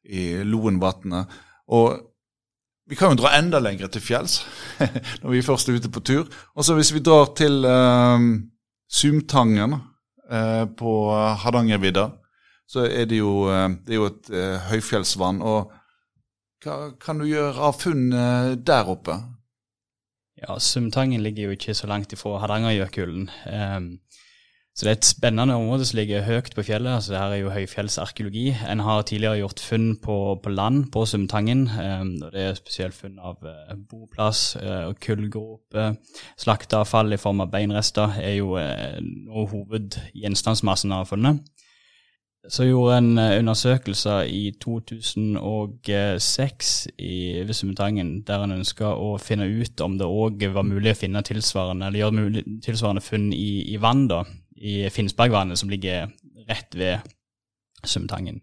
i 0.06 0.28
Loenvatnet. 0.46 1.34
Og 1.69 1.99
vi 2.89 2.97
kan 2.97 3.12
jo 3.12 3.21
dra 3.21 3.35
enda 3.37 3.61
lenger 3.61 3.91
til 3.93 4.05
fjells 4.05 4.41
når 5.21 5.31
vi 5.35 5.45
først 5.45 5.69
er 5.69 5.81
ute 5.81 5.91
på 5.93 6.01
tur. 6.01 6.29
Og 6.57 6.64
så 6.64 6.77
hvis 6.79 6.95
vi 6.97 7.05
drar 7.05 7.35
til 7.37 7.64
eh, 7.69 8.29
Sumtangen 8.89 9.77
eh, 10.31 10.64
på 10.79 10.93
Hardangervidda, 11.45 12.09
så 12.69 12.85
er 12.85 13.07
det 13.09 13.23
jo, 13.23 13.47
uh, 13.49 13.71
det 13.81 13.95
er 13.95 13.97
jo 13.97 14.09
et 14.11 14.27
høyfjellsvann. 14.69 15.39
Og 15.41 15.71
hva 16.61 16.75
kan 17.01 17.16
du 17.16 17.25
gjøre 17.25 17.62
av 17.64 17.79
funn 17.81 18.11
der 18.61 18.91
oppe? 18.93 19.14
Ja, 20.37 20.59
Sumtangen 20.61 21.23
ligger 21.25 21.49
jo 21.49 21.57
ikke 21.57 21.73
så 21.75 21.89
langt 21.89 22.12
ifra 22.12 22.37
Hardangerjøkulen. 22.43 23.31
Um, 23.49 23.89
så 24.79 24.87
det 24.87 24.93
er 24.93 24.99
et 25.01 25.07
spennende 25.09 25.57
område 25.59 25.87
som 25.89 25.97
ligger 25.99 26.20
høyt 26.22 26.53
på 26.55 26.62
fjellet. 26.62 26.93
altså 26.95 27.12
det 27.12 27.18
her 27.18 27.33
er 27.35 27.41
jo 27.41 27.51
høyfjellsarkeologi. 27.51 28.57
En 28.70 28.81
har 28.87 29.03
tidligere 29.03 29.41
gjort 29.41 29.61
funn 29.61 29.97
på, 29.99 30.39
på 30.43 30.51
land 30.51 30.93
på 30.93 31.05
Sumtangen. 31.05 31.66
Um, 31.66 32.20
det 32.20 32.43
er 32.45 32.55
spesielt 32.55 32.95
funn 32.95 33.18
av 33.18 33.37
uh, 33.43 33.74
boplass 33.91 34.57
uh, 34.62 34.87
og 34.87 35.01
kullgroper. 35.03 35.99
Slakteavfall 36.39 37.12
i 37.12 37.18
form 37.18 37.41
av 37.43 37.51
beinrester 37.51 38.14
er 38.22 38.39
jo 38.39 38.55
uh, 38.55 39.03
noe 39.03 39.51
hovedgjenstandsmassen 39.51 40.93
av 40.95 41.11
funnet. 41.11 41.43
Så 42.47 42.70
gjorde 42.70 43.03
en 43.03 43.18
undersøkelse 43.18 44.31
i 44.31 44.55
2006 44.62 46.87
i, 46.95 47.43
ved 47.43 47.55
Sumtangen 47.55 48.22
der 48.22 48.47
en 48.47 48.62
ønska 48.62 48.95
å 48.95 49.18
finne 49.18 49.51
ut 49.51 49.74
om 49.83 49.99
det 49.99 50.07
òg 50.07 50.47
var 50.55 50.62
mulig 50.62 50.95
å 50.95 51.03
finne 51.03 51.18
tilsvarende, 51.26 51.91
eller 51.91 52.07
gjøre 52.07 52.47
tilsvarende 52.62 53.03
funn 53.03 53.35
i, 53.35 53.74
i 53.74 53.76
vann. 53.83 54.07
da 54.07 54.22
i 54.59 54.88
Finnsbergvannet, 54.90 55.59
som 55.61 55.70
ligger 55.70 56.11
rett 56.48 56.74
ved 56.78 57.06
Sumtangen. 57.86 58.42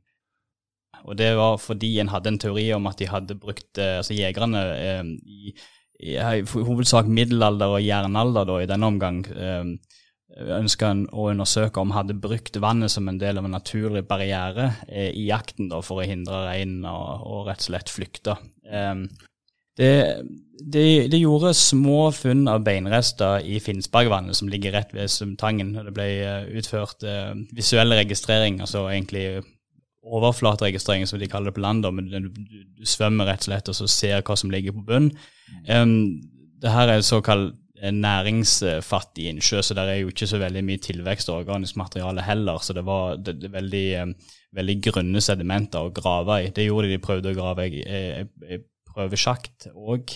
Og 1.05 1.17
det 1.19 1.33
var 1.37 1.59
fordi 1.61 1.97
en 2.01 2.09
hadde 2.09 2.31
en 2.33 2.39
teori 2.41 2.69
om 2.73 2.87
at 2.89 2.97
de 2.99 3.09
hadde 3.11 3.37
brukt 3.37 3.77
eh, 3.77 3.99
altså 3.99 4.15
jegerne 4.17 4.61
eh, 4.79 5.03
i, 5.25 5.53
i, 5.99 6.15
hovedsak 6.55 7.09
middelalder 7.11 7.75
og 7.75 7.85
jernalder 7.85 8.47
da, 8.49 8.57
i 8.61 8.69
denne 8.69 8.89
omgang 8.89 9.21
eh, 9.29 9.75
ønska 10.35 10.89
å 11.13 11.29
undersøke 11.31 11.79
om 11.79 11.93
hadde 11.95 12.17
brukt 12.19 12.57
vannet 12.59 12.91
som 12.91 13.07
en 13.07 13.19
del 13.21 13.37
av 13.39 13.45
en 13.47 13.55
naturlig 13.55 14.03
barriere 14.09 14.71
eh, 14.87 15.11
i 15.13 15.27
jakten 15.29 15.69
da, 15.71 15.83
for 15.85 16.01
å 16.01 16.07
hindre 16.09 16.45
regn 16.47 16.81
og, 16.89 17.25
og, 17.27 17.45
rett 17.51 17.61
og 17.63 17.69
slett 17.69 17.93
flykte. 17.93 18.37
Eh, 18.65 19.05
det, 19.77 19.91
det, 20.59 21.07
det, 21.11 21.19
gjorde 21.19 21.53
små 21.53 22.11
funn 22.15 22.47
av 22.47 22.63
beinrester 22.63 23.43
i 23.43 23.59
Finnsbergvannet, 23.59 24.37
som 24.37 24.49
ligger 24.51 24.75
rett 24.75 24.93
ved 24.95 25.11
Sumtangen. 25.11 25.73
Det 25.75 25.93
ble 25.95 26.07
eh, 26.23 26.47
utført 26.59 27.03
uh, 27.03 27.35
visuelle 27.55 27.97
registrering, 27.99 28.61
altså 28.63 28.85
egentlig 28.87 29.43
overflateregistrering, 30.05 31.07
som 31.09 31.19
de 31.19 31.27
kaller 31.27 31.51
det 31.51 31.57
på 31.57 31.65
land. 31.65 31.85
Men 31.91 32.07
du, 32.07 32.29
du, 32.29 32.63
du, 32.79 32.87
svømmer 32.87 33.27
rett 33.27 33.43
og 33.43 33.51
slett 33.51 33.73
og 33.73 33.77
så 33.81 33.89
ser 33.91 34.23
hva 34.23 34.37
som 34.39 34.53
ligger 34.53 34.75
på 34.77 34.85
bunnen. 34.87 35.11
Um, 35.67 36.23
det 36.63 36.71
her 36.71 36.89
er 36.93 37.05
såkalt 37.05 37.55
næringsfattig 37.91 39.27
innsjø, 39.29 39.61
så 39.61 39.75
der 39.75 39.89
er 39.91 39.97
jo 39.99 40.09
ikke 40.09 40.27
så 40.29 40.39
veldig 40.39 40.61
mye 40.65 40.81
tilvekst 40.81 41.29
og 41.29 41.41
organisk 41.43 41.75
materiale 41.77 42.23
heller. 42.23 42.61
Så 42.63 42.73
det 42.73 42.85
var 42.87 43.17
det, 43.19 43.35
det 43.41 43.51
veldig, 43.51 43.89
veldig 44.55 44.77
grunne 44.87 45.21
sedimenter 45.21 45.83
å 45.83 45.91
grave 45.93 46.39
i. 46.45 46.53
Det 46.55 46.65
gjorde 46.65 46.87
de, 46.87 46.95
de 46.95 47.03
prøvde 47.03 47.33
å 47.33 47.37
grave 47.37 47.67
i, 47.67 47.83
i, 47.83 48.59
prøvesjakt 48.95 49.69
òg. 49.75 50.15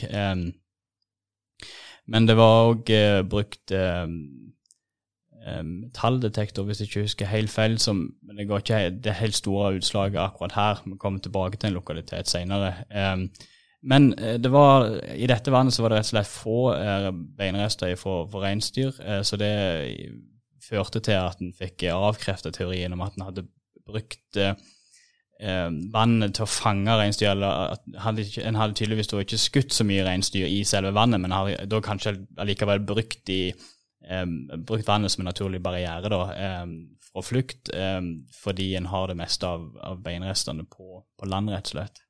Men 2.10 2.26
det 2.26 2.38
var 2.40 2.72
òg 2.72 2.90
uh, 2.96 3.22
brukt 3.30 3.76
talldetektor, 5.96 6.66
hvis 6.68 6.82
jeg 6.82 6.90
ikke 6.90 7.04
husker 7.08 7.30
helt 7.32 7.50
feil. 7.50 7.78
Men 7.90 8.38
det 8.38 8.48
går 8.50 8.62
ikke 8.62 8.80
det 9.02 9.14
helt 9.18 9.38
store 9.38 9.72
utslaget 9.80 10.20
akkurat 10.22 10.54
her. 10.54 10.82
Vi 10.86 10.98
kommer 11.00 11.24
tilbake 11.24 11.58
til 11.58 11.72
en 11.72 11.78
lokalitet 11.80 12.30
senere. 12.30 12.74
Men 13.82 14.10
det 14.12 14.52
var, 14.52 14.90
i 15.16 15.30
dette 15.32 15.54
vannet 15.56 15.74
så 15.74 15.82
var 15.82 15.94
det 15.94 16.02
rett 16.02 16.10
og 16.10 16.12
slett 16.12 16.34
få 16.34 16.58
uh, 16.76 17.10
beinrester 17.40 17.96
for, 17.98 18.28
for 18.30 18.44
reinsdyr. 18.44 18.92
Så 19.24 19.40
det 19.40 19.54
førte 20.70 21.00
til 21.00 21.18
at 21.18 21.40
en 21.42 21.56
fikk 21.56 21.88
avkrefta 21.96 22.52
teorien 22.54 22.94
om 22.94 23.02
at 23.08 23.16
en 23.18 23.26
hadde 23.30 23.48
brukt 23.88 24.38
eh, 25.40 25.70
vannet 25.94 26.36
til 26.38 26.46
å 26.46 26.52
fange 26.52 26.96
reinsdyr. 27.00 27.32
eller 27.32 27.78
En 28.46 28.60
hadde 28.60 28.78
tydeligvis 28.78 29.12
ikke 29.14 29.42
skutt 29.42 29.76
så 29.76 29.88
mye 29.88 30.06
reinsdyr 30.08 30.48
i 30.48 30.64
selve 30.68 30.94
vannet, 30.96 31.22
men 31.22 31.36
har 31.36 31.66
da 31.70 31.82
kanskje 31.84 32.16
allikevel 32.38 32.84
brukt, 32.86 33.30
i, 33.30 33.54
eh, 34.06 34.26
brukt 34.58 34.88
vannet 34.88 35.12
som 35.12 35.24
en 35.24 35.32
naturlig 35.32 35.62
barriere 35.64 36.10
da, 36.10 36.22
eh, 36.34 36.66
for 37.10 37.26
flukt, 37.26 37.72
fordi 38.38 38.76
en 38.78 38.86
har 38.86 39.08
det 39.08 39.16
meste 39.18 39.48
av, 39.48 39.64
av 39.82 39.98
beinrestene 40.06 40.62
på, 40.70 41.04
på, 41.18 41.26
land, 41.26 41.50
rett 41.50 41.72
og 41.72 41.74
slett. 41.74 42.04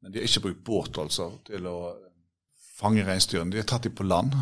Men 0.00 0.12
de 0.12 0.20
har 0.20 0.28
ikke 0.28 0.44
brukt 0.44 0.62
båt 0.64 1.00
altså 1.02 1.32
til 1.48 1.66
å 1.66 1.96
fange 2.76 3.02
reinsdyrene, 3.02 3.50
de 3.50 3.58
har 3.58 3.66
tatt 3.66 3.88
dem 3.88 3.96
på 3.96 4.06
land? 4.06 4.36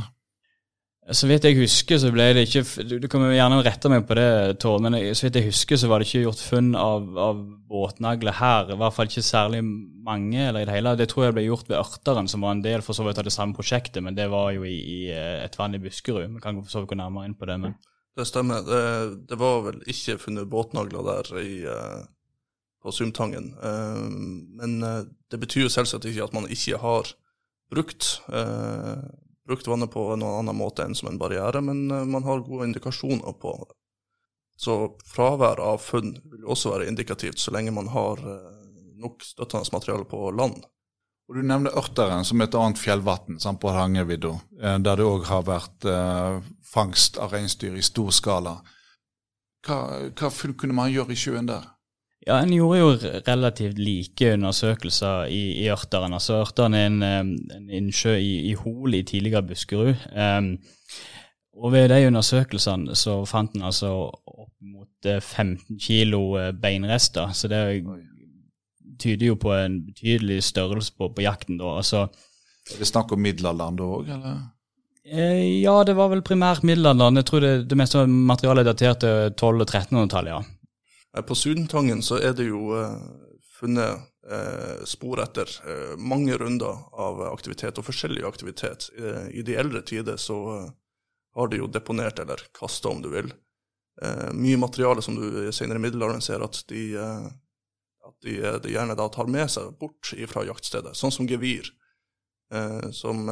Så 1.13 1.29
vidt 1.29 1.45
jeg 1.45 1.59
husker, 1.59 1.99
så 2.01 2.09
ble 2.15 2.31
det 2.33 2.47
ikke 2.47 2.85
Du, 2.89 2.95
du 3.03 3.07
kan 3.13 3.27
gjerne 3.29 3.59
rette 3.67 3.91
meg 3.93 4.07
på 4.09 4.17
det, 4.17 4.57
Tord, 4.63 4.81
men 4.85 4.97
så 5.13 5.27
vidt 5.27 5.37
jeg 5.37 5.51
husker, 5.51 5.77
så 5.77 5.91
var 5.91 6.01
det 6.01 6.09
ikke 6.09 6.23
gjort 6.25 6.41
funn 6.41 6.71
av, 6.81 7.11
av 7.21 7.43
båtnagler 7.69 8.39
her. 8.39 8.71
I 8.73 8.79
hvert 8.81 8.97
fall 8.97 9.11
ikke 9.11 9.25
særlig 9.27 9.61
mange. 9.61 10.39
eller 10.49 10.65
i 10.65 10.65
Det 10.65 10.77
hele. 10.79 10.95
Det 10.97 11.09
tror 11.13 11.27
jeg 11.27 11.37
ble 11.37 11.45
gjort 11.45 11.69
ved 11.69 11.77
Ørteren, 11.77 12.29
som 12.29 12.41
var 12.47 12.57
en 12.57 12.63
del 12.65 12.85
for 12.85 12.97
så 12.97 13.05
vidt 13.05 13.21
av 13.21 13.27
det 13.29 13.35
samme 13.37 13.57
prosjektet, 13.57 14.01
men 14.03 14.17
det 14.17 14.31
var 14.33 14.53
jo 14.57 14.65
i, 14.65 14.77
i 14.77 15.01
eh, 15.13 15.43
et 15.45 15.59
vann 15.59 15.77
i 15.77 15.81
Buskerud. 15.83 16.25
Vi 16.39 16.41
kan 16.41 16.63
for 16.63 16.73
så 16.73 16.83
vidt 16.83 16.95
gå 16.95 16.99
nærmere 17.01 17.29
inn 17.29 17.37
på 17.37 17.51
det. 17.51 17.59
men... 17.61 17.77
Det 18.15 18.29
stemmer. 18.29 18.63
Det, 18.63 18.83
det 19.27 19.37
var 19.41 19.65
vel 19.65 19.81
ikke 19.91 20.21
funnet 20.23 20.49
båtnagler 20.49 21.03
der 21.03 21.31
i, 21.41 21.65
uh, 21.67 22.05
på 22.79 22.93
Sumtangen. 22.95 23.49
Uh, 23.59 24.07
men 24.61 24.79
det 25.29 25.41
betyr 25.43 25.67
jo 25.67 25.73
selvsagt 25.75 26.07
ikke 26.07 26.29
at 26.29 26.37
man 26.37 26.47
ikke 26.47 26.79
har 26.79 27.11
brukt 27.75 28.21
brukt 29.49 29.67
vannet 29.69 29.93
på 29.93 30.05
noen 30.17 30.41
annen 30.41 30.57
måte 30.57 30.85
enn 30.85 30.97
som 30.97 31.11
en 31.11 31.21
barriere, 31.21 31.63
men 31.65 31.87
eh, 31.91 32.05
man 32.05 32.27
har 32.27 32.45
gode 32.47 32.71
indikasjoner 32.71 33.37
på 33.41 33.57
det. 33.63 33.73
Så 34.57 34.77
fravær 35.11 35.61
av 35.61 35.81
funn 35.83 36.15
vil 36.31 36.47
også 36.47 36.75
være 36.75 36.87
indikativt, 36.89 37.41
så 37.43 37.55
lenge 37.55 37.75
man 37.75 37.91
har 37.91 38.23
eh, 38.23 38.63
nok 39.03 39.25
støttende 39.27 39.75
materiale 39.75 40.07
på 40.09 40.31
land. 40.31 40.63
Og 41.29 41.39
Du 41.39 41.43
nevner 41.43 41.73
Ørteren 41.73 42.25
som 42.29 42.43
et 42.45 42.55
annet 42.55 42.79
fjellvann 42.79 43.39
på 43.61 43.73
Hardangervidda, 43.73 44.35
eh, 44.63 44.79
der 44.79 45.01
det 45.01 45.09
òg 45.09 45.27
har 45.31 45.47
vært 45.49 45.89
eh, 45.89 46.41
fangst 46.75 47.19
av 47.19 47.33
reinsdyr 47.33 47.77
i 47.79 47.85
stor 47.85 48.13
skala. 48.13 48.59
Hva, 49.65 49.79
hva 50.13 50.31
funn 50.31 50.55
kunne 50.55 50.77
man 50.77 50.93
gjøre 50.93 51.15
i 51.15 51.19
sjøen 51.19 51.49
der? 51.49 51.74
Ja, 52.27 52.39
En 52.41 52.53
gjorde 52.53 52.79
jo 52.79 52.93
relativt 53.27 53.79
like 53.79 54.33
undersøkelser 54.33 55.29
i, 55.29 55.43
i 55.65 55.69
Ørteren. 55.73 56.15
Altså 56.17 56.41
Ørteren 56.41 56.75
er 56.75 56.87
en, 56.89 57.03
en 57.03 57.67
innsjø 57.69 58.15
i, 58.17 58.49
i 58.49 58.55
Hol 58.57 58.97
i 58.97 59.03
tidligere 59.05 59.45
Buskerud. 59.45 59.93
Um, 60.17 60.55
og 61.55 61.73
ved 61.73 61.89
de 61.93 62.07
undersøkelsene 62.09 62.97
så 62.99 63.21
fant 63.29 63.55
en 63.55 63.67
altså 63.69 63.93
opp 64.11 64.53
mot 64.65 64.89
15 65.07 65.53
eh, 65.55 65.79
kilo 65.79 66.23
eh, 66.41 66.51
beinrester. 66.51 67.31
Så 67.33 67.49
det 67.53 67.85
tyder 68.99 69.27
jo 69.27 69.37
på 69.39 69.53
en 69.55 69.79
betydelig 69.87 70.43
størrelse 70.49 70.95
på, 70.99 71.13
på 71.15 71.23
jakten 71.23 71.61
da. 71.61 71.77
Altså, 71.79 72.09
er 72.73 72.81
det 72.81 72.89
snakk 72.89 73.13
om 73.13 73.23
middelalderen 73.23 73.79
da 73.79 73.87
òg, 73.99 74.11
eller? 74.17 74.43
Eh, 75.05 75.61
ja, 75.61 75.77
det 75.85 75.95
var 75.99 76.11
vel 76.11 76.25
primært 76.25 76.65
middelalderen. 76.65 77.21
Jeg 77.21 77.29
tror 77.29 77.45
det, 77.45 77.55
det 77.71 77.79
meste 77.79 78.01
av 78.01 78.09
materialet 78.09 78.65
er 78.65 78.73
datert 78.73 79.03
til 79.05 79.35
1200- 79.37 79.67
og 79.67 79.69
1300-tallet, 79.69 80.33
ja. 80.33 80.54
Eh, 81.17 81.23
på 81.23 81.35
Sudentangen 81.35 82.03
så 82.03 82.19
er 82.19 82.35
det 82.35 82.49
jo 82.49 82.75
eh, 82.79 82.97
funnet 83.59 84.03
eh, 84.31 84.85
spor 84.89 85.23
etter 85.23 85.51
mange 86.01 86.37
runder 86.41 86.81
av 86.93 87.23
aktivitet, 87.31 87.79
og 87.79 87.87
forskjellig 87.87 88.25
aktivitet. 88.27 88.91
I 89.31 89.45
de 89.47 89.57
eldre 89.61 89.85
tider 89.87 90.19
så 90.21 90.39
har 91.35 91.51
de 91.51 91.61
jo 91.61 91.71
deponert, 91.71 92.19
eller 92.19 92.43
kasta 92.59 92.91
om 92.91 93.03
du 93.03 93.11
vil, 93.13 93.31
mye 94.35 94.59
materiale 94.59 95.03
som 95.03 95.15
du 95.15 95.53
senere 95.55 95.79
i 95.79 95.85
middelalderen 95.85 96.23
ser 96.23 96.43
at 96.43 96.59
de, 96.67 96.97
at 96.99 98.17
de, 98.27 98.35
de, 98.65 98.73
gjerne 98.75 98.97
da 98.99 99.07
tar 99.13 99.31
med 99.31 99.47
seg 99.51 99.77
bort 99.79 100.11
fra 100.33 100.43
jaktstedet, 100.49 100.97
sånn 100.99 101.15
som 101.15 101.29
gevir. 101.31 101.71
som 102.91 103.23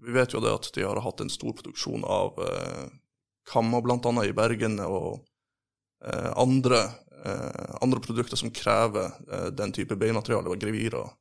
Vi 0.00 0.16
vet 0.16 0.32
jo 0.32 0.40
det 0.40 0.54
at 0.56 0.70
de 0.72 0.86
har 0.86 1.02
hatt 1.04 1.20
en 1.20 1.32
stor 1.32 1.52
produksjon 1.60 2.08
av 2.08 2.40
kammer, 3.52 3.84
bl.a. 3.84 4.24
i 4.24 4.36
Bergen, 4.36 4.80
og 4.80 5.20
andre, 6.36 6.82
eh, 7.24 7.74
andre, 7.80 8.00
produkter 8.00 8.36
som 8.36 8.50
krever 8.50 9.12
eh, 9.32 9.46
den 9.46 9.72
type 9.72 9.96
beinmateriale, 9.96 10.48
og 10.48 10.60
grevirer. 10.60 11.12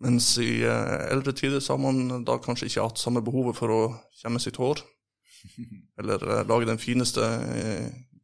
mens 0.00 0.38
i 0.38 0.62
eldre 0.62 1.32
tider 1.32 1.60
så 1.60 1.74
har 1.74 1.80
man 1.82 2.24
da 2.24 2.36
kanskje 2.38 2.68
ikke 2.68 2.84
hatt 2.86 3.00
samme 3.00 3.20
behovet 3.20 3.56
for 3.58 3.72
å 3.74 3.80
kjemme 4.20 4.38
sitt 4.40 4.56
hår, 4.56 4.78
eller 5.98 6.44
lage 6.46 6.68
den 6.68 6.78
fineste 6.78 7.26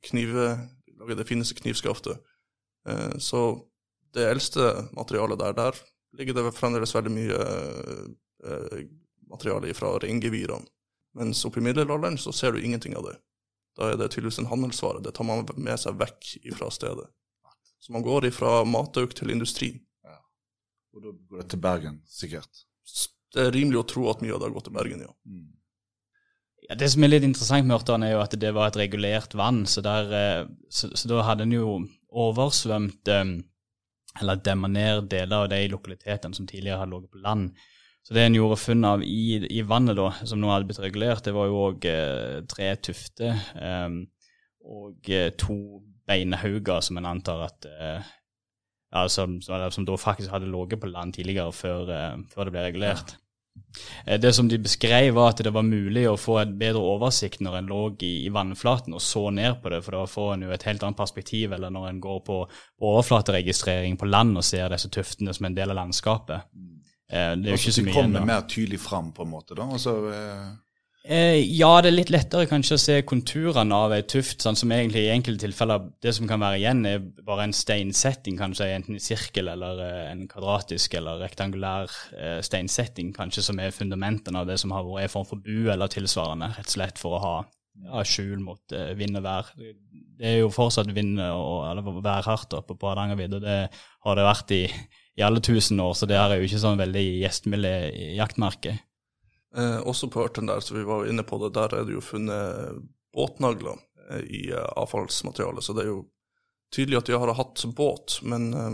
knive, 0.07 0.55
lage 1.01 1.17
det 1.19 1.27
fineste 1.27 1.59
knivskaftet. 1.59 2.23
så 3.19 3.41
det 4.15 4.29
eldste 4.31 4.89
materialet 4.95 5.39
der, 5.39 5.53
der 5.53 5.83
ligger 6.17 6.35
det 6.35 6.55
fremdeles 6.55 6.95
veldig 6.95 7.11
mye 7.11 7.41
materiale 9.29 9.75
fra 9.75 9.99
reingevirene. 9.99 10.65
Mens 11.15 11.45
oppe 11.45 11.59
i 11.59 11.63
middelalderen 11.63 12.19
så 12.19 12.33
ser 12.33 12.53
du 12.53 12.63
ingenting 12.63 12.97
av 12.97 13.09
det. 13.09 13.19
Da 13.75 13.91
er 13.91 13.99
det 13.99 14.13
tydeligvis 14.15 14.39
en 14.43 14.51
handelsvare. 14.51 15.03
Det 15.03 15.15
tar 15.17 15.27
man 15.27 15.45
med 15.57 15.81
seg 15.81 15.99
vekk 15.99 16.31
fra 16.59 16.71
stedet. 16.75 17.09
Så 17.83 17.93
man 17.93 18.05
går 18.07 18.31
ifra 18.31 18.63
matauk 18.65 19.13
til 19.17 19.33
industri. 19.35 19.75
Ja. 20.07 20.17
Og 20.95 21.03
da 21.03 21.11
går 21.13 21.43
det 21.43 21.51
til 21.53 21.61
Bergen, 21.61 21.99
sikkert. 22.09 22.63
Det 23.35 23.43
er 23.43 23.53
rimelig 23.53 23.83
å 23.83 23.89
tro 23.91 24.07
at 24.13 24.23
mye 24.23 24.33
av 24.33 24.41
det 24.41 24.49
har 24.49 24.55
gått 24.55 24.69
til 24.71 24.77
Bergen, 24.77 25.03
ja. 25.05 25.13
Mm. 25.27 25.51
Ja, 26.69 26.77
Det 26.81 26.89
som 26.95 27.05
er 27.05 27.13
litt 27.13 27.27
interessant 27.27 27.67
med 27.69 27.77
Ørtan, 27.77 28.07
er 28.07 28.15
jo 28.15 28.23
at 28.23 28.37
det 28.41 28.55
var 28.57 28.71
et 28.71 28.79
regulert 28.81 29.35
vann. 29.37 29.65
Så, 29.69 29.83
der, 29.85 30.15
eh, 30.17 30.47
så, 30.73 30.89
så 30.97 31.11
da 31.11 31.27
hadde 31.27 31.45
en 31.45 31.53
jo 31.53 31.75
oversvømt 32.09 33.11
eh, 33.13 33.25
eller 34.23 34.43
demma 34.47 34.71
ned 34.71 35.11
deler 35.11 35.45
av 35.45 35.51
de 35.53 35.61
lokalitetene 35.73 36.37
som 36.37 36.47
tidligere 36.49 36.81
hadde 36.81 36.95
ligget 36.95 37.13
på 37.13 37.25
land. 37.25 37.51
Så 38.05 38.15
det 38.17 38.27
en 38.27 38.37
gjorde 38.37 38.61
funn 38.61 38.85
av 38.85 39.03
i, 39.03 39.39
i, 39.49 39.63
vannet, 39.65 39.97
da, 39.97 40.11
som 40.29 40.41
nå 40.41 40.51
hadde 40.53 40.69
blitt 40.69 40.83
regulert, 40.83 41.25
det 41.25 41.33
var 41.33 41.49
jo 41.49 41.63
òg 41.71 41.87
eh, 41.89 42.43
tre 42.51 42.75
tufter 42.85 43.33
eh, 43.57 43.97
og 44.69 45.09
eh, 45.09 45.31
to 45.41 45.57
beinhauger 46.05 46.85
som 46.85 47.01
en 47.01 47.09
antar 47.09 47.47
at 47.47 47.69
eh, 47.71 48.13
ja, 48.93 49.07
som, 49.09 49.39
som, 49.43 49.89
da 49.89 49.97
faktisk 49.99 50.31
hadde 50.31 50.53
ligget 50.53 50.83
på 50.85 50.93
land 50.93 51.17
tidligere, 51.17 51.53
før, 51.57 51.89
før 52.31 52.47
det 52.47 52.55
ble 52.55 52.67
regulert. 52.69 53.17
Ja. 53.17 53.21
Eh, 54.07 54.21
det 54.21 54.33
som 54.35 54.49
de 54.49 54.59
beskrev, 54.59 55.15
var 55.15 55.33
at 55.33 55.43
det 55.47 55.53
var 55.55 55.67
mulig 55.67 56.05
å 56.11 56.19
få 56.21 56.39
en 56.43 56.57
bedre 56.59 56.83
oversikt 56.83 57.43
når 57.45 57.59
en 57.59 57.71
lå 57.71 57.81
i, 58.07 58.13
i 58.27 58.33
vannflaten 58.35 58.95
og 58.97 59.03
så 59.03 59.29
ned 59.35 59.61
på 59.63 59.73
det, 59.73 59.81
for 59.87 59.99
da 59.99 60.05
får 60.11 60.35
en 60.35 60.47
jo 60.47 60.55
et 60.55 60.67
helt 60.69 60.85
annet 60.87 61.01
perspektiv 61.01 61.55
eller 61.57 61.73
når 61.75 61.89
en 61.91 62.01
går 62.03 62.21
på, 62.27 62.39
på 62.51 62.93
overflateregistrering 62.93 63.99
på 64.01 64.11
land 64.11 64.39
og 64.41 64.47
ser 64.47 64.73
disse 64.75 64.91
tuftene 64.93 65.35
som 65.37 65.49
en 65.49 65.59
del 65.59 65.75
av 65.75 65.81
landskapet. 65.83 66.49
Eh, 67.15 67.33
det 67.39 67.49
er 67.49 67.57
jo 67.57 67.63
ikke 67.63 67.79
så 67.79 67.87
mye 67.87 67.95
igjen. 67.95 68.13
Kommer 68.19 68.29
mer 68.35 68.45
tydelig 68.51 68.83
fram, 68.83 69.15
på 69.15 69.27
en 69.27 69.35
måte? 69.37 69.55
da, 69.55 69.71
altså... 69.79 69.99
Eh 70.11 70.53
Eh, 71.05 71.37
ja, 71.53 71.69
det 71.85 71.91
er 71.91 71.97
litt 71.99 72.11
lettere 72.15 72.49
kanskje 72.49 72.77
å 72.79 72.81
se 72.81 72.95
konturene 73.05 73.77
av 73.77 73.93
ei 73.93 74.07
tuft, 74.09 74.41
sånn 74.41 74.57
som 74.57 74.71
egentlig 74.73 75.03
i 75.05 75.11
enkelte 75.13 75.43
tilfeller 75.43 75.83
det 76.01 76.15
som 76.17 76.25
kan 76.31 76.41
være 76.41 76.63
igjen, 76.63 76.81
er 76.89 77.03
bare 77.27 77.45
en 77.45 77.53
steinsetting, 77.53 78.39
kanskje 78.41 78.71
enten 78.73 78.97
i 78.97 79.03
sirkel 79.05 79.51
eller 79.53 79.83
eh, 79.85 80.07
en 80.15 80.23
kvadratisk 80.31 80.97
eller 80.97 81.21
rektangulær 81.21 81.93
eh, 82.17 82.39
steinsetting, 82.41 83.13
kanskje 83.13 83.45
som 83.51 83.61
er 83.61 83.77
fundamentene 83.77 84.41
av 84.41 84.49
det 84.49 84.57
som 84.63 84.73
har 84.73 84.87
vært 84.89 85.11
en 85.11 85.13
form 85.19 85.29
for 85.29 85.45
bu 85.45 85.69
eller 85.75 85.93
tilsvarende, 85.93 86.49
rett 86.57 86.73
og 86.73 86.77
slett 86.79 87.03
for 87.03 87.19
å 87.19 87.23
ha 87.27 87.37
ja, 87.83 88.05
skjul 88.07 88.39
mot 88.43 88.75
eh, 88.75 88.93
vind 88.99 89.19
og 89.19 89.27
vær. 89.27 89.51
Det 89.57 90.29
er 90.31 90.39
jo 90.41 90.53
fortsatt 90.55 90.93
vind 90.95 91.19
og 91.19 91.67
eller 91.71 92.01
værhardt 92.05 92.55
oppe 92.57 92.77
på 92.79 92.91
Hardangervidda, 92.91 93.43
det 93.43 93.59
har 94.07 94.19
det 94.19 94.27
vært 94.29 94.55
i, 94.55 94.65
i 95.19 95.25
alle 95.27 95.43
tusen 95.45 95.83
år, 95.83 95.95
så 95.99 96.09
det 96.11 96.19
her 96.19 96.35
er 96.35 96.43
jo 96.43 96.49
ikke 96.49 96.63
sånn 96.63 96.81
veldig 96.81 97.05
gjestmilde 97.25 97.73
jaktmerke. 98.19 98.79
Eh, 99.55 99.79
også 99.87 100.11
på 100.11 100.25
Ørten 100.25 100.51
der, 100.51 100.63
så 100.63 100.75
vi 100.75 100.87
var 100.87 101.07
inne 101.07 101.27
på 101.27 101.39
det, 101.43 101.53
der 101.55 101.75
er 101.79 101.87
det 101.87 101.95
jo 101.95 102.03
funnet 102.03 102.81
båtnagler 103.15 103.79
eh, 104.11 104.25
i 104.25 104.51
eh, 104.51 104.73
avfallsmaterialet. 104.77 105.65
Så 105.65 105.77
det 105.77 105.85
er 105.85 105.93
jo 105.93 106.01
tydelig 106.75 106.99
at 106.99 107.11
de 107.11 107.21
har 107.21 107.35
hatt 107.39 107.63
båt, 107.77 108.19
men 108.27 108.49
eh, 108.55 108.73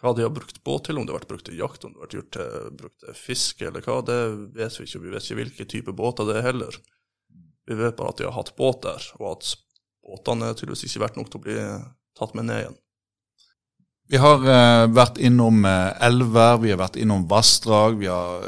hva 0.00 0.14
de 0.14 0.24
har 0.24 0.32
brukt 0.32 0.62
båt 0.64 0.86
til, 0.88 0.98
om 0.98 1.04
det 1.04 1.12
har 1.12 1.20
vært 1.20 1.32
brukt 1.32 1.48
til 1.50 1.58
jakt, 1.58 1.84
om 1.84 1.92
det 1.92 2.00
har 2.00 2.06
vært 2.06 2.16
gjort 2.18 2.32
til, 2.38 2.70
brukt 2.80 3.02
til 3.02 3.18
fiske 3.18 3.68
eller 3.68 3.84
hva, 3.84 3.98
det 4.06 4.20
vet 4.56 4.78
vi 4.78 4.86
ikke. 4.86 5.02
Vi 5.04 5.12
vet 5.12 5.26
ikke 5.26 5.40
hvilke 5.42 5.68
type 5.74 5.96
båter 5.98 6.28
det 6.28 6.38
er 6.38 6.48
heller. 6.52 6.80
Vi 7.68 7.76
vet 7.76 7.96
bare 7.98 8.14
at 8.14 8.20
de 8.20 8.28
har 8.28 8.36
hatt 8.36 8.54
båt 8.56 8.82
der, 8.86 9.08
og 9.20 9.36
at 9.36 9.54
båtene 10.08 10.54
tydeligvis 10.56 10.86
ikke 10.88 11.04
vært 11.04 11.18
nok 11.20 11.32
til 11.32 11.40
å 11.40 11.44
bli 11.44 11.56
tatt 12.18 12.36
med 12.38 12.48
ned 12.48 12.62
igjen. 12.62 12.78
Vi 14.08 14.20
har 14.22 14.46
eh, 14.48 14.86
vært 14.96 15.20
innom 15.20 15.66
eh, 15.68 15.90
elver, 16.08 16.62
vi 16.62 16.72
har 16.72 16.80
vært 16.80 16.96
innom 16.96 17.26
vassdrag, 17.28 17.98
vi 18.00 18.08
har 18.08 18.46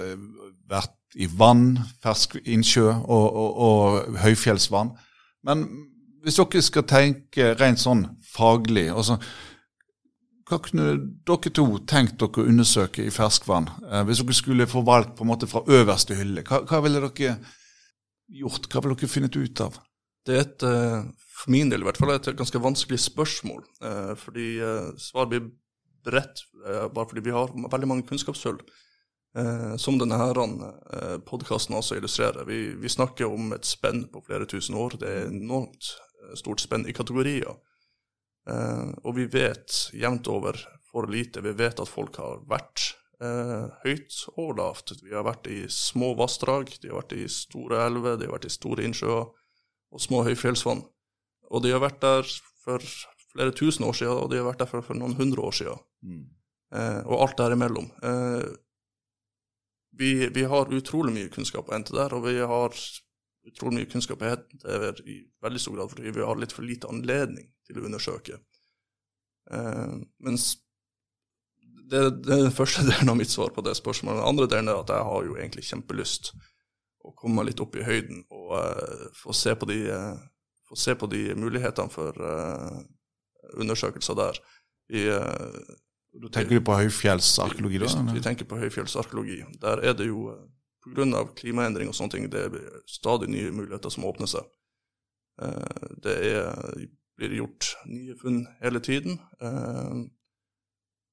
vært 0.71 0.97
i 1.21 1.27
vann, 1.27 1.75
fersk 2.03 2.39
innsjø 2.45 2.87
og, 2.89 3.27
og, 3.27 3.61
og, 3.67 4.19
høyfjellsvann. 4.23 4.93
Men 5.47 5.65
hvis 6.25 6.39
dere 6.39 6.65
skal 6.65 6.87
tenke 6.89 7.55
rent 7.57 7.81
sånn 7.81 8.03
faglig 8.35 8.91
altså, 8.93 9.17
Hva 10.45 10.59
kunne 10.61 10.91
dere 11.25 11.53
to 11.57 11.65
tenkt 11.89 12.19
dere 12.21 12.43
å 12.43 12.51
undersøke 12.51 13.07
i 13.07 13.15
ferskvann? 13.15 13.71
Eh, 13.89 14.03
hvis 14.09 14.23
dere 14.23 14.37
skulle 14.37 14.69
få 14.71 14.85
valgt 14.87 15.17
på 15.19 15.27
en 15.27 15.33
måte 15.33 15.49
fra 15.51 15.65
øverste 15.67 16.19
hylle, 16.19 16.45
hva, 16.47 16.63
hva 16.69 16.83
ville 16.85 17.03
dere 17.09 17.39
gjort? 18.31 18.69
Hva 18.71 18.85
vil 18.85 18.95
dere 18.95 19.11
finne 19.11 19.31
ut 19.33 19.65
av? 19.65 19.81
Det 20.27 20.37
er 20.37 20.45
et, 20.45 20.63
eh, 20.69 21.03
for 21.41 21.55
min 21.55 21.71
del 21.73 21.83
i 21.83 21.89
hvert 21.89 21.99
fall, 21.99 22.13
et 22.15 22.31
ganske 22.37 22.61
vanskelig 22.61 23.01
spørsmål. 23.03 23.65
Eh, 23.83 24.15
fordi 24.21 24.51
svaret 25.01 25.33
blir 25.33 25.51
bredt 26.05 26.47
bare 26.95 27.09
fordi 27.09 27.25
vi 27.25 27.33
har 27.35 27.53
veldig 27.53 27.89
mange 27.89 28.07
kunnskapshull. 28.09 28.61
Eh, 29.37 29.77
som 29.77 29.99
denne 29.99 30.19
eh, 30.19 31.19
podkasten 31.23 31.77
også 31.79 32.01
illustrerer. 32.01 32.45
Vi, 32.49 32.75
vi, 32.75 32.91
snakker 32.91 33.31
om 33.31 33.53
et 33.55 33.67
spenn 33.67 34.09
på 34.11 34.25
flere 34.27 34.47
tusen 34.51 34.75
år. 34.75 34.97
Det 34.99 35.11
er 35.11 35.29
enormt 35.29 35.93
eh, 36.25 36.35
stort 36.39 36.63
spenn 36.63 36.89
i 36.91 36.95
kategorier. 36.97 37.55
Eh, 38.51 38.89
og 39.05 39.15
vi 39.21 39.29
vet 39.31 39.93
jevnt 39.95 40.27
over 40.27 40.59
for 40.91 41.07
lite. 41.07 41.45
Vi 41.47 41.55
vet 41.55 41.79
at 41.79 41.93
folk 41.93 42.19
har 42.19 42.43
vært 42.51 42.83
eh, 42.83 42.90
høyt 43.21 44.15
og 44.41 44.55
lavt. 44.57 44.95
Vi 45.05 45.13
har 45.13 45.27
vært 45.27 45.45
i 45.53 45.59
små 45.69 46.15
vassdrag, 46.17 46.71
de 46.81 46.89
har 46.89 47.03
vært 47.03 47.13
i 47.19 47.27
store 47.29 47.83
elver, 47.85 48.17
de 48.17 48.29
har 48.29 48.33
vært 48.39 48.49
i 48.49 48.53
store 48.55 48.87
innsjøer 48.89 49.27
og 49.91 50.01
små 50.01 50.23
høyfjellsvann. 50.25 50.81
Og 51.51 51.65
de 51.65 51.75
har 51.75 51.83
vært 51.83 52.01
der 52.01 52.31
for 52.65 52.85
flere 53.33 53.55
tusen 53.57 53.85
år 53.87 53.97
siden, 53.99 54.17
og 54.23 54.31
de 54.31 54.41
har 54.41 54.49
vært 54.49 54.63
der 54.63 54.71
for, 54.71 54.85
for 54.87 54.99
noen 54.99 55.17
hundre 55.19 55.45
år 55.47 55.57
siden. 55.61 55.85
Mm. 56.07 56.25
Eh, 56.75 57.01
og 57.07 57.25
alt 57.27 57.39
derimellom. 57.39 57.91
Eh, 58.07 58.51
vi, 60.01 60.13
vi, 60.35 60.45
har 60.49 60.71
utrolig 60.75 61.15
mye 61.15 61.33
kunnskap 61.33 61.69
å 61.69 61.75
hente 61.75 61.97
der, 61.97 62.15
og 62.15 62.27
vi 62.29 62.37
har 62.39 62.77
utrolig 63.51 63.81
mye 63.81 63.91
kunnskap 63.91 64.23
å 64.23 64.31
hente 64.31 64.93
i 65.09 65.21
veldig 65.43 65.63
stor 65.63 65.79
grad 65.79 65.93
fordi 65.93 66.13
vi 66.15 66.25
har 66.25 66.39
litt 66.39 66.55
for 66.55 66.67
lite 66.67 66.91
anledning 66.93 67.49
til 67.67 67.81
å 67.81 67.87
undersøke. 67.89 68.39
Eh, 69.51 69.97
mens 70.23 70.53
det, 71.91 72.01
det, 72.25 72.33
er 72.35 72.45
den 72.47 72.55
første 72.55 72.85
delen 72.91 73.13
av 73.13 73.19
mitt 73.19 73.33
svar 73.33 73.53
på 73.55 73.65
det 73.67 73.77
spørsmålet. 73.79 74.21
Den 74.21 74.31
andre 74.33 74.49
delen 74.51 74.71
er 74.71 74.81
at 74.83 74.93
jeg 74.95 75.09
har 75.11 75.27
jo 75.27 75.37
egentlig 75.37 75.67
kjempelyst 75.69 76.33
å 77.07 77.15
komme 77.17 77.45
litt 77.49 77.61
opp 77.65 77.77
i 77.81 77.87
høyden 77.87 78.25
og 78.29 78.55
uh, 78.59 79.07
få, 79.17 79.35
se 79.37 79.55
på 79.57 79.69
de, 79.71 79.81
uh, 79.89 80.21
få 80.69 80.79
se 80.79 80.95
på 80.99 81.09
de 81.11 81.31
mulighetene 81.39 81.93
for 81.93 82.17
undersøkelser 83.57 84.15
der. 84.15 84.39
Vi, 84.91 85.07
du 86.21 86.29
tenker 86.31 86.61
du 86.61 86.67
på 86.67 86.77
høyfjellsarkeologi? 86.79 87.81
da? 87.83 87.89
Vi, 88.07 88.19
vi 88.19 88.23
tenker 88.23 88.47
på 88.47 88.59
høyfjellsarkeologi. 88.61 89.41
Der 89.63 89.83
er 89.83 89.97
det 89.99 90.07
jo 90.11 90.29
pga. 90.85 91.25
klimaendring 91.39 91.91
og 91.91 91.97
sånne 91.99 92.15
ting, 92.15 92.29
det 92.31 92.45
er 92.47 92.79
stadig 92.91 93.31
nye 93.33 93.51
muligheter 93.55 93.91
som 93.91 94.07
åpner 94.07 94.31
seg. 94.31 94.47
Det 96.05 96.15
er, 96.31 96.87
blir 97.19 97.37
gjort 97.41 97.73
nye 97.89 98.15
funn 98.21 98.45
hele 98.63 98.83
tiden. 98.85 99.19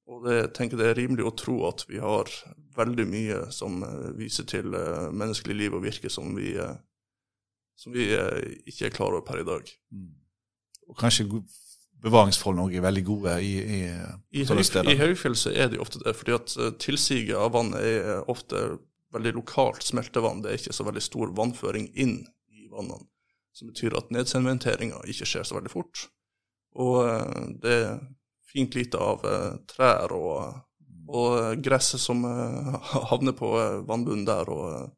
Eh, 0.08 0.14
og 0.14 0.26
det, 0.26 0.36
jeg 0.40 0.52
tenker 0.56 0.80
det 0.80 0.88
er 0.90 0.98
rimelig 0.98 1.28
å 1.28 1.36
tro 1.36 1.60
at 1.68 1.84
vi 1.90 2.00
har 2.02 2.32
veldig 2.78 3.06
mye 3.10 3.38
som 3.52 3.82
viser 4.16 4.46
til 4.48 4.72
menneskelig 4.72 5.56
liv 5.56 5.74
og 5.74 5.84
virke 5.84 6.10
som 6.10 6.30
vi, 6.38 6.52
som 7.76 7.92
vi 7.92 8.06
ikke 8.70 8.86
er 8.88 8.94
klar 8.94 9.12
over 9.12 9.26
per 9.26 9.42
i 9.42 9.48
dag. 9.48 9.72
Mm. 9.92 10.12
Og 10.88 10.96
kanskje 10.96 11.26
bevaringsforholdene 12.04 12.66
òg 12.68 12.76
er 12.78 12.84
veldig 12.84 13.04
gode 13.06 13.36
i, 13.42 13.54
i, 13.58 13.78
I 14.40 14.44
steder? 14.46 14.90
I 14.92 14.98
høyfjell 15.00 15.36
så 15.38 15.52
er 15.52 15.72
de 15.72 15.80
ofte 15.82 16.00
det, 16.02 16.14
fordi 16.16 16.36
at 16.36 16.54
eh, 16.56 16.74
tilsiget 16.80 17.38
av 17.38 17.54
vann 17.56 17.74
er 17.78 18.22
ofte 18.30 18.78
veldig 19.14 19.34
lokalt 19.38 19.86
smeltevann. 19.86 20.42
Det 20.44 20.52
er 20.52 20.60
ikke 20.60 20.76
så 20.76 20.86
veldig 20.86 21.02
stor 21.04 21.32
vannføring 21.36 21.90
inn 21.96 22.20
i 22.54 22.68
vannene. 22.70 23.08
Som 23.56 23.72
betyr 23.72 23.96
at 23.98 24.12
nedsedimenteringa 24.14 25.00
ikke 25.10 25.26
skjer 25.26 25.46
så 25.48 25.58
veldig 25.58 25.72
fort. 25.72 26.06
Og 26.78 27.00
eh, 27.08 27.42
det 27.64 27.78
fint 28.52 28.74
lite 28.74 29.00
av 29.00 29.24
eh, 29.26 29.58
trær 29.70 30.14
og, 30.16 30.60
og 31.08 31.64
gress 31.64 31.94
som 32.00 32.24
havner 33.10 33.36
på 33.36 33.52
vannbunnen 33.88 34.26
der 34.28 34.52
og 34.52 34.94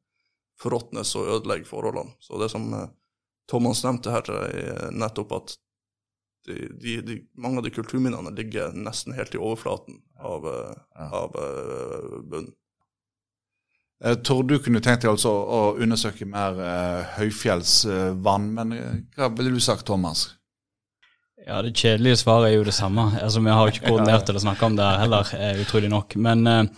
forråtnes 0.60 1.14
og 1.16 1.34
ødelegger 1.38 1.68
forholdene. 1.68 2.14
Så 2.20 2.38
det 2.40 2.50
som 2.52 2.68
Thomas 3.50 3.80
nevnte 3.82 4.12
her, 4.12 4.28
er 4.28 4.90
nettopp 4.92 5.32
at 5.38 5.54
de, 6.46 7.00
de, 7.04 7.16
mange 7.40 7.60
av 7.60 7.64
de 7.64 7.72
kulturminnene 7.72 8.32
ligger 8.36 8.74
nesten 8.76 9.16
helt 9.16 9.34
i 9.36 9.40
overflaten 9.40 9.98
av, 10.20 10.46
av 10.96 11.36
bunnen. 11.36 12.52
Eh, 14.04 14.14
tror 14.14 14.44
du 14.48 14.58
kunne 14.58 14.80
tenkt 14.80 15.04
deg 15.04 15.12
altså 15.12 15.30
å 15.30 15.60
undersøke 15.76 16.24
mer 16.28 16.56
uh, 16.56 17.16
høyfjellsvann, 17.18 18.46
men 18.56 18.76
hva 19.16 19.28
ville 19.36 19.52
du 19.52 19.60
sagt, 19.60 19.84
Thomas? 19.90 20.30
Ja, 21.46 21.62
Det 21.62 21.74
kjedelige 21.74 22.20
svaret 22.20 22.50
er 22.50 22.56
jo 22.58 22.68
det 22.68 22.76
samme. 22.76 23.10
Altså, 23.20 23.40
Vi 23.40 23.50
har 23.50 23.66
jo 23.66 23.74
ikke 23.74 23.88
koordinert 23.90 24.26
til 24.28 24.38
å 24.38 24.44
snakke 24.44 24.68
om 24.68 24.78
det 24.78 24.88
heller, 25.00 25.34
utrolig 25.64 25.90
nok. 25.90 26.16
Men 26.16 26.70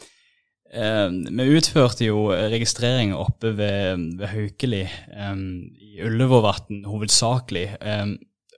vi 0.73 1.49
utførte 1.59 2.07
jo 2.07 2.31
registrering 2.33 3.13
oppe 3.13 3.51
ved, 3.59 4.07
ved 4.17 4.31
Haukeli 4.33 4.85
i 4.87 6.05
Ullevåvatn 6.07 6.87
hovedsakelig. 6.89 7.67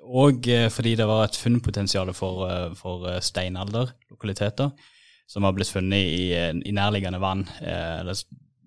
Og 0.05 0.49
eh, 0.49 0.69
fordi 0.73 0.95
det 0.99 1.07
var 1.09 1.25
et 1.27 1.39
funnpotensial 1.39 2.13
for, 2.17 2.45
eh, 2.49 2.73
for 2.79 3.09
eh, 3.09 3.21
steinalderlokaliteter 3.25 4.73
som 5.31 5.47
har 5.47 5.55
blitt 5.57 5.73
funnet 5.73 6.05
i, 6.05 6.25
i 6.69 6.73
nærliggende 6.77 7.17
vann, 7.17 7.47
eller 7.65 8.19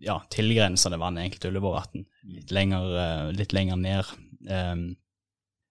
ja, 0.01 0.15
tilgrensende 0.33 0.97
vann 0.97 1.19
egentlig 1.21 1.43
til 1.43 1.51
Ullevåvatn, 1.51 2.01
litt, 2.33 2.49
lenger, 2.49 3.29
litt 3.37 3.53
lenger 3.53 3.77
ned. 3.77 4.09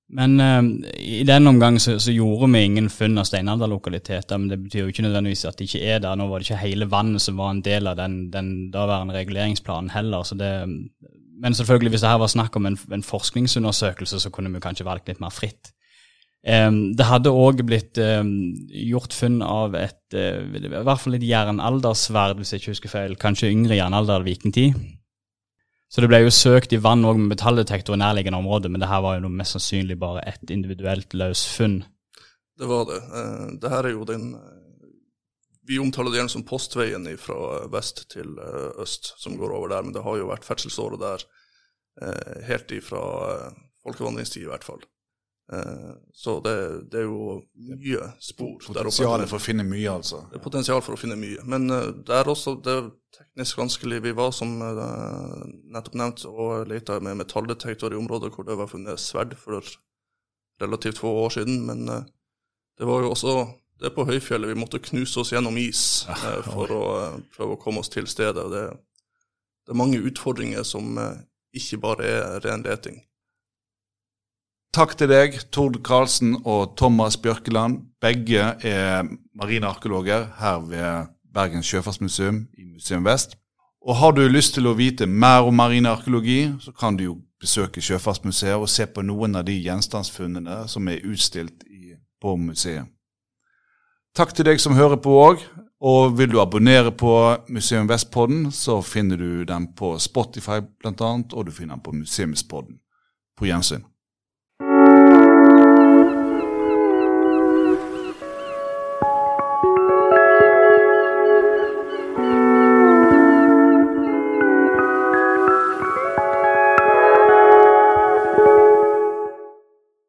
Men 0.08 0.38
uh, 0.38 0.62
i 1.02 1.24
den 1.26 1.50
omgang 1.50 1.80
så, 1.82 1.96
så, 1.98 2.12
gjorde 2.14 2.46
vi 2.52 2.62
ingen 2.62 2.90
funn 2.90 3.18
av 3.18 3.26
steinalderlokaliteter. 3.26 4.38
Men 4.38 4.52
det 4.52 4.60
betyr 4.62 4.84
jo 4.84 4.92
ikke 4.92 5.06
nødvendigvis 5.06 5.46
at 5.48 5.58
de 5.58 5.66
ikke 5.66 5.82
er 5.82 6.02
der. 6.04 6.18
Nå 6.18 6.28
var 6.30 6.40
det 6.40 6.48
ikke 6.48 6.62
hele 6.62 6.90
vannet 6.90 7.24
som 7.24 7.40
var 7.40 7.54
en 7.54 7.64
del 7.66 7.90
av 7.90 7.98
den, 7.98 8.26
den 8.30 8.70
daværende 8.74 9.16
reguleringsplanen 9.18 9.90
heller. 9.96 10.22
så 10.22 10.38
det 10.38 10.52
men 11.36 11.54
selvfølgelig, 11.54 11.90
hvis 11.90 12.00
det 12.00 12.08
her 12.08 12.20
var 12.20 12.30
snakk 12.32 12.56
om 12.56 12.66
en, 12.66 12.78
en, 12.92 13.02
forskningsundersøkelse, 13.02 14.20
så 14.20 14.30
kunne 14.32 14.52
vi 14.54 14.60
kanskje 14.64 14.86
valgt 14.88 15.10
litt 15.10 15.20
mer 15.20 15.34
fritt. 15.34 15.72
Um, 16.46 16.94
det 16.96 17.08
hadde 17.08 17.32
òg 17.34 17.60
blitt 17.66 17.98
um, 17.98 18.30
gjort 18.70 19.12
funn 19.12 19.40
av 19.42 19.74
et 19.74 20.14
uh, 20.14 20.46
i 20.46 20.70
hvert 20.70 21.02
fall 21.02 21.18
et 21.18 21.26
jernaldersverd, 21.26 22.38
hvis 22.38 22.54
jeg 22.54 22.62
ikke 22.62 22.74
husker 22.76 22.92
feil. 22.92 23.16
Kanskje 23.20 23.50
yngre 23.50 23.76
jernalder 23.76 24.16
eller 24.16 24.30
vikingtid. 24.30 24.78
Så 25.92 26.02
det 26.02 26.10
ble 26.10 26.24
jo 26.24 26.32
søkt 26.34 26.74
i 26.74 26.80
vann 26.82 27.06
òg 27.06 27.18
med 27.20 27.36
metalldetektor 27.36 27.94
i 27.94 28.00
nærliggende 28.02 28.40
område, 28.42 28.70
men 28.72 28.82
det 28.82 28.90
her 28.90 29.04
var 29.04 29.20
jo 29.20 29.30
mest 29.30 29.54
sannsynlig 29.54 29.98
bare 30.00 30.24
et 30.26 30.50
individuelt 30.50 31.14
løs 31.14 31.44
funn. 31.54 31.80
Det 32.58 32.66
var 32.66 32.88
det. 32.88 32.98
Uh, 33.12 33.46
det 33.62 33.70
her 33.70 33.86
er 33.86 33.94
jo 33.94 34.08
den 34.08 34.34
Vi 35.66 35.80
omtaler 35.82 36.12
det 36.12 36.20
gjerne 36.20 36.30
som 36.30 36.44
postveien 36.46 37.06
fra 37.18 37.66
vest 37.70 38.04
til 38.10 38.36
øst, 38.78 39.16
som 39.18 39.34
går 39.38 39.50
over 39.50 39.72
der, 39.72 39.82
men 39.82 39.94
det 39.94 40.04
har 40.04 40.14
jo 40.16 40.28
vært 40.28 40.46
ferdselsåre 40.46 40.98
der 41.00 41.24
helt 42.46 42.70
ifra 42.70 43.00
folkevandringstid, 43.82 44.44
i 44.44 44.50
hvert 44.52 44.62
fall. 44.62 44.84
Så 46.12 46.40
det, 46.40 46.54
det, 46.90 46.98
er 46.98 47.04
jo 47.06 47.36
mye 47.54 48.08
spor 48.18 48.56
Potensialet 48.66 49.30
for 49.30 49.38
å 49.38 49.44
finne 49.44 49.62
mye, 49.66 49.92
altså? 49.92 50.24
Det 50.30 50.40
er 50.40 50.42
potensial 50.42 50.80
for 50.82 50.96
å 50.96 50.98
finne 50.98 51.18
mye. 51.20 51.44
Men 51.46 51.68
det 51.70 52.16
er 52.16 52.30
også 52.30 52.56
det 52.66 52.74
teknisk 53.14 53.60
vanskelig. 53.60 54.00
Vi 54.02 54.14
var, 54.16 54.32
som 54.34 54.56
uh, 54.58 55.44
nettopp 55.70 55.98
nevnt, 56.00 56.24
og 56.26 56.66
leita 56.70 56.98
med 57.04 57.20
metalldetektor 57.22 57.94
i 57.94 58.00
områder 58.00 58.34
hvor 58.34 58.48
det 58.48 58.58
var 58.58 58.72
funnet 58.72 59.02
sverd 59.02 59.36
for 59.38 59.62
relativt 60.62 60.98
få 60.98 61.14
år 61.22 61.36
siden. 61.38 61.62
Men 61.68 61.86
det 61.86 62.90
var 62.90 63.06
jo 63.06 63.14
også 63.14 63.38
det 63.84 63.94
på 63.94 64.08
høyfjellet. 64.08 64.50
Vi 64.50 64.58
måtte 64.58 64.82
knuse 64.82 65.22
oss 65.22 65.30
gjennom 65.36 65.62
is 65.62 66.08
uh, 66.10 66.42
for 66.42 66.74
å 66.74 66.84
prøve 67.36 67.54
å 67.54 67.62
komme 67.62 67.86
oss 67.86 67.92
til 67.92 68.10
stedet. 68.10 68.50
Det, 68.50 68.66
det 69.62 69.76
er 69.76 69.82
mange 69.84 70.02
utfordringer 70.10 70.66
som 70.66 70.98
ikke 71.56 71.78
bare 71.86 72.10
er 72.10 72.40
ren 72.42 72.66
leting. 72.66 72.98
Takk 74.74 74.96
til 74.98 75.08
deg, 75.08 75.38
Tord 75.52 75.78
Karlsen 75.84 76.36
og 76.44 76.76
Thomas 76.76 77.16
Bjørkeland. 77.16 77.78
Begge 78.00 78.52
er 78.60 79.06
marinearkeologer 79.34 80.26
her 80.38 80.58
ved 80.68 81.12
Bergens 81.34 81.66
sjøfartsmuseum 81.66 82.46
i 82.58 82.64
Museum 82.64 83.04
Vest. 83.04 83.36
Og 83.86 83.96
har 83.96 84.12
du 84.12 84.24
lyst 84.28 84.56
til 84.56 84.66
å 84.66 84.74
vite 84.74 85.06
mer 85.06 85.46
om 85.46 85.54
marinearkeologi, 85.54 86.40
så 86.60 86.72
kan 86.74 86.96
du 86.98 87.04
jo 87.04 87.16
besøke 87.40 87.82
Sjøfartsmuseet 87.84 88.56
og 88.58 88.68
se 88.70 88.86
på 88.90 89.04
noen 89.04 89.36
av 89.38 89.44
de 89.46 89.54
gjenstandsfunnene 89.62 90.64
som 90.68 90.88
er 90.90 91.04
utstilt 91.06 91.62
i, 91.70 91.94
på 92.20 92.34
museet. 92.40 92.88
Takk 94.16 94.32
til 94.34 94.48
deg 94.48 94.60
som 94.62 94.74
hører 94.74 94.98
på 95.00 95.14
òg. 95.20 95.44
Og 95.86 96.14
vil 96.16 96.30
du 96.32 96.38
abonnere 96.40 96.88
på 96.88 97.10
Museum 97.52 97.84
Vestpodden, 97.88 98.48
så 98.50 98.78
finner 98.80 99.20
du 99.20 99.44
den 99.44 99.68
på 99.76 99.98
Spotify 100.00 100.62
bl.a., 100.64 101.10
og 101.32 101.42
du 101.44 101.52
finner 101.52 101.76
den 101.76 101.84
på 101.84 101.92
Museumspodden. 101.92 102.78
På 103.36 103.44
gjensyn. 103.44 103.84